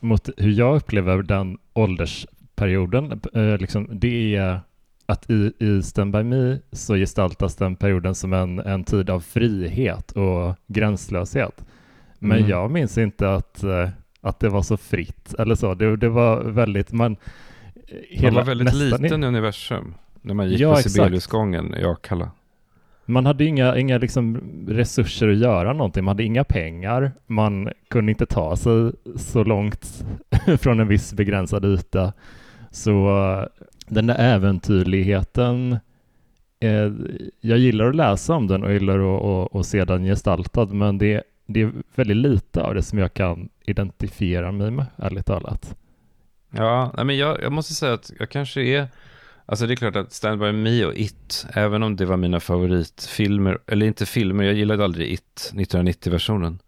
mot 0.00 0.28
hur 0.36 0.50
jag 0.50 0.76
upplever 0.76 1.22
den 1.22 1.58
åldersperioden. 1.72 3.20
Eh, 3.34 3.58
liksom, 3.58 3.88
det 3.92 4.36
är 4.36 4.60
att 5.06 5.30
i, 5.30 5.52
i 5.58 5.82
Stand 5.82 6.12
By 6.12 6.22
Me 6.22 6.58
så 6.72 6.94
gestaltas 6.94 7.56
den 7.56 7.76
perioden 7.76 8.14
som 8.14 8.32
en, 8.32 8.58
en 8.58 8.84
tid 8.84 9.10
av 9.10 9.20
frihet 9.20 10.12
och 10.12 10.54
gränslöshet. 10.66 11.64
Men 12.18 12.38
mm. 12.38 12.50
jag 12.50 12.70
minns 12.70 12.98
inte 12.98 13.34
att, 13.34 13.62
eh, 13.62 13.88
att 14.20 14.40
det 14.40 14.48
var 14.48 14.62
så 14.62 14.76
fritt 14.76 15.34
eller 15.38 15.54
så. 15.54 15.74
Det, 15.74 15.96
det 15.96 16.08
var 16.08 16.42
väldigt, 16.42 16.92
man... 16.92 17.16
Hela, 18.08 18.32
man 18.32 18.34
var 18.34 18.42
väldigt 18.54 18.74
liten 18.74 19.24
i 19.24 19.26
universum 19.26 19.94
när 20.22 20.34
man 20.34 20.50
gick 20.50 20.60
ja, 20.60 20.74
på 20.74 20.88
Sibeliusgången 20.88 21.74
i 21.74 21.84
Akalla. 21.84 22.30
Man 23.06 23.26
hade 23.26 23.44
inga, 23.44 23.78
inga 23.78 23.98
liksom 23.98 24.40
resurser 24.68 25.28
att 25.28 25.36
göra 25.36 25.72
någonting, 25.72 26.04
man 26.04 26.12
hade 26.12 26.24
inga 26.24 26.44
pengar, 26.44 27.12
man 27.26 27.70
kunde 27.90 28.12
inte 28.12 28.26
ta 28.26 28.56
sig 28.56 28.92
så 29.16 29.44
långt 29.44 30.04
från 30.60 30.80
en 30.80 30.88
viss 30.88 31.12
begränsad 31.12 31.64
yta. 31.64 32.12
Så 32.70 33.08
eh, 33.08 33.46
den 33.88 34.06
där 34.06 34.16
äventyrligheten, 34.18 35.78
eh, 36.60 36.92
jag 37.40 37.58
gillar 37.58 37.88
att 37.88 37.96
läsa 37.96 38.34
om 38.34 38.46
den 38.46 38.62
och 38.62 38.72
gillar 38.72 38.98
att, 38.98 39.24
att, 39.24 39.60
att 39.60 39.66
se 39.66 39.84
den 39.84 40.04
gestaltad, 40.04 40.66
men 40.66 40.98
det, 40.98 41.22
det 41.46 41.62
är 41.62 41.72
väldigt 41.94 42.16
lite 42.16 42.62
av 42.62 42.74
det 42.74 42.82
som 42.82 42.98
jag 42.98 43.14
kan 43.14 43.48
identifiera 43.64 44.52
mig 44.52 44.70
med, 44.70 44.86
ärligt 44.96 45.26
talat. 45.26 45.76
Ja, 46.50 47.04
men 47.04 47.16
jag, 47.16 47.42
jag 47.42 47.52
måste 47.52 47.74
säga 47.74 47.92
att 47.92 48.12
jag 48.18 48.30
kanske 48.30 48.60
är 48.60 48.88
Alltså 49.46 49.66
det 49.66 49.74
är 49.74 49.76
klart 49.76 49.96
att 49.96 50.12
Stand 50.12 50.40
By 50.40 50.52
Me 50.52 50.84
och 50.84 50.94
It, 50.94 51.46
även 51.52 51.82
om 51.82 51.96
det 51.96 52.04
var 52.04 52.16
mina 52.16 52.40
favoritfilmer, 52.40 53.58
eller 53.66 53.86
inte 53.86 54.06
filmer, 54.06 54.44
jag 54.44 54.54
gillade 54.54 54.84
aldrig 54.84 55.12
It, 55.12 55.52
1990-versionen. 55.54 56.58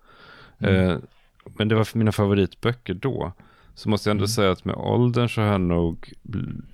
Mm. 0.58 0.90
Eh, 0.90 0.96
men 1.44 1.68
det 1.68 1.74
var 1.74 1.98
mina 1.98 2.12
favoritböcker 2.12 2.94
då. 2.94 3.32
Så 3.74 3.88
måste 3.88 4.08
jag 4.08 4.14
ändå 4.14 4.22
mm. 4.22 4.28
säga 4.28 4.50
att 4.50 4.64
med 4.64 4.74
åldern 4.76 5.28
så 5.28 5.40
har 5.40 5.48
jag 5.48 5.60
nog 5.60 6.12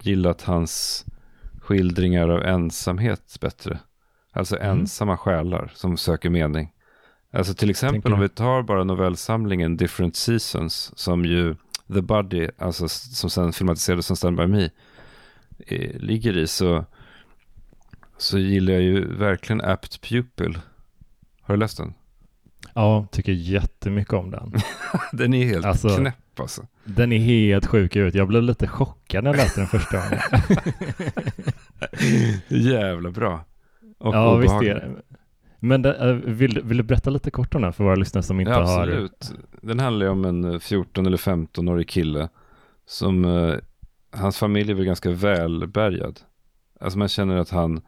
gillat 0.00 0.42
hans 0.42 1.04
skildringar 1.60 2.28
av 2.28 2.42
ensamhet 2.42 3.36
bättre. 3.40 3.78
Alltså 4.32 4.56
mm. 4.56 4.78
ensamma 4.78 5.16
själar 5.16 5.72
som 5.74 5.96
söker 5.96 6.30
mening. 6.30 6.72
Alltså 7.32 7.54
till 7.54 7.70
exempel 7.70 8.12
om 8.12 8.20
vi 8.20 8.28
tar 8.28 8.62
bara 8.62 8.84
novellsamlingen 8.84 9.76
Different 9.76 10.16
Seasons 10.16 10.92
som 10.98 11.24
ju 11.24 11.56
The 11.94 12.02
Buddy, 12.02 12.48
alltså 12.58 12.88
som 12.88 13.30
sen 13.30 13.52
filmatiserades 13.52 14.06
som 14.06 14.16
Stand 14.16 14.36
By 14.36 14.46
Me, 14.46 14.70
ligger 15.94 16.36
i 16.36 16.46
så, 16.46 16.84
så 18.16 18.38
gillar 18.38 18.72
jag 18.72 18.82
ju 18.82 19.14
verkligen 19.14 19.60
Apt 19.60 20.00
Pupil. 20.00 20.58
Har 21.42 21.54
du 21.54 21.60
läst 21.60 21.76
den? 21.76 21.94
Ja, 22.74 23.06
tycker 23.10 23.32
jättemycket 23.32 24.12
om 24.12 24.30
den. 24.30 24.52
den 25.12 25.34
är 25.34 25.44
helt 25.44 25.66
alltså, 25.66 25.96
knäpp 25.96 26.40
alltså. 26.40 26.66
Den 26.84 27.12
är 27.12 27.18
helt 27.18 27.66
sjuk 27.66 27.96
ut. 27.96 28.14
Jag 28.14 28.28
blev 28.28 28.42
lite 28.42 28.68
chockad 28.68 29.24
när 29.24 29.30
jag 29.30 29.36
läste 29.36 29.60
den 29.60 29.68
första 29.68 29.96
gången. 29.96 30.20
Jävla 32.48 33.10
bra. 33.10 33.44
Och 33.98 34.14
ja, 34.14 34.36
visst 34.36 34.54
är 34.54 34.74
det. 34.74 35.02
Men 35.58 35.82
det, 35.82 35.96
eh, 35.96 36.14
vill, 36.14 36.62
vill 36.64 36.76
du 36.76 36.82
berätta 36.82 37.10
lite 37.10 37.30
kort 37.30 37.54
om 37.54 37.62
den 37.62 37.72
för 37.72 37.84
våra 37.84 37.94
lyssnare 37.94 38.22
som 38.22 38.40
inte 38.40 38.52
ja, 38.52 38.60
absolut. 38.60 38.98
har... 38.98 39.04
absolut. 39.04 39.46
Den 39.62 39.80
handlar 39.80 40.06
ju 40.06 40.12
om 40.12 40.24
en 40.24 40.60
14 40.60 41.06
eller 41.06 41.16
15-årig 41.16 41.88
kille 41.88 42.28
som 42.86 43.24
eh, 43.24 43.54
hans 44.14 44.38
familj 44.38 44.70
är 44.70 44.74
väl 44.74 44.84
ganska 44.84 45.10
välbärgad. 45.10 46.20
Alltså 46.80 46.98
man 46.98 47.08
känner 47.08 47.36
att 47.36 47.50
han, 47.50 47.82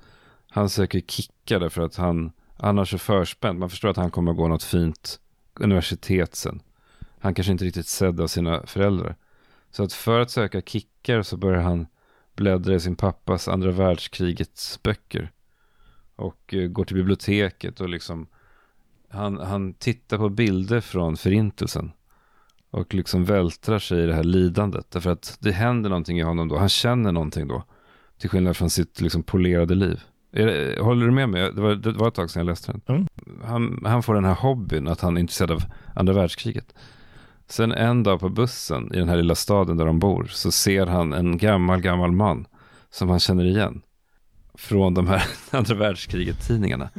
han 0.50 0.68
söker 0.68 1.00
kicka 1.00 1.58
därför 1.58 1.82
att 1.82 1.96
han, 1.96 2.32
annars 2.56 2.94
är 2.94 2.98
förspänd. 2.98 3.58
Man 3.58 3.70
förstår 3.70 3.88
att 3.88 3.96
han 3.96 4.10
kommer 4.10 4.30
att 4.30 4.36
gå 4.36 4.48
något 4.48 4.62
fint 4.62 5.20
universitet 5.54 6.34
sen. 6.34 6.62
Han 7.18 7.34
kanske 7.34 7.52
inte 7.52 7.64
riktigt 7.64 7.86
sedd 7.86 8.20
av 8.20 8.26
sina 8.26 8.66
föräldrar. 8.66 9.16
Så 9.70 9.82
att 9.82 9.92
för 9.92 10.20
att 10.20 10.30
söka 10.30 10.60
kickar 10.60 11.22
så 11.22 11.36
börjar 11.36 11.62
han 11.62 11.86
bläddra 12.36 12.74
i 12.74 12.80
sin 12.80 12.96
pappas 12.96 13.48
andra 13.48 13.70
världskrigets 13.70 14.82
böcker. 14.82 15.32
Och 16.16 16.54
eh, 16.54 16.68
går 16.68 16.84
till 16.84 16.96
biblioteket 16.96 17.80
och 17.80 17.88
liksom 17.88 18.26
han, 19.08 19.38
han 19.38 19.74
tittar 19.74 20.18
på 20.18 20.28
bilder 20.28 20.80
från 20.80 21.16
förintelsen 21.16 21.92
och 22.76 22.94
liksom 22.94 23.24
vältrar 23.24 23.78
sig 23.78 24.02
i 24.02 24.06
det 24.06 24.14
här 24.14 24.24
lidandet. 24.24 24.90
Därför 24.90 25.10
att 25.10 25.36
det 25.40 25.52
händer 25.52 25.90
någonting 25.90 26.18
i 26.18 26.22
honom 26.22 26.48
då. 26.48 26.58
Han 26.58 26.68
känner 26.68 27.12
någonting 27.12 27.48
då. 27.48 27.62
Till 28.18 28.30
skillnad 28.30 28.56
från 28.56 28.70
sitt 28.70 29.00
liksom 29.00 29.22
polerade 29.22 29.74
liv. 29.74 30.00
Det, 30.30 30.80
håller 30.80 31.06
du 31.06 31.12
med 31.12 31.28
mig? 31.28 31.52
Det 31.52 31.60
var, 31.60 31.74
det 31.74 31.92
var 31.92 32.08
ett 32.08 32.14
tag 32.14 32.30
sedan 32.30 32.40
jag 32.40 32.46
läste 32.46 32.72
den. 32.72 32.82
Mm. 32.96 33.06
Han, 33.44 33.82
han 33.84 34.02
får 34.02 34.14
den 34.14 34.24
här 34.24 34.34
hobbyn 34.34 34.88
att 34.88 35.00
han 35.00 35.16
är 35.16 35.20
intresserad 35.20 35.50
av 35.50 35.62
andra 35.94 36.12
världskriget. 36.12 36.74
Sen 37.48 37.72
en 37.72 38.02
dag 38.02 38.20
på 38.20 38.28
bussen 38.28 38.94
i 38.94 38.98
den 38.98 39.08
här 39.08 39.16
lilla 39.16 39.34
staden 39.34 39.76
där 39.76 39.86
de 39.86 39.98
bor 39.98 40.24
så 40.24 40.52
ser 40.52 40.86
han 40.86 41.12
en 41.12 41.38
gammal, 41.38 41.80
gammal 41.80 42.12
man 42.12 42.46
som 42.90 43.08
han 43.08 43.20
känner 43.20 43.44
igen. 43.44 43.82
Från 44.54 44.94
de 44.94 45.06
här 45.06 45.22
andra 45.50 45.74
världskriget-tidningarna. 45.74 46.90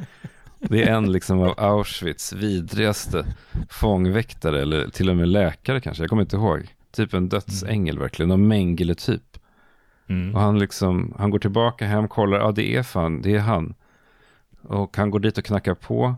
Det 0.60 0.84
är 0.84 0.94
en 0.94 1.12
liksom 1.12 1.40
av 1.40 1.54
Auschwitz 1.58 2.34
vidrigaste 2.34 3.26
fångväktare 3.70 4.62
eller 4.62 4.90
till 4.90 5.10
och 5.10 5.16
med 5.16 5.28
läkare 5.28 5.82
kanske, 5.82 6.04
jag 6.04 6.10
kommer 6.10 6.22
inte 6.22 6.36
ihåg. 6.36 6.76
Typ 6.92 7.14
en 7.14 7.30
dödsängel 7.30 7.96
mm. 7.96 8.02
verkligen, 8.02 8.30
någon 8.30 8.48
Mengele-typ. 8.48 9.38
Mm. 10.08 10.36
Och 10.36 10.42
han 10.42 10.60
liksom, 10.60 11.14
han 11.18 11.30
går 11.30 11.40
tillbaka 11.40 11.86
hem, 11.86 12.08
kollar, 12.08 12.40
ja 12.40 12.52
det 12.52 12.76
är 12.76 12.84
fan, 12.84 13.22
det 13.22 13.36
är 13.36 13.40
han. 13.40 13.74
Och 14.62 14.98
han 14.98 15.12
går 15.12 15.20
dit 15.20 15.38
och 15.38 15.46
knackar 15.46 15.74
på, 15.74 16.16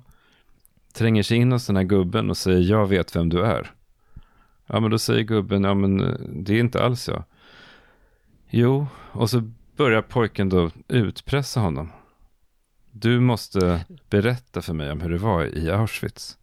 tränger 0.93 1.23
sig 1.23 1.37
in 1.37 1.51
hos 1.51 1.67
den 1.67 1.75
här 1.75 1.83
gubben 1.83 2.29
och 2.29 2.37
säger, 2.37 2.71
jag 2.71 2.87
vet 2.87 3.15
vem 3.15 3.29
du 3.29 3.45
är. 3.45 3.71
Ja 4.67 4.79
men 4.79 4.91
då 4.91 4.97
säger 4.97 5.23
gubben, 5.23 5.63
ja 5.63 5.73
men 5.73 5.99
eh, 6.01 6.15
det 6.19 6.53
är 6.53 6.59
inte 6.59 6.83
alls 6.83 7.07
jag. 7.07 7.23
Jo, 8.49 8.87
och 9.11 9.29
så 9.29 9.51
börjar 9.75 10.01
pojken 10.01 10.49
då 10.49 10.71
utpressa 10.87 11.59
honom. 11.59 11.89
Du 12.91 13.19
måste 13.19 13.85
berätta 14.09 14.61
för 14.61 14.73
mig 14.73 14.91
om 14.91 15.01
hur 15.01 15.09
det 15.09 15.17
var 15.17 15.57
i 15.57 15.71
Auschwitz. 15.71 16.37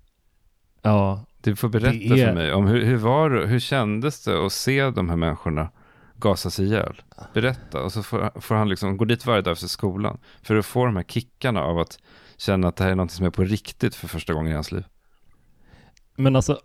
Ja. 0.82 1.24
Du 1.40 1.56
får 1.56 1.68
berätta 1.68 2.14
är... 2.14 2.26
för 2.26 2.34
mig 2.34 2.52
om 2.52 2.66
hur, 2.66 2.84
hur 2.84 2.96
var 2.96 3.46
hur 3.46 3.60
kändes 3.60 4.24
det 4.24 4.46
att 4.46 4.52
se 4.52 4.90
de 4.90 5.08
här 5.08 5.16
människorna 5.16 5.70
gasas 6.16 6.60
ihjäl? 6.60 7.02
Berätta. 7.34 7.82
Och 7.82 7.92
så 7.92 8.02
får, 8.02 8.40
får 8.40 8.54
han 8.54 8.68
liksom 8.68 8.96
gå 8.96 9.04
dit 9.04 9.26
varje 9.26 9.42
dag 9.42 9.52
efter 9.52 9.68
skolan. 9.68 10.18
För 10.42 10.56
att 10.56 10.66
få 10.66 10.84
de 10.84 10.96
här 10.96 11.02
kickarna 11.02 11.62
av 11.62 11.78
att 11.78 11.98
känna 12.36 12.68
att 12.68 12.76
det 12.76 12.84
här 12.84 12.90
är 12.90 12.94
något 12.94 13.10
som 13.10 13.26
är 13.26 13.30
på 13.30 13.44
riktigt 13.44 13.94
för 13.94 14.08
första 14.08 14.34
gången 14.34 14.52
i 14.52 14.54
hans 14.54 14.72
liv. 14.72 14.84
Men 16.16 16.36
alltså, 16.36 16.60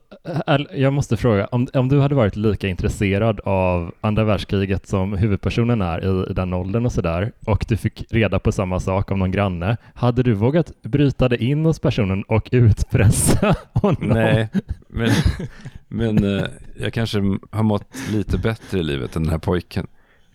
jag 0.71 0.93
måste 0.93 1.17
fråga, 1.17 1.45
om, 1.45 1.67
om 1.73 1.89
du 1.89 1.99
hade 1.99 2.15
varit 2.15 2.35
lika 2.35 2.67
intresserad 2.67 3.39
av 3.39 3.93
andra 4.01 4.23
världskriget 4.23 4.87
som 4.87 5.13
huvudpersonen 5.13 5.81
är 5.81 6.05
i, 6.05 6.31
i 6.31 6.33
den 6.33 6.53
åldern 6.53 6.85
och 6.85 6.91
sådär, 6.91 7.31
och 7.45 7.65
du 7.67 7.77
fick 7.77 8.05
reda 8.09 8.39
på 8.39 8.51
samma 8.51 8.79
sak 8.79 9.11
av 9.11 9.17
någon 9.17 9.31
granne, 9.31 9.77
hade 9.93 10.23
du 10.23 10.33
vågat 10.33 10.81
bryta 10.81 11.29
dig 11.29 11.43
in 11.43 11.65
hos 11.65 11.79
personen 11.79 12.23
och 12.23 12.49
utpressa 12.52 13.56
honom? 13.73 14.10
Nej, 14.10 14.49
men, 14.87 15.12
men 15.87 16.37
eh, 16.37 16.45
jag 16.79 16.93
kanske 16.93 17.19
har 17.52 17.63
mått 17.63 17.95
lite 18.12 18.37
bättre 18.37 18.79
i 18.79 18.83
livet 18.83 19.15
än 19.15 19.23
den 19.23 19.31
här 19.31 19.39
pojken. 19.39 19.87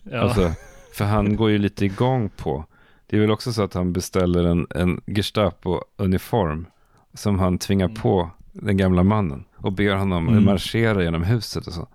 Ja. 0.03 0.19
Alltså, 0.19 0.51
för 0.93 1.05
han 1.05 1.35
går 1.35 1.49
ju 1.49 1.57
lite 1.57 1.85
igång 1.85 2.29
på, 2.29 2.65
det 3.07 3.17
är 3.17 3.21
väl 3.21 3.31
också 3.31 3.53
så 3.53 3.63
att 3.63 3.73
han 3.73 3.93
beställer 3.93 4.43
en, 4.43 4.67
en 4.69 5.01
Gestapo-uniform 5.05 6.65
som 7.13 7.39
han 7.39 7.57
tvingar 7.57 7.85
mm. 7.85 8.01
på 8.01 8.29
den 8.61 8.77
gamla 8.77 9.03
mannen 9.03 9.45
och 9.55 9.73
ber 9.73 9.95
honom 9.95 10.27
mm. 10.27 10.45
marschera 10.45 11.03
genom 11.03 11.23
huset 11.23 11.67
och 11.67 11.73
så. 11.73 11.87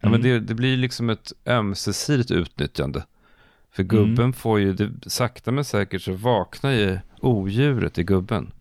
Ja, 0.00 0.08
mm. 0.08 0.12
men 0.12 0.30
det, 0.30 0.40
det, 0.40 0.54
blir 0.54 0.76
liksom 0.76 1.10
ett 1.10 1.32
ömsesidigt 1.46 2.30
utnyttjande. 2.30 3.04
För 3.72 3.82
gubben 3.82 4.24
mm. 4.24 4.32
får 4.32 4.60
ju, 4.60 4.72
det, 4.72 5.10
sakta 5.10 5.52
men 5.52 5.64
säkert 5.64 6.02
så 6.02 6.12
vaknar 6.12 6.70
ju 6.70 6.98
odjuret 7.20 7.98
i 7.98 8.04
gubben. 8.04 8.52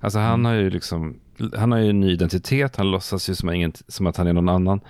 Alltså 0.00 0.18
han 0.18 0.40
mm. 0.40 0.44
har 0.44 0.54
ju 0.54 0.70
liksom, 0.70 1.20
han 1.56 1.72
har 1.72 1.78
ju 1.78 1.90
en 1.90 2.00
ny 2.00 2.12
identitet, 2.12 2.76
han 2.76 2.90
låtsas 2.90 3.30
ju 3.30 3.34
som, 3.34 3.50
ingen, 3.50 3.72
som 3.88 4.06
att 4.06 4.16
han 4.16 4.26
är 4.26 4.32
någon 4.32 4.48
annan. 4.48 4.80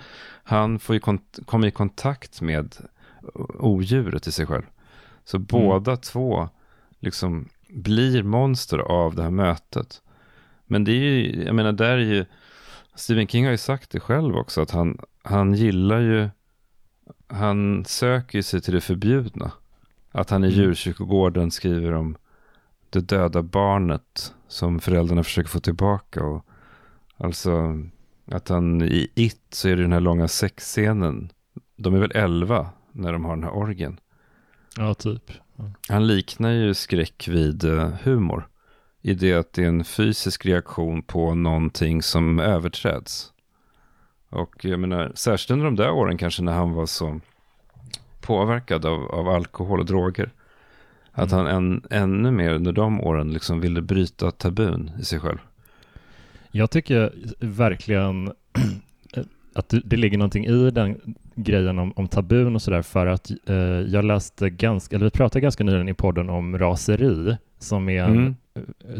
Han 0.43 0.79
får 0.79 0.95
ju 0.95 0.99
kont 0.99 1.39
komma 1.45 1.67
i 1.67 1.71
kontakt 1.71 2.41
med 2.41 2.75
odjuret 3.59 4.27
i 4.27 4.31
sig 4.31 4.45
själv. 4.45 4.63
Så 5.25 5.37
mm. 5.37 5.45
båda 5.49 5.97
två 5.97 6.49
liksom 6.99 7.49
blir 7.69 8.23
monster 8.23 8.77
av 8.77 9.15
det 9.15 9.23
här 9.23 9.31
mötet. 9.31 10.01
Men 10.67 10.83
det 10.83 10.91
är 10.91 10.95
ju, 10.95 11.43
jag 11.43 11.55
menar 11.55 11.71
där 11.71 11.97
är 11.97 11.97
ju, 11.97 12.25
Stephen 12.95 13.27
King 13.27 13.45
har 13.45 13.51
ju 13.51 13.57
sagt 13.57 13.91
det 13.91 13.99
själv 13.99 14.35
också, 14.35 14.61
att 14.61 14.71
han, 14.71 14.99
han 15.23 15.53
gillar 15.53 15.99
ju, 15.99 16.29
han 17.27 17.85
söker 17.85 18.41
sig 18.41 18.61
till 18.61 18.73
det 18.73 18.81
förbjudna. 18.81 19.51
Att 20.11 20.29
han 20.29 20.43
i 20.43 20.47
mm. 20.47 20.59
djurkyrkogården 20.59 21.51
skriver 21.51 21.91
om 21.91 22.17
det 22.89 22.99
döda 22.99 23.41
barnet 23.41 24.33
som 24.47 24.79
föräldrarna 24.79 25.23
försöker 25.23 25.49
få 25.49 25.59
tillbaka. 25.59 26.23
Och 26.23 26.45
Alltså 27.17 27.83
att 28.25 28.49
han 28.49 28.81
i 28.81 29.11
It 29.15 29.41
så 29.49 29.69
är 29.69 29.75
det 29.75 29.81
den 29.81 29.93
här 29.93 29.99
långa 29.99 30.27
sexscenen. 30.27 31.29
De 31.75 31.95
är 31.95 31.99
väl 31.99 32.11
elva 32.11 32.69
när 32.91 33.13
de 33.13 33.25
har 33.25 33.35
den 33.35 33.43
här 33.43 33.53
orgen. 33.55 33.99
Ja, 34.77 34.93
typ. 34.93 35.31
Han 35.89 36.07
liknar 36.07 36.51
ju 36.51 36.73
skräck 36.73 37.27
vid 37.27 37.63
uh, 37.63 37.89
humor. 38.03 38.47
I 39.07 39.13
det 39.13 39.33
att 39.33 39.53
det 39.53 39.63
är 39.63 39.67
en 39.67 39.83
fysisk 39.83 40.45
reaktion 40.45 41.01
på 41.01 41.35
någonting 41.35 42.01
som 42.01 42.39
överträds. 42.39 43.31
Och 44.29 44.65
jag 44.65 44.79
menar, 44.79 45.11
särskilt 45.15 45.51
under 45.51 45.65
de 45.65 45.75
där 45.75 45.91
åren 45.91 46.17
kanske 46.17 46.43
när 46.43 46.53
han 46.53 46.71
var 46.73 46.85
så 46.85 47.19
påverkad 48.21 48.85
av, 48.85 49.11
av 49.11 49.29
alkohol 49.29 49.79
och 49.79 49.85
droger. 49.85 50.29
Att 51.11 51.31
Mm. 51.31 51.45
han 51.45 51.55
än, 51.55 51.83
ännu 51.89 52.31
mer 52.31 52.53
under 52.53 52.71
de 52.71 53.01
åren 53.01 53.33
liksom 53.33 53.59
ville 53.61 53.81
bryta 53.81 54.31
tabun 54.31 54.91
i 54.99 55.05
sig 55.05 55.19
själv. 55.19 55.37
Jag 56.51 56.71
tycker 56.71 57.13
verkligen 57.39 58.31
att 59.55 59.69
det- 59.69 59.81
det 59.85 59.97
ligger 59.97 60.17
någonting 60.17 60.45
i 60.45 60.71
den 60.71 61.15
grejen 61.35 61.79
om, 61.79 61.93
om 61.95 62.07
tabun 62.07 62.55
och 62.55 62.61
sådär 62.61 62.81
för 62.81 63.07
att 63.07 63.31
eh, 63.45 63.55
jag 63.65 64.05
läste 64.05 64.49
ganska, 64.49 64.95
eller 64.95 65.05
vi 65.05 65.11
pratade 65.11 65.41
ganska 65.41 65.63
nyligen 65.63 65.89
i 65.89 65.93
podden 65.93 66.29
om 66.29 66.57
raseri 66.57 67.37
som 67.59 67.89
är 67.89 68.03
en 68.03 68.11
Mm. 68.11 68.35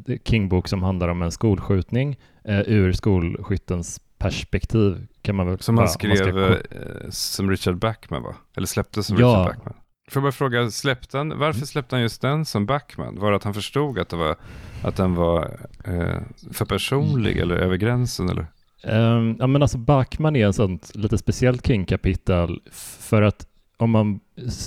Eh, 0.08 0.18
King-bok 0.26 0.68
som 0.68 0.84
handlar 0.84 1.08
om 1.08 1.22
en 1.22 1.32
skolskjutning 1.32 2.18
eh, 2.44 2.60
ur 2.60 2.92
skolskyttens 2.92 4.02
perspektiv 4.18 5.08
kan 5.22 5.36
man 5.36 5.48
väl 5.48 5.60
Som 5.60 5.78
han 5.78 5.90
ska 5.90 6.16
skrev 6.16 6.32
ko- 6.32 6.54
eh, 6.54 7.10
som 7.10 7.50
Richard 7.50 7.78
Backman 7.78 8.24
va? 8.24 8.36
Eller 8.58 8.68
släppte 8.68 9.04
som 9.04 9.18
Ja. 9.18 9.28
Richard 9.28 9.46
Backman. 9.56 9.74
Får 10.10 10.20
jag 10.20 10.24
bara 10.24 10.32
fråga, 10.32 10.70
släppte 10.70 11.18
han, 11.18 11.40
varför 11.40 11.66
släppte 11.66 11.96
han 11.96 12.02
just 12.02 12.22
den 12.22 12.46
som 12.46 12.66
Backman? 12.66 13.20
Var 13.20 13.32
det 13.32 13.38
att 13.38 13.44
han 13.44 13.54
förstod 13.54 14.00
att, 14.00 14.10
det 14.10 14.16
var, 14.16 14.36
att 14.84 14.96
den 14.96 15.16
var 15.16 15.60
eh, 15.86 16.22
för 16.52 16.66
personlig 16.66 17.38
eller 17.38 17.56
över 17.56 17.76
gränsen 17.78 18.30
eller? 18.30 18.48
Ehm, 18.84 19.36
ja 19.40 19.48
men 19.48 19.62
alltså 19.62 19.78
Backman 19.78 20.36
är 20.36 20.46
en 20.46 20.54
sånt 20.54 20.92
lite 20.96 21.18
speciellt 21.18 21.68
King-kapitel 21.68 22.60
för 23.00 23.22
att 23.22 23.48
om 23.78 23.90
man, 23.92 24.20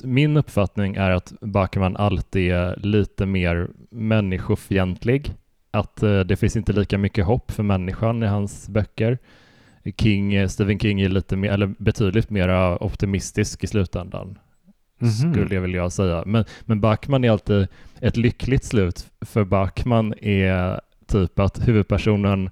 min 0.05 0.37
uppfattning 0.37 0.95
är 0.95 1.11
att 1.11 1.33
Backman 1.41 1.97
alltid 1.97 2.53
är 2.53 2.77
lite 2.77 3.27
mer 3.27 3.69
människofientlig. 3.91 5.35
Att 5.71 6.03
eh, 6.03 6.21
det 6.21 6.37
finns 6.37 6.57
inte 6.57 6.73
lika 6.73 6.99
mycket 6.99 7.25
hopp 7.25 7.51
för 7.51 7.63
människan 7.63 8.23
i 8.23 8.27
hans 8.27 8.69
böcker. 8.69 9.19
King, 9.97 10.35
eh, 10.35 10.49
Stephen 10.49 10.79
King 10.79 11.01
är 11.01 11.09
lite 11.09 11.37
mer, 11.37 11.51
eller 11.53 11.75
betydligt 11.79 12.31
mer 12.31 12.83
optimistisk 12.83 13.65
i 13.65 13.67
slutändan, 13.67 14.39
Mhm. 14.99 15.11
skulle 15.33 15.55
jag 15.55 15.63
vilja 15.63 15.91
säga. 15.91 16.23
Men, 16.27 16.45
men 16.65 16.81
Backman 16.81 17.25
är 17.25 17.31
alltid 17.31 17.69
ett 18.01 18.17
lyckligt 18.17 18.65
slut, 18.65 19.11
för 19.21 19.45
Backman 19.45 20.15
är 20.23 20.81
typ 21.07 21.39
att 21.39 21.69
huvudpersonen 21.69 22.51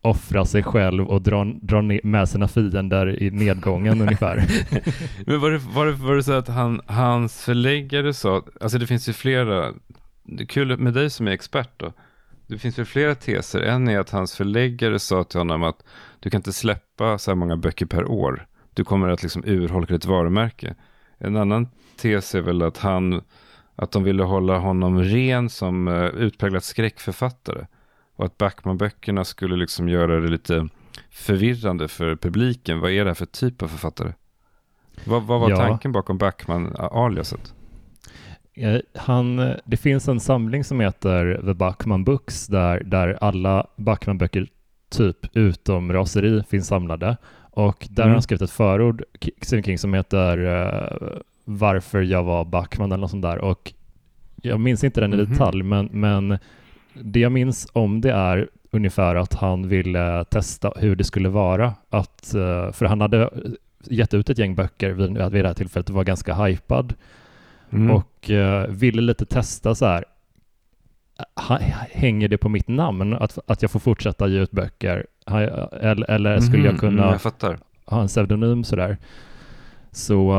offrar 0.00 0.44
sig 0.44 0.62
själv 0.62 1.06
och 1.06 1.22
drar 1.22 1.82
ne- 1.82 2.00
med 2.04 2.28
sina 2.28 2.48
fiender 2.48 3.22
i 3.22 3.30
nedgången 3.30 4.00
ungefär. 4.02 4.44
Men 5.26 5.40
var 5.40 5.50
det, 5.50 5.58
var 5.58 5.86
det, 5.86 5.92
var 5.92 6.16
det 6.16 6.22
så 6.22 6.32
att 6.32 6.48
han, 6.48 6.80
hans 6.86 7.44
förläggare 7.44 8.14
sa, 8.14 8.42
alltså 8.60 8.78
det 8.78 8.86
finns 8.86 9.08
ju 9.08 9.12
flera, 9.12 9.72
det 10.22 10.42
är 10.42 10.46
kul 10.46 10.78
med 10.78 10.94
dig 10.94 11.10
som 11.10 11.28
är 11.28 11.32
expert 11.32 11.70
då. 11.76 11.92
Det 12.46 12.58
finns 12.58 12.78
väl 12.78 12.86
flera 12.86 13.14
teser. 13.14 13.60
En 13.60 13.88
är 13.88 13.98
att 13.98 14.10
hans 14.10 14.36
förläggare 14.36 14.98
sa 14.98 15.24
till 15.24 15.40
honom 15.40 15.62
att 15.62 15.84
du 16.20 16.30
kan 16.30 16.38
inte 16.38 16.52
släppa 16.52 17.18
så 17.18 17.30
här 17.30 17.36
många 17.36 17.56
böcker 17.56 17.86
per 17.86 18.10
år. 18.10 18.46
Du 18.74 18.84
kommer 18.84 19.08
att 19.08 19.22
liksom 19.22 19.42
urholka 19.46 19.94
ditt 19.94 20.04
varumärke. 20.04 20.74
En 21.18 21.36
annan 21.36 21.68
tes 21.96 22.34
är 22.34 22.40
väl 22.40 22.62
att 22.62 22.78
han, 22.78 23.22
att 23.76 23.92
de 23.92 24.04
ville 24.04 24.22
hålla 24.22 24.58
honom 24.58 25.02
ren 25.02 25.48
som 25.48 25.88
uh, 25.88 26.06
utpräglat 26.06 26.64
skräckförfattare. 26.64 27.66
Och 28.20 28.26
att 28.26 28.38
Backman-böckerna 28.38 29.24
skulle 29.24 29.56
liksom 29.56 29.88
göra 29.88 30.20
det 30.20 30.28
lite 30.28 30.68
förvirrande 31.10 31.88
för 31.88 32.16
publiken. 32.16 32.80
Vad 32.80 32.90
är 32.90 33.04
det 33.04 33.10
här 33.10 33.14
för 33.14 33.26
typ 33.26 33.62
av 33.62 33.68
författare? 33.68 34.12
Vad, 35.04 35.22
vad 35.22 35.40
var 35.40 35.50
Ja. 35.50 35.56
tanken 35.56 35.92
bakom 35.92 36.18
Backman-aliaset? 36.18 37.54
Eh, 38.54 38.76
Han, 38.94 39.38
eh, 39.38 39.56
det 39.64 39.76
finns 39.76 40.08
en 40.08 40.20
samling 40.20 40.64
som 40.64 40.80
heter 40.80 41.40
The 41.44 41.54
Backman 41.54 42.04
Books 42.04 42.46
där, 42.46 42.82
där 42.84 43.18
alla 43.20 43.66
Backman-böcker 43.76 44.46
typ 44.90 45.36
utom 45.36 45.92
raseri 45.92 46.42
finns 46.50 46.66
samlade. 46.66 47.16
Och 47.52 47.86
där 47.90 48.02
Mm. 48.02 48.08
har 48.10 48.14
han 48.14 48.22
skrivit 48.22 48.42
ett 48.42 48.50
förord, 48.50 49.02
Stephen 49.42 49.62
King, 49.64 49.78
som 49.78 49.94
heter 49.94 50.38
eh, 50.44 51.18
Varför 51.44 52.02
jag 52.02 52.24
var 52.24 52.44
Backman 52.44 52.92
eller 52.92 53.00
något 53.00 53.10
sånt 53.10 53.22
där. 53.22 53.38
Och 53.38 53.72
jag 54.42 54.60
minns 54.60 54.84
inte 54.84 55.00
den 55.00 55.12
i 55.14 55.16
Mhm. 55.16 55.30
detalj, 55.30 55.62
men, 55.62 55.86
men 55.92 56.38
det 56.94 57.20
jag 57.20 57.32
minns 57.32 57.68
om 57.72 58.00
det 58.00 58.12
är 58.12 58.48
ungefär 58.70 59.14
att 59.14 59.34
han 59.34 59.68
ville 59.68 60.24
testa 60.24 60.72
hur 60.76 60.96
det 60.96 61.04
skulle 61.04 61.28
vara. 61.28 61.74
Att, 61.90 62.34
eh, 62.34 62.72
för 62.72 62.84
han 62.84 63.00
hade 63.00 63.30
gett 63.84 64.14
ut 64.14 64.30
ett 64.30 64.38
gäng 64.38 64.54
böcker 64.54 64.90
vid, 64.90 65.08
vid 65.32 65.44
det 65.44 65.48
här 65.48 65.54
tillfället 65.54 65.88
och 65.88 65.94
var 65.94 66.04
ganska 66.04 66.34
hypad 66.34 66.94
Mm. 67.72 67.90
och 67.90 68.30
eh, 68.30 68.66
ville 68.68 69.02
lite 69.02 69.24
testa 69.26 69.74
så 69.74 69.86
här. 69.86 70.04
Hänger 71.90 72.28
det 72.28 72.38
på 72.38 72.48
mitt 72.48 72.68
namn 72.68 73.14
att, 73.14 73.38
att 73.46 73.62
jag 73.62 73.70
får 73.70 73.80
fortsätta 73.80 74.28
ge 74.28 74.38
ut 74.40 74.50
böcker? 74.50 75.06
Eller, 75.26 76.10
eller 76.10 76.40
skulle 76.40 76.64
jag 76.64 76.72
Mhm, 76.72 76.78
kunna 76.80 77.02
mm, 77.02 77.18
jag 77.40 77.56
ha 77.86 78.00
en 78.00 78.06
pseudonym 78.08 78.64
sådär? 78.64 78.96
Så 79.92 80.32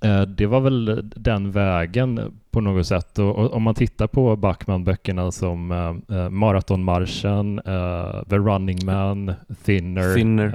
eh, 0.00 0.22
det 0.22 0.46
var 0.46 0.60
väl 0.60 1.10
den 1.16 1.50
vägen 1.50 2.38
på 2.52 2.60
något 2.60 2.86
sätt. 2.86 3.18
Och, 3.18 3.38
och 3.38 3.52
om 3.52 3.62
man 3.62 3.74
tittar 3.74 4.06
på 4.06 4.36
Backman-böckerna 4.36 5.30
som 5.30 5.72
eh, 5.72 6.18
eh, 6.18 6.28
Maratonmarschen, 6.30 7.58
eh, 7.58 8.22
The 8.30 8.36
Running 8.36 8.78
Man, 8.86 9.32
Thinner, 9.64 10.14
Thinner. 10.14 10.46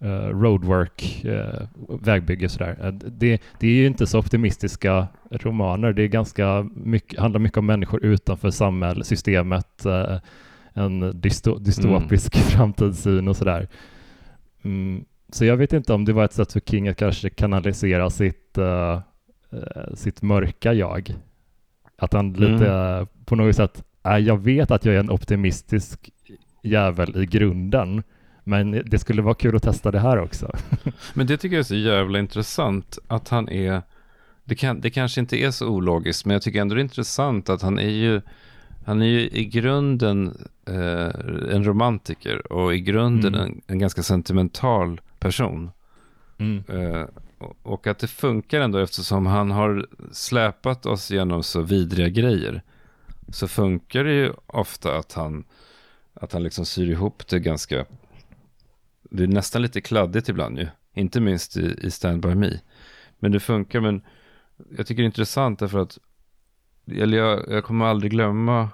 eh, 0.00 0.08
eh, 0.10 0.28
Roadwork, 0.28 1.24
eh, 1.24 1.62
vägbygge 1.88 2.48
sådär. 2.48 2.76
Eh, 2.82 2.92
det, 2.92 3.42
det 3.60 3.66
är 3.66 3.72
ju 3.72 3.86
inte 3.86 4.06
så 4.06 4.18
optimistiska 4.18 5.06
romaner. 5.30 5.92
Det 5.92 6.02
är 6.02 6.08
ganska 6.08 6.66
mycket, 6.74 7.20
handlar 7.20 7.40
mycket 7.40 7.58
om 7.58 7.66
människor 7.66 8.04
utanför 8.04 8.50
samhällssystemet, 8.50 9.86
en 10.74 11.20
dysto, 11.20 11.58
dystopisk 11.58 12.36
framtidssyn 12.36 13.28
och 13.28 13.36
sådär. 13.36 13.68
Mm, 14.64 15.04
så 15.32 15.44
jag 15.44 15.56
vet 15.56 15.72
inte 15.72 15.92
om 15.92 16.04
det 16.04 16.12
var 16.12 16.24
ett 16.24 16.32
sätt 16.32 16.52
för 16.52 16.60
King 16.60 16.88
att 16.88 16.96
kanske 16.96 17.30
kanalisera 17.30 18.10
sitt, 18.10 18.58
eh, 18.58 19.00
sitt 19.94 20.22
mörka 20.22 20.72
jag. 20.72 21.14
Att 21.98 22.12
han 22.12 22.32
lite 22.32 22.66
eh, 22.68 23.06
på 23.24 23.36
något 23.36 23.56
sätt, 23.56 23.84
äh, 24.04 24.18
jag 24.18 24.38
vet 24.38 24.70
att 24.70 24.84
jag 24.84 24.94
är 24.94 25.00
en 25.00 25.10
optimistisk 25.10 26.10
jävel 26.62 27.22
i 27.22 27.26
grunden, 27.26 28.02
men 28.44 28.82
det 28.86 28.98
skulle 28.98 29.22
vara 29.22 29.34
kul 29.34 29.56
att 29.56 29.62
testa 29.62 29.90
det 29.90 29.98
här 29.98 30.18
också. 30.18 30.52
Men 31.14 31.26
det 31.26 31.36
tycker 31.36 31.56
jag 31.56 31.60
är 31.60 31.64
så 31.64 31.74
jävla 31.74 32.18
intressant 32.18 32.98
att 33.06 33.28
han 33.28 33.48
är, 33.48 33.82
det, 34.44 34.54
kan, 34.54 34.80
det 34.80 34.90
kanske 34.90 35.20
inte 35.20 35.36
är 35.36 35.50
så 35.50 35.68
ologiskt, 35.68 36.26
men 36.26 36.32
jag 36.32 36.42
tycker 36.42 36.60
ändå 36.60 36.74
det 36.74 36.80
är 36.80 36.82
intressant 36.82 37.48
att 37.48 37.62
han 37.62 37.78
är 37.78 37.90
ju, 37.90 38.20
han 38.84 39.02
är 39.02 39.06
ju 39.06 39.20
i 39.20 39.44
grunden 39.44 40.36
eh, 40.66 41.54
en 41.54 41.64
romantiker 41.64 42.52
och 42.52 42.74
i 42.74 42.80
grunden 42.80 43.34
Mm. 43.34 43.46
en, 43.46 43.60
en 43.66 43.78
ganska 43.78 44.02
sentimental 44.02 45.00
person. 45.18 45.70
Mm. 46.38 46.64
Eh, 46.68 47.04
och- 47.62 47.86
att 47.86 47.98
det 47.98 48.06
funkar 48.06 48.60
ändå 48.60 48.78
eftersom 48.78 49.26
han 49.26 49.50
har 49.50 49.86
släpat 50.12 50.86
oss 50.86 51.10
genom 51.10 51.42
så 51.42 51.62
vidriga 51.62 52.08
grejer. 52.08 52.62
Så 53.28 53.48
funkar 53.48 54.04
det 54.04 54.12
ju 54.12 54.32
ofta 54.46 54.96
att 54.98 55.12
han, 55.12 55.44
att 56.14 56.32
han 56.32 56.42
liksom 56.42 56.66
syr 56.66 56.90
ihop 56.90 57.26
det 57.28 57.38
ganska, 57.38 57.84
det 59.02 59.22
är 59.22 59.26
nästan 59.26 59.62
lite 59.62 59.80
kladdigt 59.80 60.28
ibland 60.28 60.58
ju. 60.58 60.68
Inte 60.94 61.20
minst 61.20 61.56
i, 61.56 61.76
i 61.82 61.90
Stand 61.90 62.22
By 62.22 62.34
Me. 62.34 62.60
Men 63.18 63.32
det 63.32 63.40
funkar, 63.40 63.80
men 63.80 64.02
jag 64.76 64.86
tycker 64.86 65.02
det 65.02 65.04
är 65.04 65.06
intressant 65.06 65.58
därför 65.58 65.78
att, 65.78 65.98
eller 66.86 67.18
jag, 67.18 67.44
jag 67.50 67.64
kommer 67.64 67.84
aldrig 67.86 68.10
glömma 68.12 68.68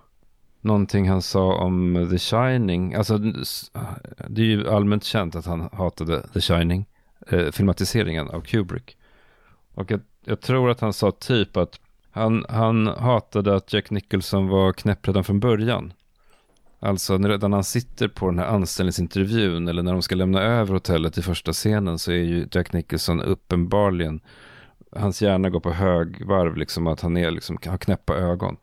någonting 0.61 1.09
han 1.09 1.23
sa 1.23 1.55
om 1.55 2.09
The 2.11 2.19
Shining. 2.19 2.95
Alltså, 2.95 3.19
det 4.29 4.43
är 4.43 4.47
ju 4.47 4.69
allmänt 4.71 5.05
känt 5.05 5.37
att 5.37 5.47
han 5.47 5.69
hatade 5.73 6.29
The 6.29 6.41
Shining 6.41 6.87
eh, 7.27 7.51
filmatiseringen 7.51 8.29
av 8.29 8.41
Kubrick. 8.41 8.97
Och 9.75 9.91
jag, 9.91 10.01
jag 10.25 10.41
tror 10.41 10.71
att 10.71 10.81
han 10.81 10.93
sa 10.93 11.11
typ 11.11 11.57
att 11.57 11.81
han, 12.11 12.45
han 12.49 12.87
hatade 12.87 13.57
att 13.57 13.73
Jack 13.73 13.91
Nicholson 13.91 14.49
var 14.49 14.73
knäpp 14.73 15.09
redan 15.09 15.25
från 15.25 15.41
början. 15.41 15.93
Alltså 16.81 17.19
när, 17.19 17.29
redan 17.29 17.53
han 17.53 17.65
sitter 17.65 18.09
på 18.09 18.27
den 18.27 18.39
här 18.39 18.47
anställningsintervjun 18.47 19.69
eller 19.69 19.83
när 19.83 19.93
de 19.93 20.03
ska 20.03 20.15
lämna 20.15 20.43
över 20.43 20.75
hotellet 20.75 21.19
i 21.19 21.23
första 21.23 21.53
scenen 21.53 21.99
så 21.99 22.13
är 22.13 22.17
ju 22.17 22.49
Jack 22.53 22.73
Nicholson 22.73 23.21
uppenbarligen, 23.21 24.21
hans 24.93 25.23
hjärna 25.23 25.51
går 25.51 25.61
på 25.61 25.73
högvarv 25.73 26.57
liksom 26.57 26.87
att 26.87 27.01
han 27.01 27.17
är 27.17 27.31
liksom, 27.31 27.59
har 27.67 27.79
knäppa 27.79 28.17
ögon. 28.17 28.57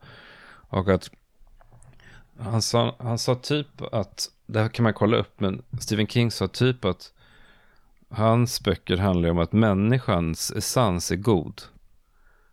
Och 0.68 0.88
att 0.88 1.10
han 2.38 2.62
sa, 2.62 2.96
han 2.98 3.18
sa 3.18 3.34
typ 3.34 3.82
att, 3.92 4.30
det 4.46 4.60
här 4.60 4.68
kan 4.68 4.82
man 4.82 4.94
kolla 4.94 5.16
upp, 5.16 5.40
men 5.40 5.62
Stephen 5.80 6.06
King 6.06 6.30
sa 6.30 6.48
typ 6.48 6.84
att 6.84 7.12
Hans 8.16 8.60
böcker 8.60 8.96
handlar 8.96 9.30
om 9.30 9.38
att 9.38 9.52
människans 9.52 10.52
essens 10.56 11.10
är 11.12 11.16
god. 11.16 11.62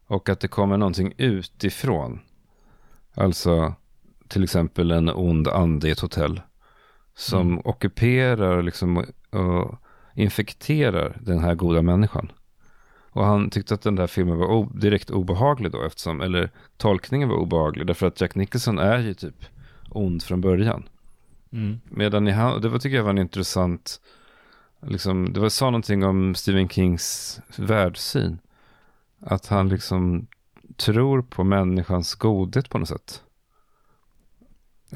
Och 0.08 0.30
att 0.30 0.40
det 0.40 0.48
kommer 0.48 0.78
någonting 0.78 1.14
utifrån. 1.18 2.20
Alltså 3.14 3.74
till 4.28 4.44
exempel 4.44 4.92
en 4.92 5.10
ond 5.10 5.48
ande 5.48 5.88
i 5.88 5.92
ett 5.92 6.00
hotell. 6.00 6.42
som 7.16 7.42
Mm. 7.52 7.62
ockuperar 7.66 8.62
liksom, 8.64 9.06
och 9.30 9.76
infekterar 10.16 11.18
den 11.22 11.40
här 11.40 11.56
goda 11.56 11.82
människan. 11.82 12.32
Och 13.10 13.26
han 13.26 13.50
tyckte 13.50 13.74
att 13.74 13.82
den 13.82 13.96
där 13.96 14.08
filmen 14.08 14.38
var 14.38 14.80
direkt 14.80 15.10
obehaglig 15.10 15.72
då, 15.72 15.82
eftersom, 15.86 16.22
eller 16.22 16.50
tolkningen 16.78 17.30
var 17.30 17.36
obehaglig, 17.36 17.88
därför 17.88 18.08
att 18.08 18.22
Jack 18.22 18.36
Nicholson 18.36 18.80
är 18.80 19.00
ju 19.00 19.14
typ 19.14 19.46
ond 19.90 20.24
från 20.24 20.42
början. 20.42 20.84
Mm. 21.52 21.80
Medan 21.90 22.28
i 22.28 22.32
han, 22.32 22.62
det 22.62 22.70
var, 22.70 22.80
tycker 22.80 22.98
jag 22.98 23.04
var 23.04 23.10
en 23.10 23.18
intressant, 23.18 24.02
liksom, 24.88 25.34
det 25.34 25.40
var, 25.40 25.50
sa 25.50 25.66
någonting 25.66 26.04
om 26.04 26.36
Stephen 26.36 26.70
Kings 26.70 27.40
världssyn. 27.58 28.40
Att 29.22 29.48
han 29.48 29.70
liksom 29.70 30.28
tror 30.78 31.22
på 31.22 31.44
människans 31.44 32.16
godhet 32.16 32.70
på 32.70 32.78
något 32.78 32.90
sätt. 32.90 33.24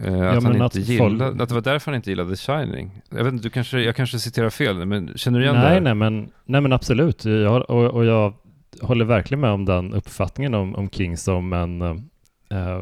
Eh, 0.03 0.27
att 0.29 0.43
han 0.43 0.53
inte 0.53 0.65
att 0.65 0.75
gillade, 0.75 1.25
folk- 1.25 1.41
att 1.41 1.49
det 1.49 1.55
var 1.55 1.61
därför 1.61 1.91
han 1.91 1.95
inte 1.95 2.09
gillade 2.09 2.29
The 2.29 2.35
Shining. 2.35 3.01
Jag 3.09 3.23
vet 3.23 3.33
inte, 3.33 3.43
du 3.43 3.49
kanske, 3.49 3.79
jag 3.79 3.95
kanske 3.95 4.19
citerar 4.19 4.49
fel, 4.49 4.85
men 4.85 5.13
känner 5.17 5.39
du 5.39 5.45
igen 5.45 5.55
det 5.55 5.61
Nej, 5.61 5.73
här? 5.73 5.81
nej 5.81 5.95
men, 5.95 6.31
nej, 6.45 6.61
men 6.61 6.73
absolut. 6.73 7.25
Jag, 7.25 7.69
och, 7.69 7.85
och 7.85 8.05
jag 8.05 8.33
håller 8.81 9.05
verkligen 9.05 9.41
med 9.41 9.51
om 9.51 9.65
den 9.65 9.93
uppfattningen 9.93 10.53
om, 10.53 10.75
om 10.75 10.89
King 10.89 11.17
som 11.17 11.53
en, 11.53 11.81
eh, 11.81 12.81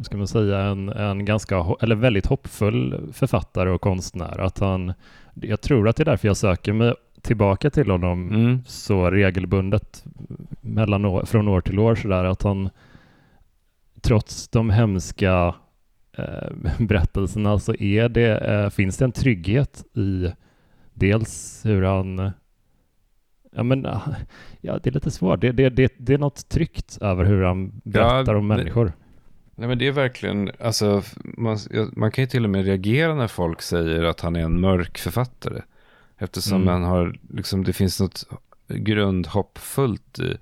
ska 0.00 0.16
man 0.16 0.28
säga, 0.28 0.58
en, 0.58 0.88
en 0.88 1.24
ganska, 1.24 1.66
eller 1.80 1.94
väldigt 1.94 2.26
hoppfull 2.26 3.10
författare 3.12 3.70
och 3.70 3.80
konstnär. 3.80 4.38
Att 4.38 4.58
han, 4.58 4.92
jag 5.42 5.60
tror 5.60 5.88
att 5.88 5.96
det 5.96 6.02
är 6.02 6.04
därför 6.04 6.28
jag 6.28 6.36
söker 6.36 6.72
mig 6.72 6.94
tillbaka 7.22 7.70
till 7.70 7.90
honom 7.90 8.28
Mm. 8.30 8.58
så 8.66 9.10
regelbundet 9.10 10.04
mellan 10.60 11.04
år, 11.04 11.24
från 11.24 11.48
år 11.48 11.60
till 11.60 11.78
år 11.78 11.94
sådär 11.94 12.24
att 12.24 12.42
han 12.42 12.70
trots 14.00 14.48
de 14.48 14.70
hemska 14.70 15.54
eh, 16.18 16.52
berättelserna 16.78 17.58
så 17.58 17.74
är 17.74 18.08
det, 18.08 18.38
eh, 18.38 18.70
finns 18.70 18.96
det 18.96 19.04
en 19.04 19.12
trygghet 19.12 19.84
i 19.96 20.32
dels 20.94 21.60
hur 21.64 21.82
han 21.82 22.30
Ja 23.52 23.62
men 23.62 23.86
ja, 24.60 24.78
det 24.78 24.86
är 24.86 24.90
lite 24.92 25.10
svårt. 25.10 25.40
Det, 25.40 25.52
det, 25.52 25.68
det, 25.70 25.92
det 25.98 26.14
är 26.14 26.18
något 26.18 26.48
tryggt 26.48 26.98
över 27.00 27.24
hur 27.24 27.42
han 27.42 27.80
berättar 27.84 28.34
om 28.34 28.48
det- 28.48 28.56
människor. 28.56 28.92
Nej 29.58 29.68
men 29.68 29.78
det 29.78 29.86
är 29.86 29.92
verkligen, 29.92 30.50
alltså 30.60 31.02
man, 31.24 31.58
man 31.92 32.10
kan 32.12 32.22
ju 32.24 32.28
till 32.28 32.44
och 32.44 32.50
med 32.50 32.64
reagera 32.64 33.14
när 33.14 33.28
folk 33.28 33.62
säger 33.62 34.02
att 34.02 34.20
han 34.20 34.36
är 34.36 34.40
en 34.40 34.60
mörk 34.60 34.98
författare. 34.98 35.62
Eftersom 36.18 36.62
Mm. 36.62 36.68
han 36.68 36.82
har, 36.82 37.18
liksom 37.30 37.64
det 37.64 37.72
finns 37.72 38.00
något 38.00 38.24
grundhoppfullt 38.68 40.18
i, 40.18 40.36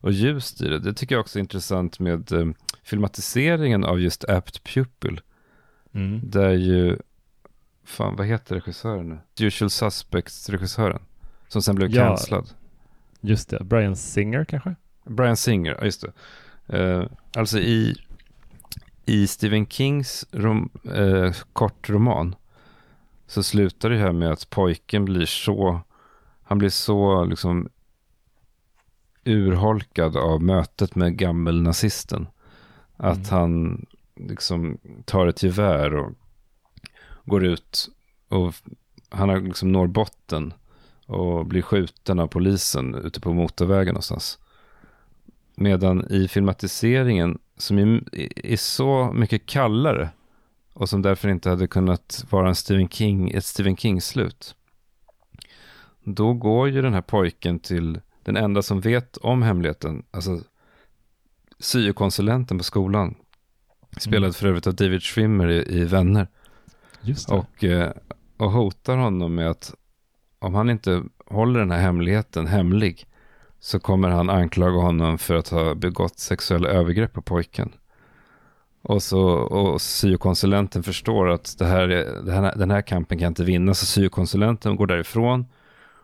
och 0.00 0.12
ljust 0.12 0.60
i 0.60 0.68
det. 0.68 0.78
Det 0.78 0.94
tycker 0.94 1.14
jag 1.14 1.20
också 1.20 1.38
är 1.38 1.40
intressant 1.40 1.98
med 1.98 2.32
eh, 2.32 2.46
filmatiseringen 2.82 3.84
av 3.84 4.00
just 4.00 4.24
Apt 4.24 4.64
Pupil. 4.74 5.20
Mm. 5.94 6.20
Där 6.30 6.50
ju, 6.50 6.96
fan 7.84 8.16
vad 8.16 8.26
heter 8.26 8.54
regissören 8.54 9.08
nu? 9.08 9.46
Usual 9.46 9.70
Suspects-regissören. 9.70 11.02
Som 11.48 11.62
sen 11.62 11.74
blev 11.74 11.90
Ja. 11.90 12.06
cancellad. 12.08 12.48
Just 13.20 13.48
det, 13.50 13.64
Brian 13.64 13.96
Singer 13.96 14.44
kanske? 14.44 14.74
Brian 15.04 15.36
Singer, 15.36 15.76
ja 15.78 15.84
just 15.84 16.00
det. 16.00 16.12
Eh, 16.78 17.04
alltså 17.36 17.58
i, 17.58 17.94
i 19.06 19.26
Stephen 19.26 19.66
Kings 19.66 20.24
rom, 20.32 20.68
eh, 20.94 21.32
kortroman 21.52 22.34
så 23.26 23.42
slutar 23.42 23.90
det 23.90 23.98
här 23.98 24.12
med 24.12 24.32
att 24.32 24.50
pojken 24.50 25.04
blir 25.04 25.26
så, 25.26 25.80
han 26.42 26.58
blir 26.58 26.68
så 26.68 27.24
liksom 27.24 27.68
urholkad 29.24 30.16
av 30.16 30.42
mötet 30.42 30.94
med 30.94 31.16
gammelnazisten. 31.18 32.26
Att 32.96 33.16
Mm. 33.16 33.30
han 33.30 33.86
liksom 34.14 34.78
tar 35.04 35.26
ett 35.26 35.42
gevär 35.42 35.94
och 35.94 36.12
går 37.24 37.44
ut 37.44 37.88
och 38.28 38.54
han 39.08 39.28
har 39.28 39.40
liksom 39.40 39.72
når 39.72 39.86
botten 39.86 40.54
och 41.06 41.46
blir 41.46 41.62
skjuten 41.62 42.18
av 42.18 42.26
polisen 42.26 42.94
ute 42.94 43.20
på 43.20 43.32
motorvägen 43.32 43.94
någonstans. 43.94 44.38
Medan 45.54 46.06
i 46.10 46.28
filmatiseringen, 46.28 47.38
som 47.56 47.78
är, 47.78 48.00
är 48.46 48.56
så 48.56 49.12
mycket 49.12 49.46
kallare 49.46 50.08
och 50.72 50.88
som 50.88 51.02
därför 51.02 51.28
inte 51.28 51.50
hade 51.50 51.66
kunnat 51.66 52.24
vara 52.30 52.48
en 52.48 52.54
Stephen 52.54 52.88
King, 52.88 53.30
ett 53.30 53.44
Stephen 53.44 53.76
King-slut. 53.76 54.54
Då 56.04 56.32
går 56.32 56.68
ju 56.68 56.82
den 56.82 56.94
här 56.94 57.02
pojken 57.02 57.58
till 57.58 58.00
den 58.22 58.36
enda 58.36 58.62
som 58.62 58.80
vet 58.80 59.16
om 59.16 59.42
hemligheten, 59.42 60.02
alltså 60.10 60.40
syokonsulenten 61.58 62.58
på 62.58 62.64
skolan. 62.64 63.14
Spelad 63.98 64.22
Mm. 64.24 64.32
för 64.32 64.46
övrigt 64.46 64.66
av 64.66 64.74
David 64.74 65.02
Schwimmer 65.02 65.48
i, 65.48 65.80
i 65.80 65.84
Vänner. 65.84 66.28
Just 67.00 67.28
det. 67.28 67.34
Och, 67.34 67.64
eh, 67.64 67.92
och 68.36 68.50
hotar 68.50 68.96
honom 68.96 69.34
med 69.34 69.50
att 69.50 69.74
om 70.38 70.54
han 70.54 70.70
inte 70.70 71.02
håller 71.26 71.60
den 71.60 71.70
här 71.70 71.80
hemligheten 71.80 72.46
hemlig 72.46 73.06
så 73.60 73.78
kommer 73.78 74.08
han 74.08 74.30
anklaga 74.30 74.78
honom 74.80 75.18
för 75.18 75.34
att 75.34 75.48
ha 75.48 75.74
begått 75.74 76.18
sexuella 76.18 76.68
övergrepp 76.68 77.12
på 77.12 77.22
pojken. 77.22 77.72
Och 78.82 79.02
så 79.02 79.20
och 79.28 79.80
syokonsulenten 79.80 80.82
förstår 80.82 81.28
att 81.30 81.58
det 81.58 81.64
här, 81.64 81.88
är- 81.88 82.22
det 82.22 82.32
här, 82.32 82.56
den 82.56 82.70
här 82.70 82.82
kampen 82.82 83.18
kan 83.18 83.28
inte 83.28 83.44
vinnas. 83.44 83.78
så 83.80 83.86
syokonsulenten 83.86 84.76
går 84.76 84.86
därifrån 84.86 85.46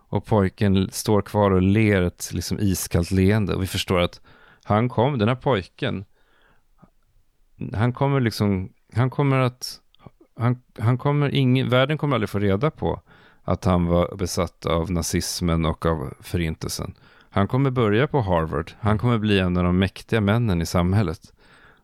och 0.09 0.24
pojken 0.24 0.88
står 0.92 1.22
kvar 1.22 1.50
och 1.50 1.62
ler 1.62 2.03
ett 2.03 2.30
liksom 2.32 2.59
iskallt 2.61 3.11
leende 3.11 3.55
och 3.55 3.62
vi 3.62 3.66
förstår 3.66 3.98
att 4.00 4.20
han 4.64 4.88
kom, 4.88 5.18
den 5.18 5.28
här 5.28 5.34
pojken, 5.34 6.05
han 7.72 7.92
kommer 7.92 8.20
liksom, 8.20 8.72
han 8.94 9.11
kommer 9.11 9.36
att 9.38 9.78
han, 10.36 10.62
han 10.78 10.98
kommer 10.98 11.28
ingen, 11.34 11.68
världen 11.68 11.98
kommer 11.98 12.16
aldrig 12.16 12.30
få 12.30 12.38
reda 12.38 12.70
på 12.70 13.00
att 13.44 13.64
han 13.64 13.86
var 13.86 14.16
besatt 14.16 14.66
av 14.66 14.90
nazismen 14.90 15.64
och 15.64 15.86
av 15.86 16.14
förintelsen. 16.20 16.94
Han 17.34 17.48
kommer 17.48 17.70
börja 17.70 18.06
på 18.06 18.20
Harvard. 18.20 18.72
Han 18.80 18.98
kommer 18.98 19.18
bli 19.18 19.38
en 19.38 19.56
av 19.56 19.64
de 19.64 19.78
mäktiga 19.78 20.20
männen 20.20 20.62
i 20.62 20.66
samhället. 20.66 21.20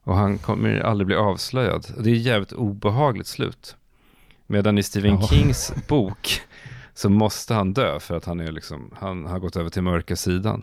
Och 0.04 0.14
han 0.16 0.38
kommer 0.38 0.80
aldrig 0.80 1.06
bli 1.06 1.16
avslöjad. 1.16 1.86
Det 1.98 2.10
är 2.10 2.14
ett 2.14 2.22
jävligt 2.22 2.52
obehagligt 2.52 3.26
slut. 3.26 3.76
Medan 4.46 4.78
i 4.78 4.82
Stephen 4.82 5.18
Ja. 5.20 5.26
Kings 5.26 5.72
bok 5.88 6.40
så 6.94 7.08
måste 7.08 7.54
han 7.54 7.72
dö 7.72 8.00
för 8.00 8.16
att 8.16 8.24
han, 8.24 8.40
är 8.40 8.52
liksom, 8.52 8.90
han 9.00 9.26
har 9.26 9.38
gått 9.38 9.56
över 9.56 9.70
till 9.70 9.82
mörka 9.82 10.16
sidan. 10.16 10.62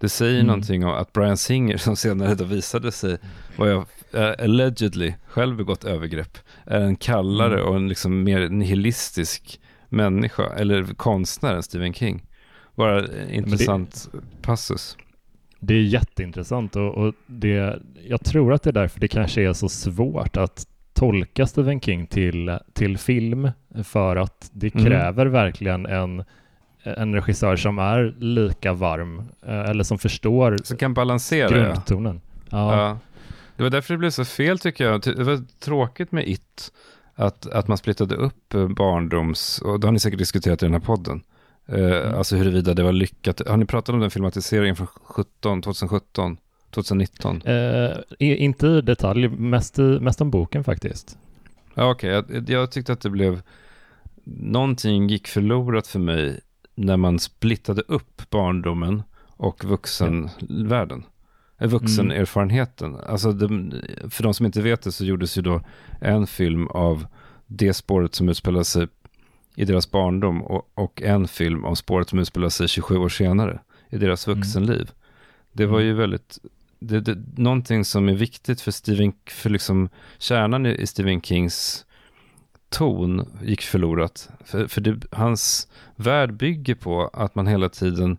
Det 0.00 0.08
säger 0.08 0.34
Mm. 0.34 0.46
någonting 0.46 0.84
om 0.84 0.90
att 0.92 1.12
Brian 1.12 1.36
Singer, 1.36 1.76
som 1.76 1.96
senare 1.96 2.34
då 2.34 2.44
visade 2.44 2.92
sig, 2.92 3.18
vad 3.56 3.70
jag 3.70 3.84
eh, 4.12 4.44
allegedly 4.44 5.14
själv 5.26 5.56
begått 5.56 5.84
övergrepp, 5.84 6.38
är 6.64 6.80
en 6.80 6.96
kallare 6.96 7.54
Mm. 7.54 7.66
och 7.68 7.76
en 7.76 7.88
liksom 7.88 8.22
mer 8.22 8.48
nihilistisk 8.48 9.60
människa, 9.88 10.42
eller 10.52 10.94
konstnär 10.94 11.54
än 11.54 11.62
Stephen 11.62 11.94
King. 11.94 12.26
Bara 12.74 13.04
intressant 13.30 14.08
passus. 14.42 14.96
Det 15.60 15.74
är 15.74 15.82
jätteintressant 15.82 16.76
och, 16.76 16.94
och 16.94 17.14
det, 17.26 17.78
jag 18.08 18.24
tror 18.24 18.52
att 18.52 18.62
det 18.62 18.70
är 18.70 18.72
därför 18.72 19.00
det 19.00 19.08
kanske 19.08 19.42
är 19.42 19.52
så 19.52 19.68
svårt 19.68 20.36
att 20.36 20.66
tolka 20.92 21.46
Stephen 21.46 21.80
King 21.80 22.06
till, 22.06 22.58
till 22.72 22.98
film 22.98 23.50
för 23.84 24.16
att 24.16 24.50
det 24.52 24.74
Mm. 24.74 24.86
kräver 24.86 25.26
verkligen 25.26 25.86
en, 25.86 26.24
en 26.82 27.14
regissör 27.14 27.56
som 27.56 27.78
är 27.78 28.14
lika 28.18 28.72
varm 28.72 29.18
eh, 29.46 29.60
eller 29.70 29.84
som 29.84 29.98
förstår 29.98 30.56
Så 30.64 30.76
kan 30.76 30.94
balansera, 30.94 31.48
grundtonen. 31.48 32.20
Ja. 32.50 32.76
Ja. 32.76 32.98
Det 33.56 33.62
var 33.62 33.70
därför 33.70 33.94
det 33.94 33.98
blev 33.98 34.10
så 34.10 34.24
fel 34.24 34.58
tycker 34.58 34.84
jag. 34.84 35.00
Det 35.02 35.24
var 35.24 35.60
tråkigt 35.60 36.12
med 36.12 36.28
It. 36.28 36.72
Att, 37.14 37.46
att 37.46 37.68
man 37.68 37.78
splittade 37.78 38.14
upp 38.14 38.54
eh, 38.54 38.68
barndoms, 38.68 39.58
och 39.58 39.80
det 39.80 39.86
har 39.86 39.92
ni 39.92 39.98
säkert 39.98 40.18
diskuterat 40.18 40.62
i 40.62 40.66
den 40.66 40.72
här 40.72 40.80
podden. 40.80 41.22
Eh, 41.72 42.18
Alltså 42.18 42.36
huruvida 42.36 42.74
det 42.74 42.82
var 42.82 42.92
lyckat. 42.92 43.48
Har 43.48 43.56
ni 43.56 43.64
pratat 43.64 43.94
om 43.94 44.00
den 44.00 44.10
filmatiseringen 44.10 44.76
från 44.76 44.86
17, 44.86 45.62
2017, 45.62 46.36
2019? 46.70 47.42
Eh, 47.42 47.96
inte 48.18 48.66
i 48.66 48.80
detalj, 48.80 49.28
mest, 49.28 49.78
i, 49.78 49.82
mest 49.82 50.20
om 50.20 50.30
boken 50.30 50.64
faktiskt. 50.64 51.18
Ja, 51.74 51.90
okej. 51.90 52.10
Jag, 52.10 52.50
jag 52.50 52.70
tyckte 52.72 52.92
att 52.92 53.00
det 53.00 53.10
blev... 53.10 53.42
Någonting 54.24 55.08
gick 55.08 55.28
förlorat 55.28 55.86
för 55.86 55.98
mig 55.98 56.40
när 56.74 56.96
man 56.96 57.18
splittade 57.18 57.82
upp 57.88 58.30
barndomen 58.30 59.02
och 59.36 59.64
vuxenvärlden. 59.64 61.04
Eh, 61.58 61.68
Vuxenerfarenheten. 61.68 62.96
Alltså 63.06 63.32
det, 63.32 63.48
för 64.10 64.22
de 64.22 64.34
som 64.34 64.46
inte 64.46 64.62
vet 64.62 64.82
det 64.82 64.92
så 64.92 65.04
gjordes 65.04 65.38
ju 65.38 65.42
då 65.42 65.60
en 66.00 66.26
film 66.26 66.66
av 66.68 67.06
det 67.46 67.74
spåret 67.74 68.14
som 68.14 68.28
utspelar 68.28 68.62
sig 68.62 68.88
i 69.54 69.64
deras 69.64 69.90
barndom 69.90 70.42
och, 70.42 70.70
och 70.74 71.02
en 71.02 71.28
film 71.28 71.64
om 71.64 71.76
spåret 71.76 72.08
som 72.08 72.18
utspelar 72.18 72.48
sig 72.48 72.68
27 72.68 72.96
år 72.96 73.08
senare 73.08 73.60
i 73.90 73.98
deras 73.98 74.26
Mm. 74.26 74.38
vuxenliv. 74.38 74.90
Det 75.52 75.66
var 75.66 75.80
ju 75.80 75.92
väldigt, 75.94 76.38
det, 76.78 77.00
det, 77.00 77.18
någonting 77.38 77.84
som 77.84 78.08
är 78.08 78.14
viktigt 78.14 78.60
för 78.60 78.70
Stephen, 78.70 79.12
för 79.26 79.50
liksom 79.50 79.88
kärnan 80.18 80.66
i, 80.66 80.70
i 80.74 80.86
Stephen 80.86 81.20
Kings 81.22 81.86
ton 82.68 83.28
gick 83.42 83.62
förlorat. 83.62 84.28
För, 84.44 84.66
för 84.66 84.80
det, 84.80 85.00
hans 85.12 85.68
värld 85.96 86.34
bygger 86.34 86.74
på 86.74 87.10
att 87.12 87.34
man 87.34 87.46
hela 87.46 87.68
tiden 87.68 88.18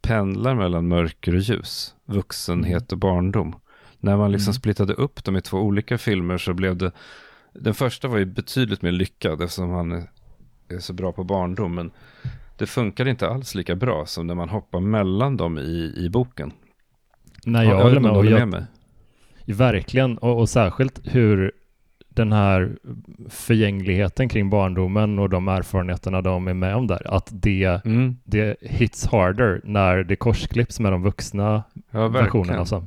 pendlar 0.00 0.54
mellan 0.54 0.88
mörker 0.88 1.34
och 1.34 1.40
ljus, 1.40 1.94
vuxenhet 2.04 2.92
och 2.92 2.98
barndom. 2.98 3.54
När 3.98 4.16
man 4.16 4.32
liksom 4.32 4.50
Mm. 4.50 4.54
splittade 4.54 4.94
upp 4.94 5.24
dem 5.24 5.36
i 5.36 5.40
två 5.40 5.58
olika 5.58 5.98
filmer 5.98 6.38
så 6.38 6.54
blev 6.54 6.76
det 6.76 6.92
Den 7.54 7.74
första 7.74 8.08
var 8.08 8.18
ju 8.18 8.24
betydligt 8.24 8.82
mer 8.82 8.92
lyckad 8.92 9.42
eftersom 9.42 9.70
han 9.70 10.08
är, 10.74 10.78
så 10.78 10.92
bra 10.92 11.12
på 11.12 11.24
barndom. 11.24 11.74
Men 11.74 11.90
det 12.58 12.66
funkar 12.66 13.08
inte 13.08 13.28
alls 13.28 13.54
lika 13.54 13.74
bra 13.76 14.06
som 14.06 14.26
när 14.26 14.34
man 14.34 14.48
hoppar 14.48 14.80
mellan 14.80 15.36
dem 15.36 15.58
i, 15.58 15.94
i 15.96 16.08
boken. 16.10 16.52
Nej, 17.46 17.66
jag 17.68 17.78
Ja, 17.78 17.82
håller 17.82 18.00
med. 18.00 18.10
håller 18.10 18.30
jag, 18.30 18.38
med 18.38 18.48
mig. 18.48 18.64
Verkligen, 19.56 20.18
och, 20.18 20.38
och 20.40 20.48
särskilt 20.48 21.00
hur 21.04 21.52
den 22.08 22.32
här 22.32 22.76
förgängligheten 23.28 24.28
kring 24.28 24.50
barndomen 24.50 25.18
och 25.18 25.30
de 25.30 25.48
erfarenheterna 25.48 26.20
de 26.22 26.48
är 26.48 26.54
med 26.54 26.74
om 26.76 26.86
där, 26.86 27.14
att 27.14 27.28
det, 27.32 27.80
Mm. 27.84 28.16
det 28.24 28.56
hits 28.60 29.06
harder 29.06 29.60
när 29.64 29.96
det 30.04 30.16
korsklipps 30.16 30.80
med 30.80 30.92
de 30.92 31.02
vuxna 31.02 31.62
Ja, 31.90 32.08
versionerna. 32.08 32.58
Alltså. 32.58 32.86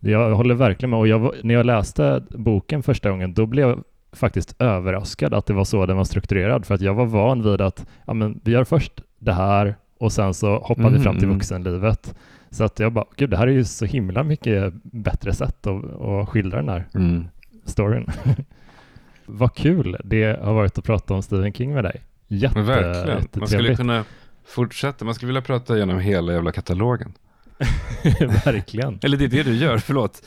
Jag 0.00 0.34
håller 0.34 0.54
verkligen 0.54 0.90
med. 0.90 0.98
Och 0.98 1.08
jag, 1.08 1.34
när 1.42 1.54
jag 1.54 1.66
läste 1.66 2.24
boken 2.30 2.82
första 2.82 3.10
gången, 3.10 3.34
då 3.34 3.46
blev 3.46 3.68
jag 3.68 3.84
faktiskt 4.14 4.56
överraskad 4.58 5.34
att 5.34 5.46
det 5.46 5.52
var 5.52 5.64
så 5.64 5.86
den 5.86 5.96
var 5.96 6.04
strukturerad. 6.04 6.66
För 6.66 6.74
att 6.74 6.80
jag 6.80 6.94
var 6.94 7.06
van 7.06 7.42
vid 7.42 7.60
att 7.60 7.86
ja, 8.06 8.14
men 8.14 8.40
vi 8.44 8.52
gör 8.52 8.64
först 8.64 8.92
det 9.18 9.32
här 9.32 9.76
och 9.98 10.12
sen 10.12 10.34
så 10.34 10.58
hoppar 10.58 10.90
vi 10.90 11.00
fram 11.00 11.14
till 11.16 11.24
Mm. 11.24 11.36
vuxenlivet. 11.36 12.14
Så 12.50 12.64
att 12.64 12.78
jag 12.78 12.92
bara, 12.92 13.04
gud, 13.16 13.30
det 13.30 13.36
här 13.36 13.46
är 13.46 13.52
ju 13.52 13.64
så 13.64 13.84
himla 13.84 14.22
mycket 14.22 14.74
bättre 14.82 15.32
sätt 15.34 15.66
att, 15.66 16.00
att 16.00 16.28
skildra 16.28 16.58
den 16.58 16.68
här 16.68 16.88
Mm. 16.94 17.24
storyn. 17.64 18.06
Vad 19.26 19.54
kul 19.54 19.96
det 20.04 20.40
har 20.42 20.54
varit 20.54 20.78
att 20.78 20.84
prata 20.84 21.14
om 21.14 21.22
Stephen 21.22 21.52
King 21.52 21.74
med 21.74 21.84
dig. 21.84 22.00
Jätte, 22.28 22.58
Men 22.58 22.66
verkligen. 22.66 23.20
Man 23.34 23.48
skulle 23.48 23.76
kunna 23.76 24.04
fortsätta. 24.46 25.04
Man 25.04 25.14
skulle 25.14 25.26
vilja 25.26 25.42
prata 25.42 25.76
igenom 25.76 25.98
hela 25.98 26.32
jävla 26.32 26.52
katalogen. 26.52 27.12
verkligen. 28.44 28.98
Eller 29.02 29.16
det 29.16 29.24
är 29.24 29.28
det 29.28 29.42
du 29.42 29.54
gör, 29.56 29.78
förlåt. 29.78 30.22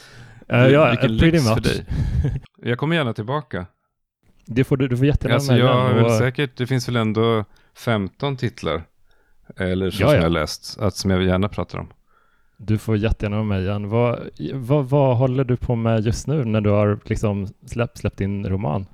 Uh, 0.54 0.58
ja, 0.68 0.90
Vilken 0.90 1.18
pretty 1.18 1.32
lyx 1.32 1.48
för 1.48 1.56
much. 1.56 1.64
dig. 1.64 1.86
Jag 2.64 2.78
kommer 2.78 2.96
gärna 2.96 3.14
tillbaka. 3.14 3.66
Det 4.48 4.64
får 4.64 4.78
du, 4.78 4.88
du 4.88 4.98
får 4.98 5.06
jättegärna 5.06 5.36
Alltså 5.36 5.56
jag 5.58 5.74
har 5.74 5.94
väl 5.94 6.06
och- 6.06 6.12
säkert, 6.12 6.58
det 6.58 6.68
finns 6.68 6.88
väl 6.88 6.96
ändå 6.96 7.46
15 7.76 8.38
titlar. 8.38 8.84
Eller 9.56 9.90
så 9.92 10.04
Ja, 10.04 10.08
som 10.08 10.16
ja. 10.16 10.22
jag 10.24 10.32
läst, 10.32 10.78
att, 10.80 10.96
som 10.96 11.12
jag 11.12 11.24
gärna 11.24 11.50
pratar 11.50 11.80
om. 11.80 11.88
Du 12.58 12.78
får 12.78 12.98
jättegärna 12.98 13.36
vara 13.36 13.46
med 13.48 13.62
igen. 13.62 13.90
Vad, 13.90 14.20
vad, 14.54 14.90
vad 14.90 15.18
håller 15.18 15.44
du 15.44 15.58
på 15.58 15.76
med 15.76 16.06
just 16.06 16.28
nu 16.28 16.46
när 16.46 16.62
du 16.62 16.70
har 16.70 17.00
liksom 17.06 17.48
släppt, 17.66 17.98
släppt 17.98 18.18
din 18.18 18.46
roman? 18.50 18.86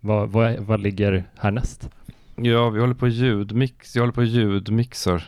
Vad, 0.00 0.28
vad, 0.30 0.56
vad 0.58 0.80
ligger 0.80 1.24
härnäst? 1.36 1.90
Ja, 2.36 2.70
vi 2.70 2.80
håller 2.80 2.94
på 2.94 3.08
ljudmix, 3.08 3.94
jag 3.96 4.02
håller 4.02 4.12
på 4.12 4.24
ljudmixar. 4.24 5.22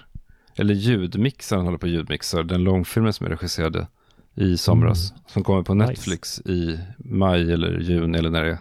Eller 0.56 0.74
ljudmixaren 0.74 1.64
håller 1.64 1.78
på 1.78 1.86
ljudmixar. 1.86 2.42
Den 2.42 2.64
långfilmen 2.64 3.12
som 3.12 3.26
jag 3.26 3.32
regisserade 3.32 3.86
i 4.34 4.56
somras. 4.56 5.12
Som 5.26 5.44
kommer 5.44 5.62
på 5.62 5.72
Mm. 5.72 5.88
Nice. 5.88 5.90
Netflix 6.00 6.40
i 6.40 6.78
maj 6.98 7.52
eller 7.52 7.78
juni 7.80 8.18
eller 8.18 8.30
när 8.30 8.44
det 8.44 8.50
är. 8.50 8.58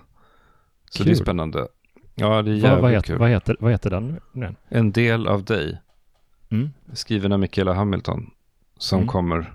Så 0.90 1.04
det 1.04 1.10
är 1.10 1.14
Kul. 1.16 1.24
spännande. 1.24 1.68
Ja, 2.16 2.42
det 2.42 2.52
är 2.52 2.54
Vad, 2.54 2.62
jävligt 2.62 2.82
vad, 2.82 2.92
heter, 2.92 3.08
kul. 3.08 3.18
vad, 3.18 3.30
heter, 3.30 3.56
vad 3.60 3.72
heter 3.72 3.90
den 3.90 4.20
nu? 4.34 4.56
En 4.70 4.92
del 4.92 5.28
av 5.28 5.44
dig. 5.44 5.82
Mm. 6.50 6.70
Skriven 6.94 7.32
av 7.32 7.40
Michaela 7.40 7.74
Hamilton. 7.74 8.30
Som 8.78 8.98
Mm. 9.00 9.08
kommer 9.08 9.54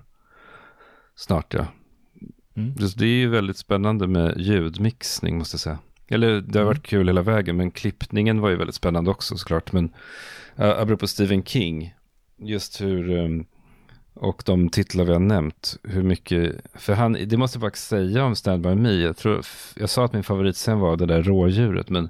snart 1.15 1.53
ja. 1.53 1.65
Mm. 2.55 2.73
Det 2.97 3.05
är 3.05 3.07
ju 3.07 3.29
väldigt 3.29 3.57
spännande 3.57 4.07
med 4.07 4.33
ljudmixning 4.37 5.37
måste 5.37 5.55
jag 5.55 5.59
säga. 5.59 5.79
Eller 6.07 6.27
det 6.41 6.59
har 6.59 6.63
Mm. 6.63 6.65
varit 6.67 6.83
kul 6.83 7.07
hela 7.07 7.21
vägen, 7.21 7.57
men 7.57 7.71
klippningen 7.71 8.41
var 8.41 8.49
ju 8.49 8.55
väldigt 8.55 8.75
spännande 8.75 9.11
också 9.11 9.37
såklart. 9.37 9.71
Men 9.71 9.85
uh, 10.59 10.65
apropå 10.69 11.07
Stephen 11.07 11.43
King, 11.43 11.93
just 12.37 12.81
hur, 12.81 13.09
um, 13.09 13.45
och 14.13 14.43
de 14.45 14.69
titlar 14.69 15.05
vi 15.05 15.11
har 15.13 15.19
nämnt, 15.19 15.77
hur 15.83 16.03
mycket, 16.03 16.55
för 16.73 16.93
han, 16.93 17.13
det 17.13 17.37
måste 17.37 17.57
jag 17.57 17.61
faktiskt 17.61 17.87
säga 17.87 18.25
om 18.25 18.35
Stand 18.35 18.63
By 18.63 18.75
Me, 18.75 18.91
jag, 18.93 19.17
tror, 19.17 19.41
jag 19.75 19.89
sa 19.89 20.05
att 20.05 20.13
min 20.13 20.23
favoritscen 20.23 20.79
var 20.79 20.97
det 20.97 21.05
där 21.05 21.23
rådjuret, 21.23 21.89
men 21.89 22.09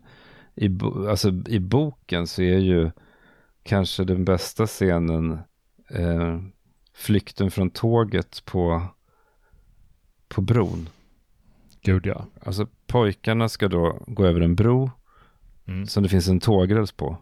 i, 0.56 0.70
alltså, 1.10 1.30
i 1.48 1.60
boken 1.60 2.28
så 2.28 2.42
är 2.42 2.58
ju 2.58 2.92
kanske 3.64 4.04
den 4.04 4.26
bästa 4.26 4.68
scenen 4.68 5.32
eh, 5.90 6.40
flykten 6.94 7.52
från 7.52 7.70
tåget 7.70 8.46
på, 8.46 8.88
på 10.28 10.42
bron. 10.42 10.90
Gud 11.82 12.06
ja. 12.06 12.26
Alltså 12.46 12.68
pojkarna 12.88 13.50
ska 13.50 13.68
då 13.68 14.04
gå 14.08 14.26
över 14.26 14.42
en 14.42 14.56
bro 14.56 14.92
Mm. 15.66 15.88
som 15.88 16.04
det 16.04 16.10
finns 16.10 16.28
en 16.28 16.40
tågräls 16.40 16.92
på. 16.92 17.18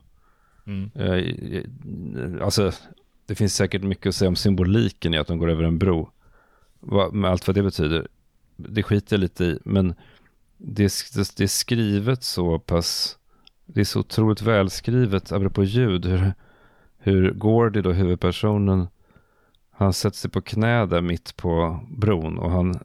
Mm. 0.66 0.92
Eh, 0.96 2.44
Alltså 2.46 2.72
det 3.32 3.36
finns 3.36 3.56
säkert 3.56 3.84
mycket 3.84 4.06
att 4.08 4.16
säga 4.16 4.30
om 4.30 4.36
symboliken 4.36 5.14
i 5.14 5.18
att 5.18 5.28
de 5.28 5.38
går 5.40 5.50
över 5.50 5.64
en 5.64 5.78
bro. 5.78 6.10
Med 7.12 7.32
allt 7.32 7.48
vad 7.48 7.56
det 7.56 7.64
betyder. 7.64 8.08
Det 8.56 8.84
skiter 8.84 9.16
jag 9.16 9.20
lite 9.22 9.44
i. 9.46 9.60
Men 9.66 9.94
det, 10.58 10.84
är- 10.84 11.18
det, 11.18 11.36
det 11.38 11.44
är 11.44 11.48
skrivet 11.48 12.24
så 12.24 12.60
pass. 12.60 13.18
Det 13.66 13.80
är 13.80 13.86
så 13.86 14.00
otroligt 14.00 14.42
välskrivet. 14.42 15.32
Apropå 15.32 15.64
ljud. 15.64 16.06
Hur, 16.06 16.34
hur 16.98 17.32
Gordy 17.32 17.82
då 17.82 17.92
huvudpersonen. 17.92 18.88
Han 19.72 19.94
sätter 19.94 20.18
sig 20.18 20.32
på 20.32 20.42
knä 20.42 20.86
där 20.86 21.02
mitt 21.02 21.36
på 21.38 21.80
bron. 21.98 22.38
Och 22.38 22.52
han, 22.52 22.80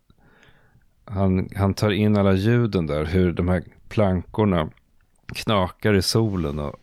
han, 1.04 1.48
han 1.56 1.74
tar 1.74 1.90
in 1.90 2.16
alla 2.16 2.32
ljuden 2.34 2.86
där. 2.86 3.04
Hur 3.04 3.32
de 3.32 3.48
här 3.48 3.62
plankorna 3.88 4.70
knakar 5.26 5.94
i 5.94 6.02
solen. 6.02 6.58
Och 6.58 6.74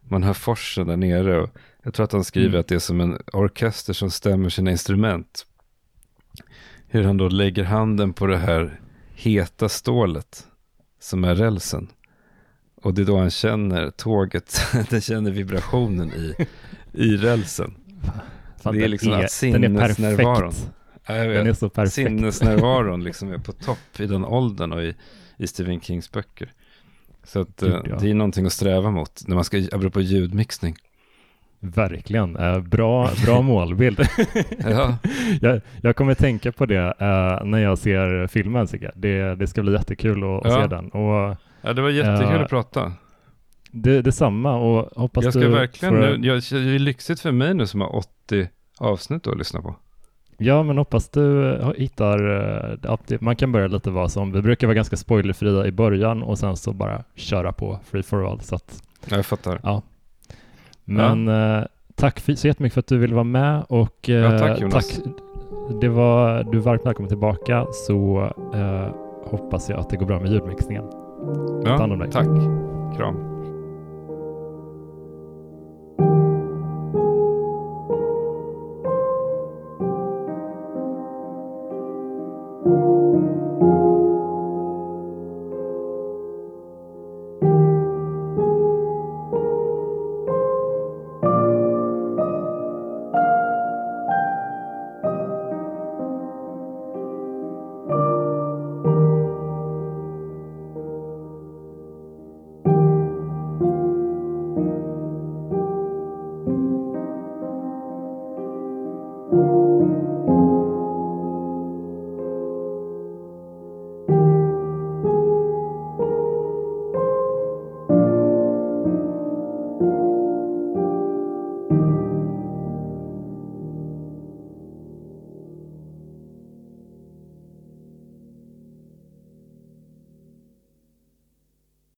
man 0.00 0.22
hör 0.22 0.34
forsen 0.34 0.86
där 0.86 0.96
nere. 0.96 1.40
Och 1.40 1.50
jag 1.82 1.94
tror 1.94 2.04
att 2.04 2.12
han 2.12 2.24
skriver 2.24 2.48
Mm. 2.48 2.60
att 2.60 2.68
det 2.68 2.74
är 2.74 2.78
som 2.78 3.00
en 3.00 3.18
orkester 3.32 3.92
som 3.92 4.10
stämmer 4.10 4.48
sina 4.48 4.70
instrument. 4.70 5.46
Hur 6.88 7.04
han 7.04 7.16
då 7.16 7.28
lägger 7.28 7.64
handen 7.64 8.12
på 8.12 8.26
det 8.26 8.36
här 8.36 8.80
heta 9.14 9.68
stålet 9.68 10.46
som 11.00 11.24
är 11.24 11.34
rälsen. 11.34 11.88
Och 12.82 12.94
det 12.94 13.02
är 13.02 13.06
då 13.06 13.18
han 13.18 13.30
känner 13.30 13.90
tåget, 13.90 14.60
den 14.90 15.00
känner 15.00 15.30
vibrationen 15.30 16.12
i, 16.12 16.34
i 16.92 17.16
rälsen. 17.16 17.74
Fan, 18.62 18.74
Det 18.76 18.84
är 18.84 18.88
liksom 18.88 19.12
att 19.12 19.16
den 19.18 19.24
är 19.24 19.28
sinnesnärvaron. 19.28 20.52
Ja, 21.06 21.16
jag 21.16 21.28
Den 21.36 21.46
är 21.46 21.52
så 21.52 21.68
perfekt. 21.68 21.94
Sinnesnärvaron 21.94 23.04
liksom 23.04 23.32
är 23.32 23.38
på 23.38 23.52
topp 23.52 24.00
i 24.00 24.06
den 24.06 24.24
åldern 24.24 24.72
och 24.72 24.82
i, 24.82 24.94
i 25.36 25.46
Stephen 25.46 25.80
Kings 25.80 26.12
böcker. 26.12 26.52
Så 27.24 27.40
att 27.40 27.60
Gud, 27.60 27.72
eh, 27.72 27.80
ja. 27.84 27.98
det 28.00 28.10
är 28.10 28.14
någonting 28.14 28.46
att 28.46 28.52
sträva 28.52 28.90
mot 28.90 29.22
när 29.26 29.34
man 29.34 29.44
ska, 29.44 29.58
apropå 29.72 30.00
ljudmixning. 30.00 30.76
Verkligen. 31.60 32.36
Eh, 32.36 32.58
bra, 32.60 33.10
bra 33.26 33.42
målbild. 33.42 34.00
Ja, 34.58 34.96
jag, 35.40 35.60
jag 35.82 35.96
kommer 35.96 36.14
tänka 36.14 36.52
på 36.52 36.66
det 36.66 36.94
eh, 36.98 37.44
när 37.44 37.58
jag 37.58 37.78
ser 37.78 38.26
filmen. 38.26 38.66
Sigge. 38.68 38.90
Det, 38.94 39.34
det 39.34 39.46
ska 39.46 39.62
bli 39.62 39.72
jättekul 39.72 40.18
att, 40.24 40.40
Ja. 40.44 40.50
se 40.62 40.66
den. 40.66 40.88
Och 40.88 41.36
ja 41.62 41.72
det 41.72 41.82
var 41.82 41.90
jättekul 41.90 42.34
Ja. 42.36 42.42
att 42.42 42.50
prata. 42.50 42.92
det, 43.70 44.02
detsamma 44.02 44.56
och 44.56 45.00
hoppas 45.00 45.24
Jag 45.24 45.32
ska 45.32 45.40
du 45.42 45.48
verkligen, 45.48 45.94
får- 45.94 46.00
nu, 46.18 46.26
jag, 46.26 46.42
det 46.50 46.74
är 46.74 46.78
lyxigt 46.78 47.20
för 47.20 47.32
mig 47.32 47.54
nu 47.54 47.66
som 47.66 47.80
har 47.80 47.96
80 47.96 48.48
avsnitt 48.78 49.26
att 49.26 49.38
lyssna 49.38 49.62
på. 49.62 49.76
Ja, 50.42 50.62
men 50.62 50.78
hoppas 50.78 51.08
du 51.08 51.56
hittar... 51.76 52.18
ja, 52.82 52.98
Man 53.20 53.36
kan 53.36 53.52
börja 53.52 53.66
lite 53.66 53.90
vad 53.90 54.12
som... 54.12 54.32
Vi 54.32 54.42
brukar 54.42 54.66
vara 54.66 54.74
ganska 54.74 54.96
spoilerfria 54.96 55.66
i 55.66 55.72
början 55.72 56.22
och 56.22 56.38
sen 56.38 56.56
så 56.56 56.72
bara 56.72 57.04
köra 57.14 57.52
på 57.52 57.78
free 57.90 58.02
for 58.02 58.30
all. 58.32 58.40
Så 58.40 58.54
att, 58.54 58.82
Ja, 59.08 59.16
jag 59.16 59.26
fattar. 59.26 59.60
Men 60.96 61.28
eh, 61.28 61.64
tack 61.94 62.20
för, 62.20 62.34
så 62.34 62.46
jättemycket 62.46 62.74
för 62.74 62.80
att 62.80 62.86
du 62.86 62.98
ville 62.98 63.14
vara 63.14 63.24
med 63.24 63.62
och 63.68 64.10
eh, 64.10 64.14
Ja, 64.14 64.38
tack, 64.38 64.60
Jonas. 64.60 65.00
Det 65.80 65.88
var, 65.88 66.44
du 66.52 66.58
är 66.58 66.62
varmt 66.62 66.86
välkommen 66.86 67.08
tillbaka 67.08 67.66
så 67.70 68.30
eh, 68.54 68.94
hoppas 69.30 69.70
jag 69.70 69.78
att 69.78 69.90
det 69.90 69.96
går 69.96 70.06
bra 70.06 70.20
med 70.20 70.32
ljudmixningen. 70.32 70.84
Dig. 71.98 72.10
tack. 72.10 72.26
Kram. 72.96 73.29